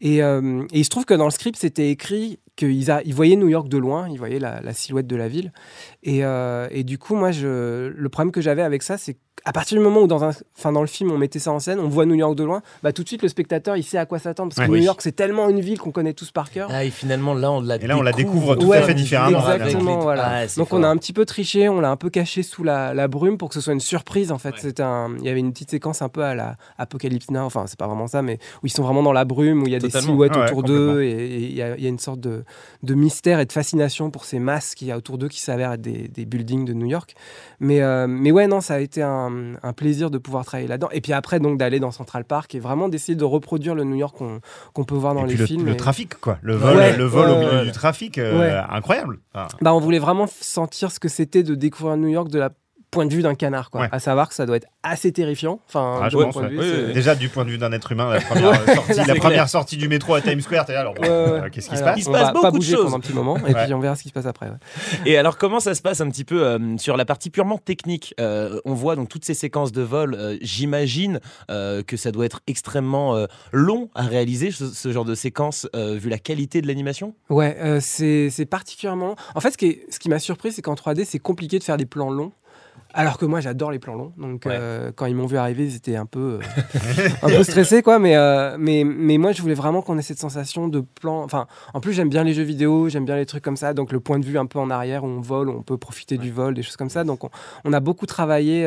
et, 0.00 0.22
euh, 0.22 0.62
et 0.72 0.78
il 0.78 0.84
se 0.84 0.90
trouve 0.90 1.04
que 1.04 1.14
dans 1.14 1.24
le 1.24 1.32
script, 1.32 1.58
c'était 1.58 1.90
écrit 1.90 2.38
qu'ils 2.56 3.14
voyaient 3.14 3.36
New 3.36 3.48
York 3.48 3.68
de 3.68 3.78
loin, 3.78 4.08
ils 4.08 4.16
voyaient 4.16 4.38
la, 4.38 4.72
silhouette 4.72 5.08
de 5.08 5.16
la 5.16 5.28
ville. 5.28 5.52
Et, 6.04 6.24
euh, 6.24 6.68
du 6.84 6.98
coup, 6.98 7.16
moi, 7.16 7.32
le 7.32 8.08
problème 8.10 8.30
que 8.30 8.40
j'avais 8.40 8.62
avec 8.62 8.84
ça, 8.84 8.96
c'est 8.96 9.16
qu'à 9.44 9.52
partir 9.52 9.76
du 9.78 9.84
moment 9.84 10.00
où, 10.02 10.06
dans, 10.06 10.24
un, 10.24 10.30
enfin, 10.56 10.72
dans 10.72 10.80
le 10.80 10.86
film, 10.86 11.10
on 11.12 11.18
mettait 11.18 11.38
ça 11.38 11.52
en 11.52 11.58
scène, 11.60 11.78
on 11.80 11.88
voit 11.88 12.06
New 12.06 12.14
York 12.14 12.34
de 12.34 12.44
loin, 12.44 12.62
bah, 12.82 12.92
tout 12.92 13.02
de 13.02 13.08
suite, 13.08 13.22
le 13.22 13.28
spectateur, 13.28 13.76
il 13.76 13.82
sait 13.82 13.98
à 13.98 14.06
quoi 14.06 14.18
s'attendre. 14.18 14.50
Parce 14.54 14.56
que 14.66 14.70
Ouais. 14.72 14.76
New 14.78 14.80
Oui. 14.80 14.86
York, 14.86 15.00
c'est 15.02 15.12
tellement 15.14 15.48
une 15.48 15.60
ville 15.60 15.78
qu'on 15.78 15.90
connaît 15.92 16.14
tous 16.14 16.30
par 16.30 16.50
cœur. 16.50 16.68
Ah, 16.72 16.84
et 16.84 16.90
finalement, 16.90 17.34
là, 17.34 17.52
on 17.52 17.60
la 17.60 17.76
Et 17.76 17.86
là, 17.86 17.98
on 17.98 18.02
la 18.02 18.12
découvre 18.12 18.56
tout 18.56 18.72
à 18.72 18.80
fait 18.82 18.94
différemment. 18.94 19.38
Exactement, 19.52 19.98
voilà. 20.00 20.26
Ah, 20.28 20.48
c'est 20.48 20.58
Donc 20.58 20.68
fort. 20.68 20.78
on 20.78 20.82
a 20.82 20.88
un 20.88 20.96
petit 20.96 21.12
peu 21.12 21.24
triché, 21.26 21.68
on 21.68 21.80
l'a 21.80 21.90
un 21.90 21.96
peu 21.96 22.10
caché 22.10 22.42
sous 22.42 22.64
la, 22.64 22.94
la 22.94 23.08
brume 23.08 23.36
pour 23.38 23.48
que 23.48 23.54
ce 23.54 23.60
soit 23.60 23.72
une 23.74 23.80
surprise 23.80 24.32
en 24.32 24.38
fait. 24.38 24.54
C'était 24.58 24.82
un, 24.82 25.14
il 25.18 25.24
y 25.24 25.28
avait 25.28 25.40
une 25.40 25.52
petite 25.52 25.70
séquence 25.70 26.00
un 26.02 26.08
peu 26.08 26.22
à 26.24 26.34
la 26.34 26.56
Apocalypse 26.78 27.30
Now, 27.30 27.40
enfin 27.42 27.64
c'est 27.66 27.78
pas 27.78 27.86
vraiment 27.86 28.06
ça, 28.06 28.22
mais 28.22 28.38
où 28.62 28.66
ils 28.66 28.70
sont 28.70 28.82
vraiment 28.82 29.02
dans 29.02 29.12
la 29.12 29.24
brume, 29.24 29.62
où 29.62 29.66
il 29.66 29.72
y 29.72 29.76
a 29.76 29.78
des 29.78 29.90
silhouettes 29.90 30.32
Ah 30.34 30.40
ouais, 30.40 30.46
autour 30.46 30.62
d'eux 30.62 31.02
et 31.02 31.36
il 31.44 31.54
y, 31.54 31.62
a- 31.62 31.76
il 31.76 31.82
y 31.82 31.86
a 31.86 31.90
une 31.90 31.98
sorte 31.98 32.20
de, 32.20 32.44
de 32.82 32.94
mystère 32.94 33.40
et 33.40 33.46
de 33.46 33.52
fascination 33.52 34.10
pour 34.10 34.24
ces 34.24 34.38
masses 34.38 34.74
qu'il 34.74 34.88
y 34.88 34.92
a 34.92 34.96
autour 34.96 35.18
d'eux 35.18 35.28
qui 35.28 35.40
s'avèrent 35.40 35.72
être 35.72 35.82
des, 35.82 36.08
des 36.08 36.24
buildings 36.24 36.64
de 36.64 36.72
New 36.72 36.86
York. 36.86 37.14
Mais, 37.60 37.82
euh, 37.82 38.06
mais 38.06 38.30
ouais, 38.32 38.46
non, 38.46 38.60
ça 38.60 38.74
a 38.74 38.78
été 38.80 39.02
un, 39.02 39.30
un 39.62 39.72
plaisir 39.72 40.10
de 40.10 40.18
pouvoir 40.18 40.44
travailler 40.44 40.68
là-dedans. 40.68 40.88
Et 40.92 41.00
puis 41.00 41.12
après 41.12 41.40
donc 41.40 41.58
d'aller 41.58 41.80
dans 41.80 41.90
Central 41.90 42.24
Park 42.24 42.54
et 42.54 42.60
vraiment 42.60 42.88
d'essayer 42.88 43.16
de 43.16 43.24
reproduire 43.24 43.74
le 43.74 43.84
New 43.84 43.96
York 43.96 44.16
qu'on 44.72 44.84
peut 44.84 44.94
voir 44.94 45.14
dans 45.14 45.24
Et 45.24 45.28
les 45.30 45.34
puis 45.36 45.46
films. 45.46 45.66
le 45.66 45.72
et- 45.72 45.76
trafic, 45.76 46.14
quoi. 46.20 46.38
Le 46.42 46.54
vol, 46.54 46.76
Ouais, 46.76 46.96
le 46.96 47.04
vol 47.04 47.28
ouais, 47.28 47.34
au 47.34 47.38
milieu 47.38 47.58
ouais. 47.58 47.64
du 47.64 47.72
trafic, 47.72 48.18
euh, 48.18 48.62
incroyable. 48.70 49.18
Enfin, 49.34 49.48
Bah, 49.60 49.74
on 49.74 49.80
voulait 49.80 49.98
vraiment 49.98 50.26
sentir 50.28 50.90
ce 50.90 50.98
que 51.00 51.08
c'était 51.08 51.42
de 51.42 51.54
découvrir 51.54 51.96
New 51.96 52.08
York 52.08 52.28
de 52.28 52.38
la 52.38 52.50
point 52.94 53.06
de 53.06 53.12
vue 53.14 53.22
d'un 53.22 53.34
canard, 53.34 53.70
quoi. 53.70 53.82
Ouais. 53.82 53.88
À 53.92 53.98
savoir 53.98 54.28
que 54.28 54.34
ça 54.34 54.46
doit 54.46 54.56
être 54.56 54.66
assez 54.82 55.12
terrifiant. 55.12 55.60
Enfin, 55.68 56.00
ah, 56.02 56.08
je 56.08 56.16
pense, 56.16 56.36
ouais. 56.36 56.48
vue, 56.48 56.92
Déjà 56.92 57.14
du 57.14 57.28
point 57.28 57.44
de 57.44 57.50
vue 57.50 57.58
d'un 57.58 57.72
être 57.72 57.92
humain, 57.92 58.10
la 58.12 58.20
première, 58.22 58.48
euh, 58.50 58.74
sortie, 58.74 58.94
la 58.94 59.04
C'est 59.04 59.14
première 59.16 59.48
sortie 59.48 59.76
du 59.76 59.88
métro 59.88 60.14
à 60.14 60.20
Times 60.20 60.40
Square, 60.40 60.64
t'es 60.66 60.74
alors 60.74 60.94
euh, 61.04 61.48
qu'est-ce 61.50 61.68
qui 61.68 61.76
se 61.76 61.82
passe? 61.82 62.06
on 62.06 62.12
passe 62.12 62.22
va 62.22 62.32
beaucoup 62.32 62.42
pas 62.42 62.50
de 62.52 62.60
choses. 62.62 62.84
pendant 62.84 62.96
un 62.96 63.00
petit 63.00 63.12
moment 63.12 63.36
et 63.38 63.52
Ouais. 63.54 63.64
puis 63.64 63.74
on 63.74 63.80
verra 63.80 63.96
ce 63.96 64.02
qui 64.02 64.08
se 64.08 64.14
passe 64.14 64.26
après. 64.26 64.46
ouais. 64.46 64.56
Et 65.06 65.16
alors, 65.18 65.36
comment 65.38 65.60
ça 65.60 65.74
se 65.74 65.82
passe 65.82 66.00
un 66.00 66.08
petit 66.08 66.24
peu 66.24 66.44
euh, 66.46 66.76
sur 66.78 66.96
la 66.96 67.04
partie 67.04 67.30
purement 67.30 67.58
technique? 67.58 68.14
Euh, 68.20 68.60
On 68.64 68.74
voit 68.74 68.96
donc 68.96 69.08
toutes 69.08 69.24
ces 69.24 69.34
séquences 69.34 69.72
de 69.72 69.82
vol. 69.82 70.14
euh, 70.14 70.36
J'imagine 70.40 71.20
euh, 71.50 71.82
que 71.82 71.96
ça 71.96 72.10
doit 72.12 72.24
être 72.26 72.40
extrêmement 72.46 73.16
euh, 73.16 73.26
long 73.52 73.88
à 73.94 74.02
réaliser 74.02 74.50
ce, 74.50 74.66
ce 74.68 74.92
genre 74.92 75.04
de 75.04 75.14
séquence 75.14 75.66
euh, 75.74 75.94
vu 75.98 76.08
la 76.08 76.18
qualité 76.18 76.60
de 76.62 76.66
l'animation? 76.66 77.14
Ouais, 77.30 77.56
euh, 77.60 77.78
c'est 77.80 78.28
c'est 78.30 78.46
particulièrement. 78.46 79.16
En 79.34 79.40
fait, 79.40 79.50
ce 79.52 79.56
qui, 79.58 79.66
est- 79.66 79.86
ce 79.90 79.98
qui 79.98 80.08
m'a 80.08 80.18
surpris, 80.18 80.52
c'est 80.52 80.62
qu'en 80.62 80.74
3D, 80.74 81.04
c'est 81.04 81.18
compliqué 81.18 81.58
de 81.58 81.64
faire 81.64 81.76
des 81.76 81.86
plans 81.86 82.10
longs. 82.10 82.32
Alors 82.96 83.18
que 83.18 83.24
moi, 83.24 83.40
j'adore 83.40 83.72
les 83.72 83.80
plans 83.80 83.96
longs. 83.96 84.12
Donc, 84.16 84.46
euh, 84.46 84.92
quand 84.94 85.06
ils 85.06 85.16
m'ont 85.16 85.26
vu 85.26 85.36
arriver, 85.36 85.64
ils 85.64 85.74
étaient 85.74 85.96
un 85.96 86.06
peu, 86.06 86.38
euh, 86.40 87.08
un 87.22 87.28
peu 87.28 87.42
stressés, 87.42 87.82
quoi. 87.82 87.98
Mais, 87.98 88.16
euh, 88.16 88.56
mais, 88.56 88.84
mais 88.84 89.18
moi, 89.18 89.32
je 89.32 89.42
voulais 89.42 89.54
vraiment 89.54 89.82
qu'on 89.82 89.98
ait 89.98 90.02
cette 90.02 90.20
sensation 90.20 90.68
de 90.68 90.80
plan. 90.80 91.24
Enfin, 91.24 91.48
en 91.74 91.80
plus, 91.80 91.92
j'aime 91.92 92.08
bien 92.08 92.22
les 92.22 92.34
jeux 92.34 92.44
vidéo, 92.44 92.88
j'aime 92.88 93.04
bien 93.04 93.16
les 93.16 93.26
trucs 93.26 93.42
comme 93.42 93.56
ça. 93.56 93.74
Donc, 93.74 93.90
le 93.90 93.98
point 93.98 94.20
de 94.20 94.24
vue 94.24 94.38
un 94.38 94.46
peu 94.46 94.60
en 94.60 94.70
arrière 94.70 95.02
où 95.02 95.08
on 95.08 95.20
vole, 95.20 95.48
où 95.48 95.52
on 95.52 95.62
peut 95.62 95.76
profiter 95.76 96.18
du 96.18 96.30
vol, 96.30 96.54
des 96.54 96.62
choses 96.62 96.76
comme 96.76 96.88
ça. 96.88 97.02
Donc, 97.02 97.24
on, 97.24 97.30
on 97.64 97.72
a 97.72 97.80
beaucoup 97.80 98.06
travaillé 98.06 98.64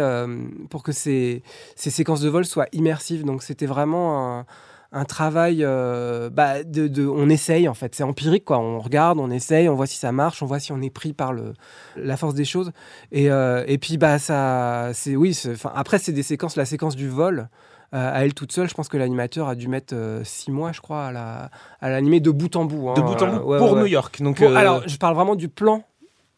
pour 0.70 0.84
que 0.84 0.92
ces, 0.92 1.42
ces 1.78 1.90
séquences 1.90 2.20
de 2.20 2.28
vol 2.28 2.44
soient 2.44 2.68
immersives. 2.74 3.24
Donc, 3.24 3.44
c'était 3.44 3.66
vraiment 3.66 4.40
un 4.40 4.46
un 4.92 5.04
travail 5.06 5.64
euh, 5.64 6.30
bah, 6.30 6.64
de, 6.64 6.88
de- 6.88 7.06
on 7.08 7.28
essaye 7.30 7.68
en 7.68 7.74
fait 7.74 7.94
c'est 7.94 8.04
empirique 8.04 8.46
quoi 8.46 8.60
on 8.60 8.80
regarde 8.80 9.20
on 9.20 9.30
essaye 9.30 9.68
on 9.68 9.76
voit 9.76 9.86
si 9.88 9.98
ça 9.98 10.12
marche 10.12 10.42
on 10.42 10.46
voit 10.46 10.60
si 10.60 10.72
on 10.72 10.82
est 10.82 10.90
pris 10.90 11.12
par 11.14 11.34
le 11.34 11.54
la 11.98 12.16
force 12.16 12.34
des 12.34 12.46
choses 12.46 12.72
et, 13.12 13.30
euh, 13.30 13.64
et 13.68 13.78
puis 13.78 13.98
bah 13.98 14.18
ça 14.18 14.92
c'est 14.94 15.16
oui 15.18 15.38
après 15.76 16.00
c'est 16.00 16.14
des 16.14 16.24
séquences 16.24 16.56
la 16.56 16.66
séquence 16.66 16.96
du 16.96 17.10
vol 17.10 17.50
euh, 17.94 18.12
à 18.14 18.24
elle 18.26 18.34
toute 18.34 18.52
seule 18.52 18.70
je 18.70 18.74
pense 18.74 18.88
que 18.90 18.98
l'animateur 18.98 19.48
a 19.50 19.56
dû 19.56 19.68
mettre 19.68 19.94
six 20.24 20.52
mois 20.52 20.72
je 20.72 20.82
crois 20.82 21.06
à 21.08 21.12
la 21.12 21.50
à 21.82 21.90
l'animer 21.90 22.20
de 22.20 22.32
bout 22.32 22.56
en 22.56 22.66
bout 22.66 22.90
hein. 22.90 22.94
De 22.96 23.02
bout 23.02 23.22
en 23.22 23.38
bout 23.38 23.44
ouais, 23.50 23.58
pour 23.58 23.74
ouais, 23.74 23.80
New. 23.82 23.86
York. 23.88 24.22
Donc, 24.22 24.38
Pour- 24.38 24.56
alors 24.56 24.84
je 24.88 24.98
parle 24.98 25.16
vraiment 25.16 25.36
du 25.36 25.50
plan 25.50 25.84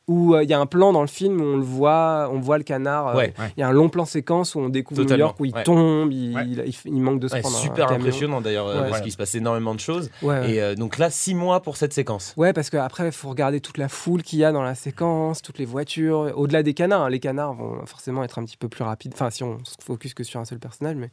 où 0.09 0.33
euh, 0.33 0.43
il 0.43 0.49
y 0.49 0.53
a 0.53 0.59
un 0.59 0.65
plan 0.65 0.91
dans 0.91 1.01
le 1.01 1.07
film 1.07 1.39
où 1.39 1.43
on 1.43 1.55
le 1.57 1.61
voit, 1.63 2.29
on 2.33 2.39
voit 2.39 2.57
le 2.57 2.63
canard. 2.63 3.09
euh, 3.09 3.15
Ouais. 3.15 3.33
Il 3.55 3.59
y 3.59 3.63
a 3.63 3.67
un 3.67 3.71
long 3.71 3.89
plan 3.89 4.05
séquence 4.05 4.55
où 4.55 4.59
on 4.59 4.67
découvre 4.69 4.99
New 4.99 5.05
Totalement, 5.05 5.25
York 5.27 5.39
où 5.39 5.45
il 5.45 5.53
ouais. 5.53 5.63
tombe, 5.63 6.11
il, 6.11 6.35
Ouais. 6.35 6.43
il- 6.47 6.63
il- 6.65 6.75
il 6.95 7.01
manque 7.01 7.19
de 7.19 7.27
se 7.27 7.35
Ouais, 7.35 7.41
prendre 7.41 7.55
super 7.57 7.91
impressionnant 7.91 8.41
d'ailleurs, 8.41 8.67
euh, 8.67 8.81
Ouais. 8.83 8.89
parce 8.89 9.01
qu'il 9.01 9.11
se 9.11 9.17
passe 9.17 9.35
énormément 9.35 9.75
de 9.75 9.79
choses. 9.79 10.09
Ouais, 10.23 10.39
ouais. 10.39 10.51
Et 10.51 10.61
euh, 10.61 10.73
donc 10.75 10.97
là, 10.97 11.09
six 11.11 11.35
mois 11.35 11.61
pour 11.61 11.77
cette 11.77 11.93
séquence. 11.93 12.33
Ouais, 12.37 12.53
parce 12.53 12.69
qu'après, 12.71 13.05
il 13.05 13.11
faut 13.11 13.29
regarder 13.29 13.61
toute 13.61 13.77
la 13.77 13.87
foule 13.87 14.23
qu'il 14.23 14.39
y 14.39 14.43
a 14.43 14.51
dans 14.51 14.63
la 14.63 14.73
séquence, 14.75 15.41
toutes 15.43 15.59
les 15.59 15.65
voitures, 15.65 16.33
au-delà 16.35 16.63
des 16.63 16.73
canards. 16.73 17.03
hein. 17.03 17.09
Les 17.09 17.19
canards 17.19 17.53
vont 17.53 17.85
forcément 17.85 18.23
être 18.23 18.39
un 18.39 18.45
petit 18.45 18.57
peu 18.57 18.67
plus 18.67 18.83
rapides, 18.83 19.11
enfin, 19.13 19.29
si 19.29 19.43
on 19.43 19.59
se 19.63 19.75
focus 19.83 20.13
que 20.15 20.23
sur 20.23 20.39
un 20.39 20.45
seul 20.45 20.57
personnage. 20.59 20.95
Mais, 20.95 21.11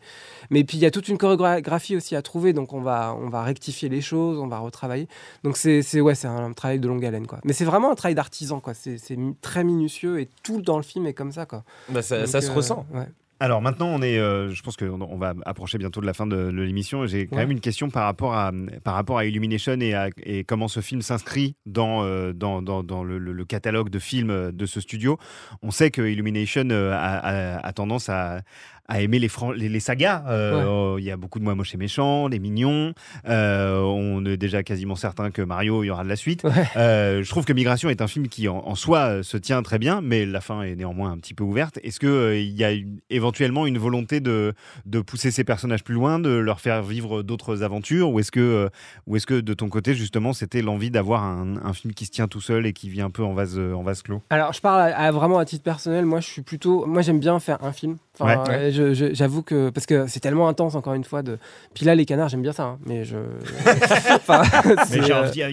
mais 0.50 0.64
puis, 0.64 0.78
il 0.78 0.80
y 0.80 0.86
a 0.86 0.90
toute 0.90 1.08
une 1.08 1.18
chorégraphie 1.18 1.96
aussi 1.96 2.16
à 2.16 2.22
trouver, 2.22 2.54
donc 2.54 2.72
on 2.72 2.80
va, 2.80 3.14
on 3.20 3.28
va 3.28 3.42
rectifier 3.42 3.88
les 3.90 4.00
choses, 4.00 4.38
on 4.38 4.46
va 4.46 4.58
retravailler. 4.58 5.06
Donc, 5.44 5.56
c'est 5.58 5.82
c'est- 5.82 6.00
ouais, 6.00 6.14
c'est 6.14 6.28
un 6.28 6.52
travail 6.54 6.78
de 6.80 6.88
longue 6.88 7.04
haleine, 7.04 7.26
quoi. 7.26 7.38
Mais 7.44 7.52
c'est 7.52 7.64
vraiment 7.66 7.90
un 7.90 7.94
travail 7.94 8.14
d'artisan, 8.14 8.60
quoi. 8.60 8.72
C'est 8.98 9.18
très 9.40 9.64
minutieux 9.64 10.20
et 10.20 10.28
tout 10.42 10.60
dans 10.62 10.76
le 10.76 10.82
film 10.82 11.06
est 11.06 11.14
comme 11.14 11.32
ça, 11.32 11.46
quoi. 11.46 11.64
Bah, 11.88 12.02
ça, 12.02 12.18
Donc, 12.18 12.28
ça 12.28 12.40
se 12.40 12.50
euh, 12.50 12.54
ressent. 12.54 12.86
ouais. 12.92 13.06
Alors 13.38 13.60
maintenant, 13.60 13.88
on 13.88 14.00
est, 14.00 14.18
euh, 14.18 14.48
je 14.50 14.62
pense 14.62 14.78
qu'on 14.78 14.98
on 15.02 15.18
va 15.18 15.34
approcher 15.44 15.76
bientôt 15.76 16.00
de 16.00 16.06
la 16.06 16.14
fin 16.14 16.26
de, 16.26 16.34
de 16.50 16.62
l'émission. 16.62 17.04
J'ai 17.04 17.26
quand 17.26 17.36
Ouais. 17.36 17.42
même 17.42 17.50
une 17.50 17.60
question 17.60 17.90
par 17.90 18.04
rapport 18.04 18.32
à, 18.34 18.50
par 18.82 18.94
rapport 18.94 19.18
à 19.18 19.26
Illumination 19.26 19.78
et, 19.78 19.92
à, 19.92 20.08
et 20.24 20.42
comment 20.44 20.68
ce 20.68 20.80
film 20.80 21.02
s'inscrit 21.02 21.54
dans, 21.66 22.02
euh, 22.02 22.32
dans, 22.32 22.62
dans, 22.62 22.82
dans 22.82 23.04
le, 23.04 23.18
le- 23.18 23.32
le 23.34 23.44
catalogue 23.44 23.90
de 23.90 23.98
films 23.98 24.52
de 24.52 24.64
ce 24.66 24.80
studio. 24.80 25.18
On 25.60 25.70
sait 25.70 25.90
que 25.90 26.00
Illumination 26.00 26.66
a, 26.70 26.94
a- 26.94 27.58
a 27.58 27.72
tendance 27.74 28.08
à, 28.08 28.40
à 28.88 29.00
aimer 29.00 29.18
les, 29.18 29.28
les, 29.56 29.68
les 29.68 29.80
sagas. 29.80 30.24
Euh, 30.28 30.64
oh, 30.66 30.98
Il 30.98 31.04
y 31.04 31.10
a 31.10 31.16
beaucoup 31.16 31.38
de 31.38 31.44
Moi 31.44 31.54
Moche 31.54 31.74
et 31.74 31.78
Méchant, 31.78 32.28
Les 32.28 32.38
Mignons. 32.38 32.92
Euh, 33.28 33.80
on 33.80 34.24
est 34.24 34.36
déjà 34.36 34.62
quasiment 34.62 34.96
certain 34.96 35.30
que 35.30 35.42
Mario, 35.42 35.82
il 35.82 35.86
y 35.88 35.90
aura 35.90 36.04
de 36.04 36.08
la 36.08 36.16
suite. 36.16 36.44
Euh, 36.76 37.22
je 37.22 37.28
trouve 37.30 37.44
que 37.44 37.52
Migration 37.52 37.88
est 37.90 38.00
un 38.02 38.06
film 38.06 38.28
qui 38.28 38.48
en, 38.48 38.58
en 38.58 38.74
soi 38.74 39.22
se 39.22 39.36
tient 39.36 39.62
très 39.62 39.78
bien, 39.78 40.00
mais 40.02 40.26
la 40.26 40.40
fin 40.40 40.62
est 40.62 40.74
néanmoins 40.76 41.10
un 41.10 41.18
petit 41.18 41.34
peu 41.34 41.44
ouverte. 41.44 41.78
Est-ce 41.82 41.98
qu'il 42.00 42.56
y 42.56 42.64
a 42.64 42.72
une- 42.72 43.00
éventuellement 43.10 43.66
une 43.66 43.78
volonté 43.78 44.20
de, 44.20 44.54
de 44.84 45.00
pousser 45.00 45.30
ces 45.30 45.44
personnages 45.44 45.84
plus 45.84 45.94
loin, 45.94 46.18
de 46.18 46.30
leur 46.30 46.60
faire 46.60 46.82
vivre 46.82 47.22
d'autres 47.22 47.62
aventures 47.62 48.10
Ou 48.10 48.20
est-ce 48.20 48.30
que, 48.30 48.70
ou 49.06 49.16
est-ce 49.16 49.26
que 49.26 49.40
de 49.40 49.54
ton 49.54 49.68
côté, 49.68 49.94
justement, 49.94 50.32
c'était 50.32 50.62
l'envie 50.62 50.90
d'avoir 50.90 51.22
un, 51.24 51.56
un 51.64 51.72
film 51.72 51.92
qui 51.94 52.06
se 52.06 52.10
tient 52.10 52.28
tout 52.28 52.40
seul 52.40 52.66
et 52.66 52.72
qui 52.72 52.88
vit 52.88 53.00
un 53.02 53.10
peu 53.10 53.22
en 53.24 53.32
vase, 53.34 53.58
en 53.58 53.82
vase 53.82 54.02
clos? 54.02 54.22
Alors, 54.30 54.52
je 54.52 54.60
parle 54.60 54.80
à- 54.92 54.96
à 54.98 55.10
vraiment 55.10 55.38
à 55.38 55.44
titre 55.44 55.62
personnel. 55.64 56.04
Moi, 56.04 56.20
je 56.20 56.26
suis 56.28 56.42
plutôt. 56.42 56.86
Moi, 56.86 57.02
j'aime 57.02 57.20
bien 57.20 57.38
faire 57.40 57.62
un 57.64 57.72
film. 57.72 57.96
Enfin, 58.18 58.44
Ouais. 58.48 58.70
je- 58.72 58.94
je- 58.94 59.12
J'avoue 59.14 59.42
que. 59.42 59.70
Parce 59.70 59.86
que 59.86 60.06
c'est 60.06 60.20
tellement 60.20 60.48
intense, 60.48 60.74
encore 60.74 60.94
une 60.94 61.04
fois. 61.04 61.22
De... 61.22 61.38
Puis 61.74 61.84
là, 61.84 61.94
les 61.94 62.04
canards, 62.06 62.28
j'aime 62.30 62.42
bien 62.42 62.52
ça. 62.52 62.64
hein, 62.64 62.78
mais 62.86 63.04
je. 63.04 63.16
enfin, 64.14 64.42
c'est, 64.86 65.00
Mais 65.00 65.06
j'ai 65.06 65.12
euh, 65.12 65.20
envie, 65.22 65.30
il 65.34 65.38
y 65.38 65.42
a- 65.42 65.48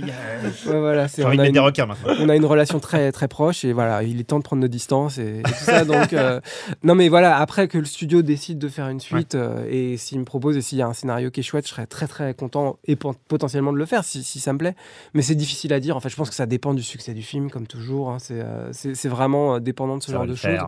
ouais, 0.71 0.79
voilà, 0.79 1.07
c'est- 1.07 1.21
j'ai 1.21 1.27
envie 1.27 1.35
on 1.35 1.37
de 1.37 1.41
a 1.41 1.43
mettre 1.43 1.47
une- 1.49 1.53
des 1.53 1.59
requins 1.59 1.85
maintenant. 1.85 2.13
On 2.19 2.29
a 2.29 2.35
une 2.35 2.45
relation 2.45 2.79
très, 2.79 3.11
très 3.11 3.27
proche. 3.27 3.65
Et 3.65 3.73
voilà, 3.73 4.03
il 4.03 4.19
est 4.19 4.23
temps 4.23 4.39
de 4.39 4.43
prendre 4.43 4.61
nos 4.61 4.67
distances 4.67 5.17
et, 5.17 5.39
et 5.39 5.43
tout 5.43 5.53
ça. 5.53 5.85
Donc, 5.85 6.13
euh, 6.13 6.39
non, 6.83 6.95
mais 6.95 7.09
voilà, 7.09 7.37
après 7.37 7.67
que 7.67 7.77
le 7.77 7.85
studio 7.85 8.21
décide 8.21 8.59
de 8.59 8.67
faire 8.69 8.87
une 8.89 8.99
suite 8.99 9.35
euh, 9.35 9.65
et 9.69 9.97
s'il 9.97 10.19
me 10.19 10.25
propose 10.25 10.57
et 10.57 10.61
s'il 10.61 10.77
y 10.77 10.81
a 10.81 10.87
un 10.87 10.93
scénario 10.93 11.31
qui 11.31 11.39
est 11.41 11.43
chouette, 11.43 11.65
je 11.67 11.71
serais 11.73 11.85
très, 11.85 12.07
très 12.07 12.33
content 12.33 12.77
et 12.85 12.95
pot- 12.95 13.15
potentiellement 13.27 13.73
de 13.73 13.77
le 13.77 13.85
faire 13.85 14.03
si, 14.03 14.23
si 14.23 14.39
ça 14.39 14.53
me 14.53 14.57
plaît. 14.57 14.75
Mais 15.13 15.21
c'est 15.21 15.35
difficile 15.35 15.73
à 15.73 15.79
dire. 15.79 15.97
En 15.97 15.99
fait, 15.99 16.09
je 16.09 16.15
pense 16.15 16.29
que 16.29 16.35
ça 16.35 16.45
dépend 16.45 16.73
du 16.73 16.83
succès 16.83 17.13
du 17.13 17.21
film, 17.23 17.49
comme 17.49 17.67
toujours. 17.67 18.09
hein. 18.09 18.17
C'est 18.19 18.39
euh, 18.41 18.71
c'est- 18.71 18.95
c'est 18.95 19.09
vraiment 19.09 19.59
dépendant 19.59 19.97
de 19.97 20.03
ce 20.03 20.11
Ça 20.11 20.17
genre 20.17 20.25
de 20.27 20.35
choses. 20.35 20.59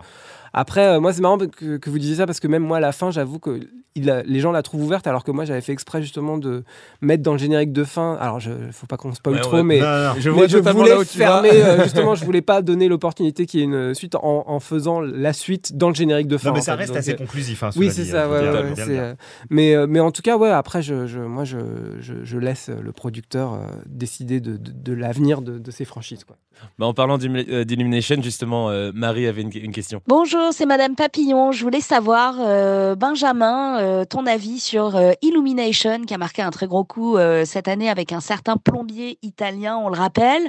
Après, 0.58 0.88
euh, 0.88 1.02
moi, 1.02 1.12
c'est 1.12 1.20
marrant 1.22 1.38
que 1.38 1.90
vous 1.90 2.00
disiez 2.00 2.16
ça 2.16 2.26
parce 2.26 2.40
que 2.40 2.48
même 2.48 2.64
moi, 2.64 2.78
à 2.78 2.80
la 2.80 2.94
fin, 2.94 3.12
j'avoue 3.12 3.40
que 3.40 3.60
il 3.96 4.10
a- 4.10 4.24
les 4.24 4.40
gens 4.42 4.52
la 4.52 4.62
trouvent 4.62 4.84
ouverte 4.84 5.08
alors 5.08 5.24
que 5.24 5.32
moi, 5.32 5.46
j'avais 5.46 5.62
fait 5.62 5.72
exprès 5.72 6.02
justement 6.02 6.38
de 6.38 6.64
mettre 7.02 7.24
dans 7.24 7.32
le 7.32 7.38
générique 7.38 7.72
de 7.72 7.84
fin. 7.84 8.18
Alors, 8.20 8.40
je 8.40 8.52
faut 8.72 8.88
pas 8.88 8.98
qu'on 8.98 9.14
spoil 9.14 9.36
Ouais, 9.36 9.42
trop, 9.42 9.58
ouais. 9.58 9.64
mais, 9.64 9.80
Non, 9.80 9.86
non, 9.86 10.04
non. 10.10 10.14
Je 10.20 10.30
mais 10.32 10.48
je 10.50 10.58
voulais 10.58 11.06
fermer. 11.06 11.50
euh, 11.52 11.84
justement, 11.84 12.14
je 12.16 12.26
voulais 12.26 12.42
pas 12.42 12.62
donner 12.62 12.88
l'opportunité 12.90 13.46
qu'il 13.46 13.62
y 13.62 13.64
ait 13.64 13.66
une 13.66 13.94
suite 13.94 14.16
en, 14.16 14.44
en 14.48 14.60
faisant 14.60 15.00
la 15.02 15.32
suite 15.34 15.78
dans 15.78 15.90
le 15.90 15.96
générique 15.96 16.28
de 16.28 16.38
fin. 16.38 16.50
Non, 16.50 16.56
mais 16.56 16.62
ça 16.62 16.74
fait. 16.74 16.80
reste 16.80 16.90
Donc, 16.90 16.98
assez 16.98 17.14
euh, 17.14 17.18
conclusif. 17.18 17.64
hein, 17.64 17.70
oui, 17.78 17.90
cela 17.90 17.94
c'est 18.06 18.12
ça. 18.12 18.26
hein, 18.26 18.30
ouais, 18.32 18.74
dire. 18.74 18.86
euh, 18.90 19.14
mais, 19.50 19.76
euh, 19.76 19.88
mais 19.90 20.00
en 20.02 20.12
tout 20.12 20.22
cas, 20.22 20.38
ouais. 20.38 20.50
Après, 20.50 20.82
je, 20.82 21.08
je- 21.08 21.20
moi, 21.20 21.44
je, 21.46 21.58
je, 22.02 22.16
je 22.24 22.38
laisse 22.38 22.70
le 22.70 22.92
producteur 22.92 23.54
euh, 23.54 23.60
décider 23.86 24.40
de, 24.42 24.58
de, 24.58 24.72
de 24.72 24.94
l'avenir 24.94 25.42
de, 25.42 25.58
de 25.58 25.72
ces 25.72 25.86
franchises. 25.86 26.24
Quoi. 26.26 26.36
Bah, 26.80 26.86
en 26.86 26.94
parlant 26.94 27.18
d'Illu- 27.18 27.46
euh, 27.50 27.64
d'Illumination, 27.64 28.22
justement, 28.22 28.70
euh, 28.70 28.92
Marie 28.94 29.28
avait 29.28 29.42
une, 29.42 29.52
une 29.54 29.72
question. 29.72 30.02
Bonjour, 30.08 30.50
c'est 30.52 30.66
Madame 30.66 30.96
Papillon. 30.96 31.52
Je 31.52 31.64
voulais 31.64 31.82
savoir, 31.82 32.36
euh, 32.40 32.96
Benjamin, 32.96 33.80
euh, 33.86 34.06
ton 34.06 34.26
avis 34.26 34.60
sur 34.60 34.96
euh, 34.96 35.12
Illumination, 35.22 36.02
qui 36.06 36.14
a 36.14 36.18
marqué 36.18 36.42
un 36.42 36.50
très 36.50 36.68
gros 36.68 36.84
coup 36.84 37.18
euh, 37.18 37.46
cette 37.46 37.68
année 37.68 37.90
avec 37.90 38.12
un 38.12 38.20
certain 38.20 38.58
plombier 38.58 39.18
italien, 39.22 39.78
on 39.78 39.90
le 39.90 39.98
rappelle. 39.98 40.44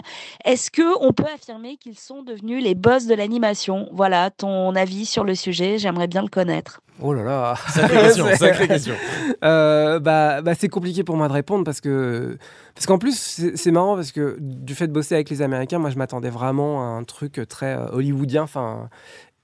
Est-ce 0.44 0.70
que 0.70 0.98
on 1.00 1.12
peut 1.12 1.26
affirmer 1.32 1.76
qu'ils 1.76 1.98
sont 1.98 2.22
devenus 2.22 2.62
les 2.62 2.74
boss 2.74 3.06
de 3.06 3.14
l'animation? 3.14 3.88
Voilà, 3.92 4.30
ton 4.30 4.74
avis 4.74 5.06
sur 5.06 5.24
le 5.24 5.34
sujet, 5.34 5.78
j'aimerais 5.78 6.06
bien 6.06 6.22
le 6.22 6.28
connaître. 6.28 6.80
Oh 7.02 7.12
là 7.12 7.22
là. 7.22 7.54
Sacrée 7.68 7.96
question, 8.02 8.26
sacrée 8.36 8.68
question. 8.68 8.94
Euh, 9.44 9.98
bah, 10.00 10.40
bah, 10.40 10.54
c'est 10.54 10.68
compliqué 10.68 11.04
pour 11.04 11.16
moi 11.16 11.28
de 11.28 11.32
répondre 11.32 11.64
parce 11.64 11.80
que 11.80 12.38
parce 12.74 12.86
qu'en 12.86 12.98
plus 12.98 13.50
c'est 13.54 13.70
marrant 13.70 13.94
parce 13.94 14.12
que 14.12 14.36
du 14.40 14.74
fait 14.74 14.86
de 14.86 14.92
bosser 14.92 15.14
avec 15.14 15.28
les 15.30 15.42
Américains, 15.42 15.78
moi 15.78 15.90
je 15.90 15.98
m'attendais 15.98 16.30
vraiment 16.30 16.80
à 16.80 16.86
un 16.86 17.04
truc 17.04 17.40
très 17.48 17.76
euh, 17.76 17.86
hollywoodien. 17.92 18.42
Enfin, 18.44 18.88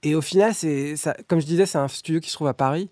et 0.01 0.15
au 0.15 0.21
final 0.21 0.53
c'est 0.53 0.95
ça, 0.95 1.15
comme 1.27 1.39
je 1.39 1.45
disais, 1.45 1.65
c'est 1.65 1.77
un 1.77 1.87
studio 1.87 2.19
qui 2.19 2.29
se 2.29 2.35
trouve 2.35 2.47
à 2.47 2.53
Paris. 2.53 2.89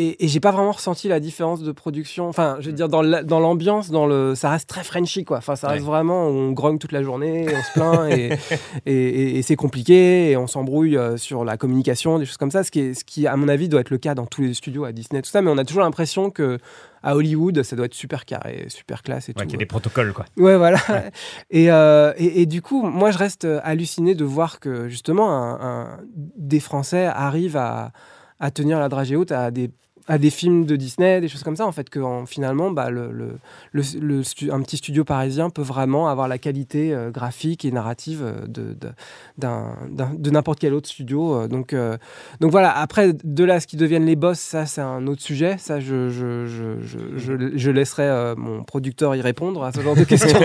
Et, 0.00 0.24
et 0.24 0.28
j'ai 0.28 0.38
pas 0.40 0.50
vraiment 0.52 0.72
ressenti 0.72 1.08
la 1.08 1.18
différence 1.18 1.62
de 1.62 1.72
production. 1.72 2.28
Enfin, 2.28 2.56
je 2.60 2.66
veux 2.66 2.72
dire, 2.72 2.88
dans 2.88 3.02
la- 3.02 3.22
dans 3.24 3.40
l'ambiance, 3.40 3.90
dans 3.90 4.06
le, 4.06 4.34
ça 4.34 4.50
reste 4.50 4.68
très 4.68 4.84
Frenchy, 4.84 5.24
quoi. 5.24 5.38
Enfin, 5.38 5.56
ça 5.56 5.68
reste 5.68 5.82
Ouais. 5.84 5.90
vraiment, 5.90 6.26
on 6.28 6.52
grogne 6.52 6.78
toute 6.78 6.92
la 6.92 7.02
journée, 7.02 7.46
on 7.48 7.62
se 7.62 7.72
plaint 7.72 8.10
et, 8.86 9.38
et, 9.38 9.42
c'est 9.42 9.56
compliqué 9.56 10.30
et 10.30 10.36
on 10.36 10.46
s'embrouille 10.46 10.96
euh, 10.96 11.16
sur 11.16 11.44
la 11.44 11.56
communication, 11.56 12.18
des 12.18 12.26
choses 12.26 12.36
comme 12.36 12.50
ça. 12.50 12.62
Ce 12.64 12.70
qui, 12.70 12.80
est, 12.80 12.94
ce 12.94 13.04
qui, 13.04 13.26
à 13.26 13.36
mon 13.36 13.48
avis, 13.48 13.68
doit 13.68 13.80
être 13.80 13.90
le 13.90 13.98
cas 13.98 14.14
dans 14.14 14.26
tous 14.26 14.42
les 14.42 14.54
studios 14.54 14.84
à 14.84 14.92
Disney, 14.92 15.20
tout 15.22 15.30
ça. 15.30 15.42
Mais 15.42 15.50
on 15.50 15.58
a 15.58 15.64
toujours 15.64 15.82
l'impression 15.82 16.30
que 16.30 16.58
à 17.02 17.16
Hollywood, 17.16 17.62
ça 17.62 17.76
doit 17.76 17.86
être 17.86 17.94
super 17.94 18.24
carré, 18.24 18.66
super 18.68 19.02
classe 19.02 19.28
et 19.28 19.32
Ouais, 19.32 19.42
tout. 19.42 19.46
qu'il 19.46 19.52
y 19.52 19.56
a 19.56 19.58
des 19.58 19.66
protocoles, 19.66 20.12
quoi. 20.12 20.24
Ouais, 20.36 20.56
voilà. 20.56 20.78
Et, 21.50 21.70
euh, 21.70 22.12
et, 22.18 22.42
et 22.42 22.46
du 22.46 22.60
coup, 22.62 22.82
moi, 22.82 23.10
je 23.10 23.18
reste 23.18 23.44
euh, 23.44 23.60
halluciné 23.62 24.14
de 24.14 24.24
voir 24.24 24.60
que 24.60 24.88
justement, 24.88 25.30
un, 25.30 25.58
un- 25.60 25.98
des 26.36 26.60
Français 26.60 27.04
arrivent 27.06 27.56
à, 27.56 27.92
à 28.40 28.50
tenir 28.50 28.78
la 28.78 28.88
dragée 28.88 29.16
haute 29.16 29.32
à 29.32 29.50
des 29.50 29.70
à 30.08 30.18
des 30.18 30.30
films 30.30 30.64
de 30.64 30.74
Disney, 30.74 31.20
des 31.20 31.28
choses 31.28 31.42
comme 31.42 31.54
ça, 31.56 31.66
en 31.66 31.72
fait, 31.72 31.90
que 31.90 32.00
en- 32.00 32.24
finalement, 32.26 32.70
bah, 32.70 32.88
le, 32.90 33.12
le, 33.12 33.38
le- 33.72 33.82
le 34.00 34.22
stu- 34.22 34.50
un 34.50 34.60
petit 34.62 34.78
studio 34.78 35.04
parisien 35.04 35.50
peut 35.50 35.62
vraiment 35.62 36.08
avoir 36.08 36.26
la 36.28 36.38
qualité 36.38 36.94
euh, 36.94 37.10
graphique 37.10 37.64
et 37.66 37.70
narrative 37.70 38.22
euh, 38.24 38.46
de, 38.46 38.72
de, 38.72 38.88
d'un- 39.36 39.76
d'un- 39.90 40.14
de 40.14 40.30
n'importe 40.30 40.58
quel 40.60 40.72
autre 40.74 40.88
studio. 40.88 41.34
euh, 41.42 41.48
donc, 41.48 41.72
euh, 41.74 41.98
donc 42.40 42.50
voilà, 42.50 42.76
après, 42.76 43.12
de 43.22 43.44
là 43.44 43.54
à 43.54 43.60
ce 43.60 43.66
qu'ils 43.66 43.78
deviennent 43.78 44.06
les 44.06 44.16
boss, 44.16 44.38
ça, 44.38 44.64
c'est 44.66 44.80
un 44.80 45.06
autre 45.06 45.20
sujet. 45.22 45.56
Ça, 45.58 45.78
je, 45.78 46.08
je, 46.08 46.46
je, 46.46 46.80
je, 46.80 47.18
je- 47.18 47.56
je 47.56 47.70
laisserai 47.70 48.04
euh, 48.04 48.34
mon 48.36 48.64
producteur 48.64 49.14
y 49.14 49.20
répondre 49.20 49.62
à 49.62 49.72
ce 49.72 49.80
genre 49.82 49.94
de 49.94 50.04
questions. 50.04 50.38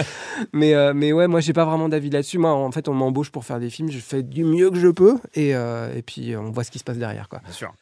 mais, 0.52 0.74
euh, 0.74 0.92
mais 0.94 1.12
ouais, 1.12 1.26
moi, 1.28 1.40
j'ai 1.40 1.52
pas 1.52 1.64
vraiment 1.64 1.88
d'avis 1.88 2.10
là-dessus. 2.10 2.38
Moi, 2.38 2.52
en 2.52 2.70
fait, 2.70 2.88
on 2.88 2.94
m'embauche 2.94 3.30
pour 3.30 3.44
faire 3.44 3.60
des 3.60 3.70
films, 3.70 3.90
je 3.90 3.98
fais 3.98 4.22
du 4.22 4.44
mieux 4.44 4.70
que 4.70 4.78
je 4.78 4.88
peux, 4.88 5.16
et, 5.34 5.54
euh, 5.54 5.92
et 5.96 6.02
puis 6.02 6.36
on 6.36 6.50
voit 6.50 6.64
ce 6.64 6.70
qui 6.70 6.78
se 6.78 6.84
passe 6.84 6.98
derrière. 6.98 7.28
Quoi. 7.28 7.40
Bien 7.44 7.52
sûr. 7.52 7.72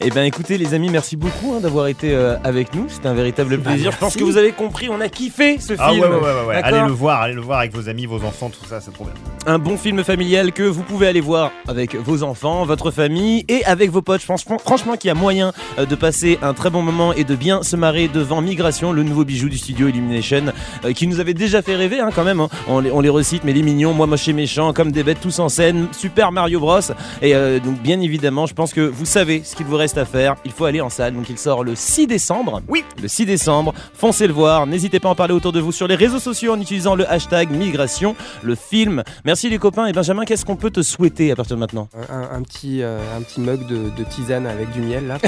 Eh 0.00 0.10
bien 0.10 0.22
écoutez 0.22 0.58
les 0.58 0.74
amis, 0.74 0.90
merci 0.90 1.16
beaucoup 1.16 1.54
hein, 1.56 1.60
d'avoir 1.60 1.88
été 1.88 2.14
euh, 2.14 2.36
avec 2.44 2.72
nous. 2.72 2.84
C'était 2.88 3.08
un 3.08 3.14
véritable 3.14 3.56
Bah, 3.56 3.72
plaisir. 3.72 3.90
Je 3.90 3.96
pense 3.98 4.14
que 4.16 4.22
vous 4.22 4.36
avez 4.36 4.52
compris, 4.52 4.88
on 4.88 5.00
a 5.00 5.08
kiffé 5.08 5.58
ce 5.58 5.72
Ah 5.76 5.90
film. 5.90 6.02
ouais, 6.04 6.08
ouais, 6.08 6.46
ouais, 6.46 6.54
Allez 6.62 6.82
le 6.86 6.92
voir, 6.92 7.20
allez 7.22 7.34
le 7.34 7.40
voir 7.40 7.58
avec 7.58 7.74
vos 7.74 7.88
amis, 7.88 8.06
vos 8.06 8.22
enfants, 8.22 8.48
tout 8.48 8.64
ça, 8.68 8.80
c'est 8.80 8.92
trop 8.92 9.02
bien. 9.06 9.14
Un 9.46 9.58
bon 9.58 9.76
film 9.76 10.04
familial 10.04 10.52
que 10.52 10.62
vous 10.62 10.84
pouvez 10.84 11.08
aller 11.08 11.20
voir 11.20 11.50
avec 11.66 11.96
vos 11.96 12.22
enfants, 12.22 12.64
votre 12.64 12.92
famille 12.92 13.44
et 13.48 13.64
avec 13.64 13.90
vos 13.90 14.00
potes. 14.00 14.20
Franchement, 14.22 14.58
franchement 14.58 14.96
qu'il 14.96 15.08
y 15.08 15.10
a 15.10 15.14
moyen 15.16 15.52
euh, 15.80 15.84
de 15.84 15.96
passer 15.96 16.38
un 16.42 16.54
très 16.54 16.70
bon 16.70 16.82
moment 16.82 17.12
et 17.12 17.24
de 17.24 17.34
bien 17.34 17.64
se 17.64 17.74
marrer 17.74 18.06
devant 18.06 18.40
Migration, 18.40 18.92
le 18.92 19.02
nouveau 19.02 19.24
bijou 19.24 19.48
du 19.48 19.58
studio 19.58 19.88
Illumination, 19.88 20.44
euh, 20.84 20.92
qui 20.92 21.08
nous 21.08 21.18
avait 21.18 21.34
déjà 21.34 21.60
fait 21.60 21.74
rêver 21.74 21.98
hein, 21.98 22.10
quand 22.14 22.22
même. 22.24 22.38
hein. 22.38 22.48
On, 22.68 22.78
les, 22.78 22.92
on 22.92 23.00
les 23.00 23.08
recite, 23.08 23.42
mais 23.42 23.52
les 23.52 23.62
mignons, 23.62 23.94
moi 23.94 24.06
moche 24.06 24.28
et 24.28 24.32
méchant, 24.32 24.72
comme 24.72 24.92
des 24.92 25.02
bêtes 25.02 25.20
tous 25.20 25.40
en 25.40 25.48
scène, 25.48 25.88
Super 25.90 26.30
Mario 26.30 26.60
Bros. 26.60 26.78
Et 27.20 27.34
euh, 27.34 27.58
donc 27.58 27.80
bien 27.80 28.00
évidemment, 28.00 28.46
je 28.46 28.54
pense 28.54 28.72
que 28.72 28.82
vous 28.82 29.04
savez 29.04 29.42
ce 29.44 29.56
qu'il 29.56 29.66
vous 29.66 29.76
reste 29.76 29.87
à 29.96 30.04
faire. 30.04 30.34
Il 30.44 30.52
faut 30.52 30.64
aller 30.66 30.80
en 30.80 30.90
salle. 30.90 31.14
Donc 31.14 31.30
il 31.30 31.38
sort 31.38 31.64
le 31.64 31.74
6 31.74 32.06
décembre. 32.06 32.60
Oui. 32.68 32.84
Le 33.00 33.08
6 33.08 33.24
décembre. 33.26 33.72
Foncez 33.94 34.26
le 34.26 34.32
voir. 34.32 34.66
N'hésitez 34.66 35.00
pas 35.00 35.08
à 35.08 35.12
en 35.12 35.14
parler 35.14 35.32
autour 35.34 35.52
de 35.52 35.60
vous 35.60 35.72
sur 35.72 35.86
les 35.88 35.94
réseaux 35.94 36.18
sociaux 36.18 36.52
en 36.52 36.60
utilisant 36.60 36.94
le 36.94 37.10
hashtag 37.10 37.50
Migration, 37.50 38.14
le 38.42 38.54
film. 38.54 39.02
Merci 39.24 39.48
les 39.48 39.58
copains. 39.58 39.86
Et 39.86 39.92
Benjamin, 39.92 40.24
qu'est-ce 40.24 40.44
qu'on 40.44 40.56
peut 40.56 40.70
te 40.70 40.82
souhaiter 40.82 41.30
à 41.32 41.36
partir 41.36 41.56
de 41.56 41.60
maintenant? 41.60 41.88
Un, 42.10 42.36
un 42.36 42.42
petit, 42.42 42.82
euh, 42.82 42.98
un 43.16 43.22
petit 43.22 43.40
mug 43.40 43.66
de, 43.66 43.90
de 43.96 44.04
tisane 44.08 44.46
avec 44.46 44.70
du 44.72 44.80
miel, 44.80 45.06
là. 45.06 45.18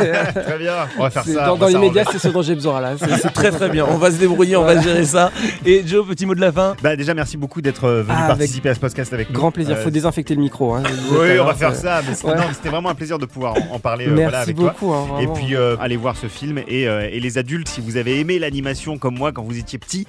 euh, 0.00 0.42
Très 0.42 0.58
bien. 0.58 0.74
On 0.98 1.02
va 1.02 1.10
faire 1.10 1.24
ça. 1.24 1.46
Dans, 1.46 1.56
dans 1.56 1.66
l'immédiat, 1.66 2.04
c'est 2.10 2.18
ce 2.18 2.28
dont 2.28 2.42
j'ai 2.42 2.54
besoin, 2.54 2.80
là. 2.80 2.92
C'est- 2.98 3.28
très 3.32 3.50
très 3.50 3.68
bien. 3.68 3.84
On 3.88 3.98
va 3.98 4.10
se 4.10 4.16
débrouiller, 4.16 4.56
on 4.56 4.64
va 4.64 4.80
gérer 4.80 5.04
ça. 5.04 5.30
Et 5.64 5.82
Joe, 5.86 6.06
petit 6.06 6.26
mot 6.26 6.34
de 6.34 6.40
la 6.40 6.52
fin. 6.52 6.74
Bah 6.82 6.96
déjà 6.96 7.14
merci 7.14 7.36
beaucoup 7.36 7.60
d'être 7.60 7.84
euh, 7.84 8.02
venu 8.02 8.14
Ah, 8.18 8.28
participer 8.28 8.68
à 8.70 8.74
ce 8.74 8.80
podcast 8.80 9.12
avec 9.12 9.28
nous. 9.30 9.34
Grand 9.34 9.50
plaisir. 9.50 9.76
Euh, 9.76 9.82
Faut 9.82 9.90
désinfecter 9.90 10.34
le 10.34 10.40
micro. 10.40 10.74
hein. 10.74 10.82
Oui, 11.10 11.38
on 11.40 11.44
va 11.44 11.54
faire 11.54 11.74
ça. 11.74 12.00
Mais 12.06 12.14
c'était 12.14 12.28
Ouais. 12.28 12.34
non, 12.36 12.42
mais 12.48 12.54
c'était 12.54 12.68
vraiment 12.68 12.90
un 12.90 12.94
plaisir 12.94 13.18
de 13.18 13.26
pouvoir 13.26 13.54
en, 13.70 13.74
en 13.74 13.78
parler 13.78 14.06
euh, 14.06 14.10
Merci 14.14 14.22
voilà, 14.24 14.40
avec 14.40 14.56
toi. 14.56 14.70
beaucoup. 14.78 14.92
hein, 14.92 15.06
Et 15.20 15.26
puis 15.28 15.54
euh, 15.54 15.76
allez 15.80 15.96
voir 15.96 16.16
ce 16.16 16.26
film 16.26 16.58
et, 16.68 16.88
euh, 16.88 17.08
et 17.10 17.20
les 17.20 17.38
adultes, 17.38 17.68
si 17.68 17.80
vous 17.80 17.96
avez 17.96 18.18
aimé 18.20 18.38
l'animation 18.38 18.98
comme 18.98 19.16
moi 19.18 19.32
quand 19.32 19.42
vous 19.42 19.58
étiez 19.58 19.78
petit, 19.78 20.06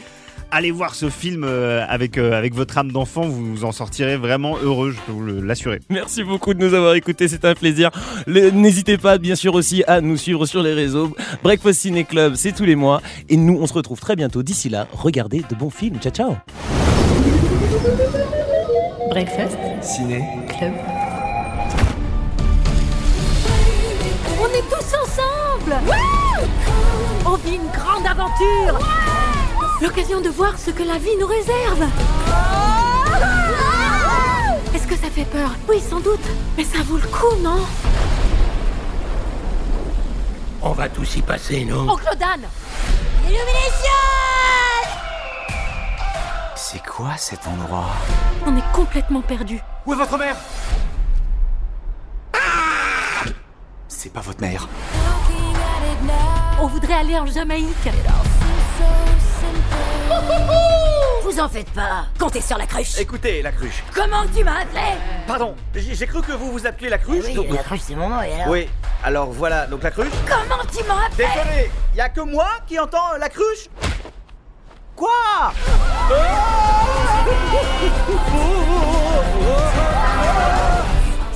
allez 0.52 0.72
voir 0.72 0.96
ce 0.96 1.10
film 1.10 1.44
avec, 1.88 2.18
avec 2.18 2.56
votre 2.56 2.76
âme 2.80 2.92
d'enfant, 2.92 3.22
vous 3.22 3.66
en 3.66 3.72
sortirez 3.72 4.18
vraiment 4.18 4.56
heureux, 4.64 4.92
je 4.92 4.98
peux 5.06 5.12
vous 5.12 5.42
l'assurer. 5.44 5.80
Merci 5.90 6.24
beaucoup 6.24 6.56
de 6.56 6.66
nous 6.66 6.74
avoir 6.74 6.96
écoutés, 6.96 7.28
c'est 7.28 7.46
un 7.46 7.54
plaisir. 7.54 7.92
N'hésitez 8.28 8.98
pas 8.98 9.20
bien 9.20 9.36
sûr 9.36 9.54
aussi 9.54 9.84
à 9.88 10.02
nous 10.02 10.18
suivre 10.18 10.48
sur 10.48 10.64
les 10.64 10.74
réseaux. 10.74 11.16
Breakfast 11.44 11.82
Ciné 11.82 12.04
Club, 12.04 12.34
c'est 12.36 12.52
tous 12.54 12.66
les 12.66 12.76
mois. 12.76 13.02
Et 13.30 13.38
nous, 13.38 13.60
on 13.62 13.68
se 13.68 13.74
retrouve 13.74 14.00
très 14.00 14.16
bientôt. 14.16 14.42
D'ici 14.42 14.70
là, 14.70 14.88
regardez 14.92 15.44
de 15.48 15.56
bons 15.56 15.70
films. 15.70 15.98
Ciao, 16.00 16.12
ciao. 16.12 16.36
Breakfast 19.12 19.58
Ciné. 19.82 20.24
Club. 20.58 20.74
Ensemble. 25.60 25.76
On 27.26 27.36
vit 27.36 27.56
une 27.56 27.70
grande 27.72 28.06
aventure. 28.06 28.80
L'occasion 29.82 30.22
de 30.22 30.30
voir 30.30 30.58
ce 30.58 30.72
que 30.72 30.84
la 30.84 30.98
vie 30.98 31.16
nous 31.20 31.28
réserve. 31.28 31.84
Est-ce 34.74 34.88
que 34.88 34.96
ça 34.96 35.10
fait 35.10 35.26
peur? 35.26 35.52
Oui, 35.68 35.82
sans 35.82 36.00
doute. 36.00 36.26
Mais 36.58 36.64
ça 36.64 36.80
vaut 36.84 36.98
le 36.98 37.08
coup, 37.08 37.36
non? 37.42 37.66
On 40.62 40.72
va 40.72 40.90
tous 40.90 41.16
y 41.16 41.22
passer, 41.22 41.66
non? 41.66 41.90
Oncle 41.90 42.18
Dan 42.20 42.42
C'est 46.56 46.86
quoi 46.86 47.16
cet 47.18 47.48
endroit? 47.48 47.88
On 48.46 48.56
est 48.56 48.72
complètement 48.74 49.22
perdu. 49.22 49.60
Où 49.86 49.94
est 49.94 49.96
votre 49.96 50.18
mère? 50.18 50.36
C'est 53.88 54.14
pas 54.14 54.22
votre 54.22 54.42
mère. 54.42 54.68
On 56.62 56.68
voudrait 56.68 56.94
aller 56.94 57.18
en 57.18 57.26
Jamaïque. 57.26 57.68
Vous 61.24 61.40
en 61.40 61.48
faites 61.48 61.70
pas. 61.72 62.06
Comptez 62.20 62.42
sur 62.42 62.58
la 62.58 62.66
cruche. 62.66 62.98
Écoutez, 63.00 63.42
la 63.42 63.52
cruche. 63.52 63.84
Comment 63.94 64.24
tu 64.36 64.44
m'as 64.44 64.62
appelé? 64.62 64.82
Pardon, 65.28 65.56
j'ai 65.76 66.08
cru 66.08 66.22
que 66.22 66.32
vous 66.34 66.52
vous 66.52 66.66
appeliez 66.68 66.90
la 66.90 66.98
cruche. 66.98 67.24
Oui, 67.28 67.34
donc- 67.34 67.50
la 67.52 67.64
cruche, 67.64 67.82
c'est 67.84 67.96
mon 67.96 68.10
nom, 68.10 68.22
et 68.22 68.34
alors? 68.34 68.48
Oui, 68.50 68.68
alors 69.04 69.28
voilà, 69.30 69.66
donc 69.68 69.84
la 69.84 69.92
cruche. 69.92 70.08
Comment 70.28 70.64
tu 70.76 70.84
m'as 70.86 71.06
appelé? 71.06 71.28
Désolé, 71.28 71.72
y 71.96 72.02
a 72.02 72.10
que 72.10 72.22
moi 72.22 72.48
qui 72.68 72.80
entends 72.80 73.14
la 73.20 73.30
cruche? 73.30 73.70
Quoi? 74.96 75.10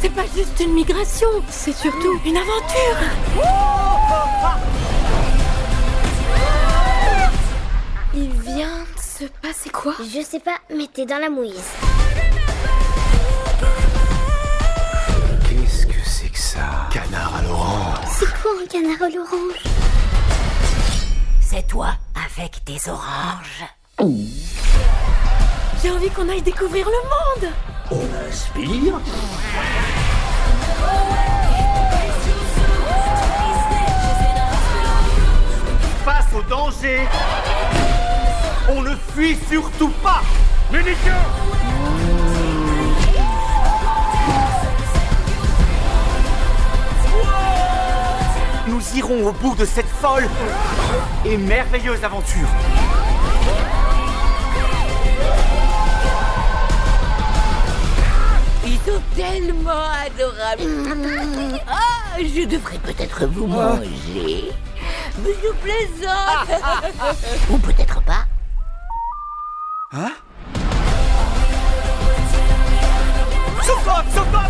C'est 0.03 0.09
pas 0.09 0.25
juste 0.35 0.59
une 0.59 0.73
migration, 0.73 1.29
c'est 1.49 1.71
surtout 1.71 2.19
une 2.25 2.35
aventure. 2.35 2.97
Il 8.13 8.29
vient 8.41 8.79
de 8.79 9.01
se 9.01 9.23
passer 9.41 9.69
quoi? 9.69 9.93
Je 10.01 10.21
sais 10.21 10.41
pas, 10.41 10.57
mais 10.75 10.87
t'es 10.93 11.05
dans 11.05 11.19
la 11.19 11.29
mouise. 11.29 11.55
Qu'est-ce 15.47 15.87
que 15.87 15.93
c'est 16.03 16.27
que 16.27 16.37
ça? 16.37 16.89
Canard 16.91 17.35
à 17.37 17.41
l'orange. 17.43 18.05
C'est 18.19 18.41
quoi 18.41 18.51
un 18.61 18.67
canard 18.67 19.03
à 19.03 19.09
l'orange? 19.09 19.63
C'est 21.39 21.65
toi 21.65 21.91
avec 22.27 22.65
tes 22.65 22.89
oranges. 22.89 23.63
J'ai 25.81 25.91
envie 25.91 26.09
qu'on 26.09 26.27
aille 26.27 26.41
découvrir 26.41 26.87
le 26.87 27.45
monde. 27.45 27.53
On 27.95 28.27
inspire. 28.27 28.99
Face 36.03 36.33
au 36.35 36.41
danger, 36.49 37.01
on 38.69 38.81
ne 38.81 38.95
fuit 39.13 39.37
surtout 39.47 39.89
pas 40.01 40.21
Munitions 40.71 40.97
Nous 48.67 48.81
irons 48.95 49.27
au 49.27 49.31
bout 49.33 49.55
de 49.55 49.65
cette 49.65 49.85
folle 49.85 50.27
et 51.25 51.37
merveilleuse 51.37 52.03
aventure. 52.03 52.47
sont 58.85 59.01
tellement 59.15 59.85
adorables. 60.05 60.63
Ah, 61.67 62.19
je 62.19 62.45
devrais 62.45 62.77
peut-être 62.77 63.25
vous 63.25 63.47
ah. 63.53 63.75
manger. 63.77 64.51
Mais 65.23 65.31
je 65.41 65.51
plaisante. 65.63 66.61
Ou 67.49 67.57
peut-être 67.57 68.01
pas. 68.03 68.25
Hein 69.93 70.11
Sauve-toi 73.63 74.03
Sauve-toi 74.13 74.43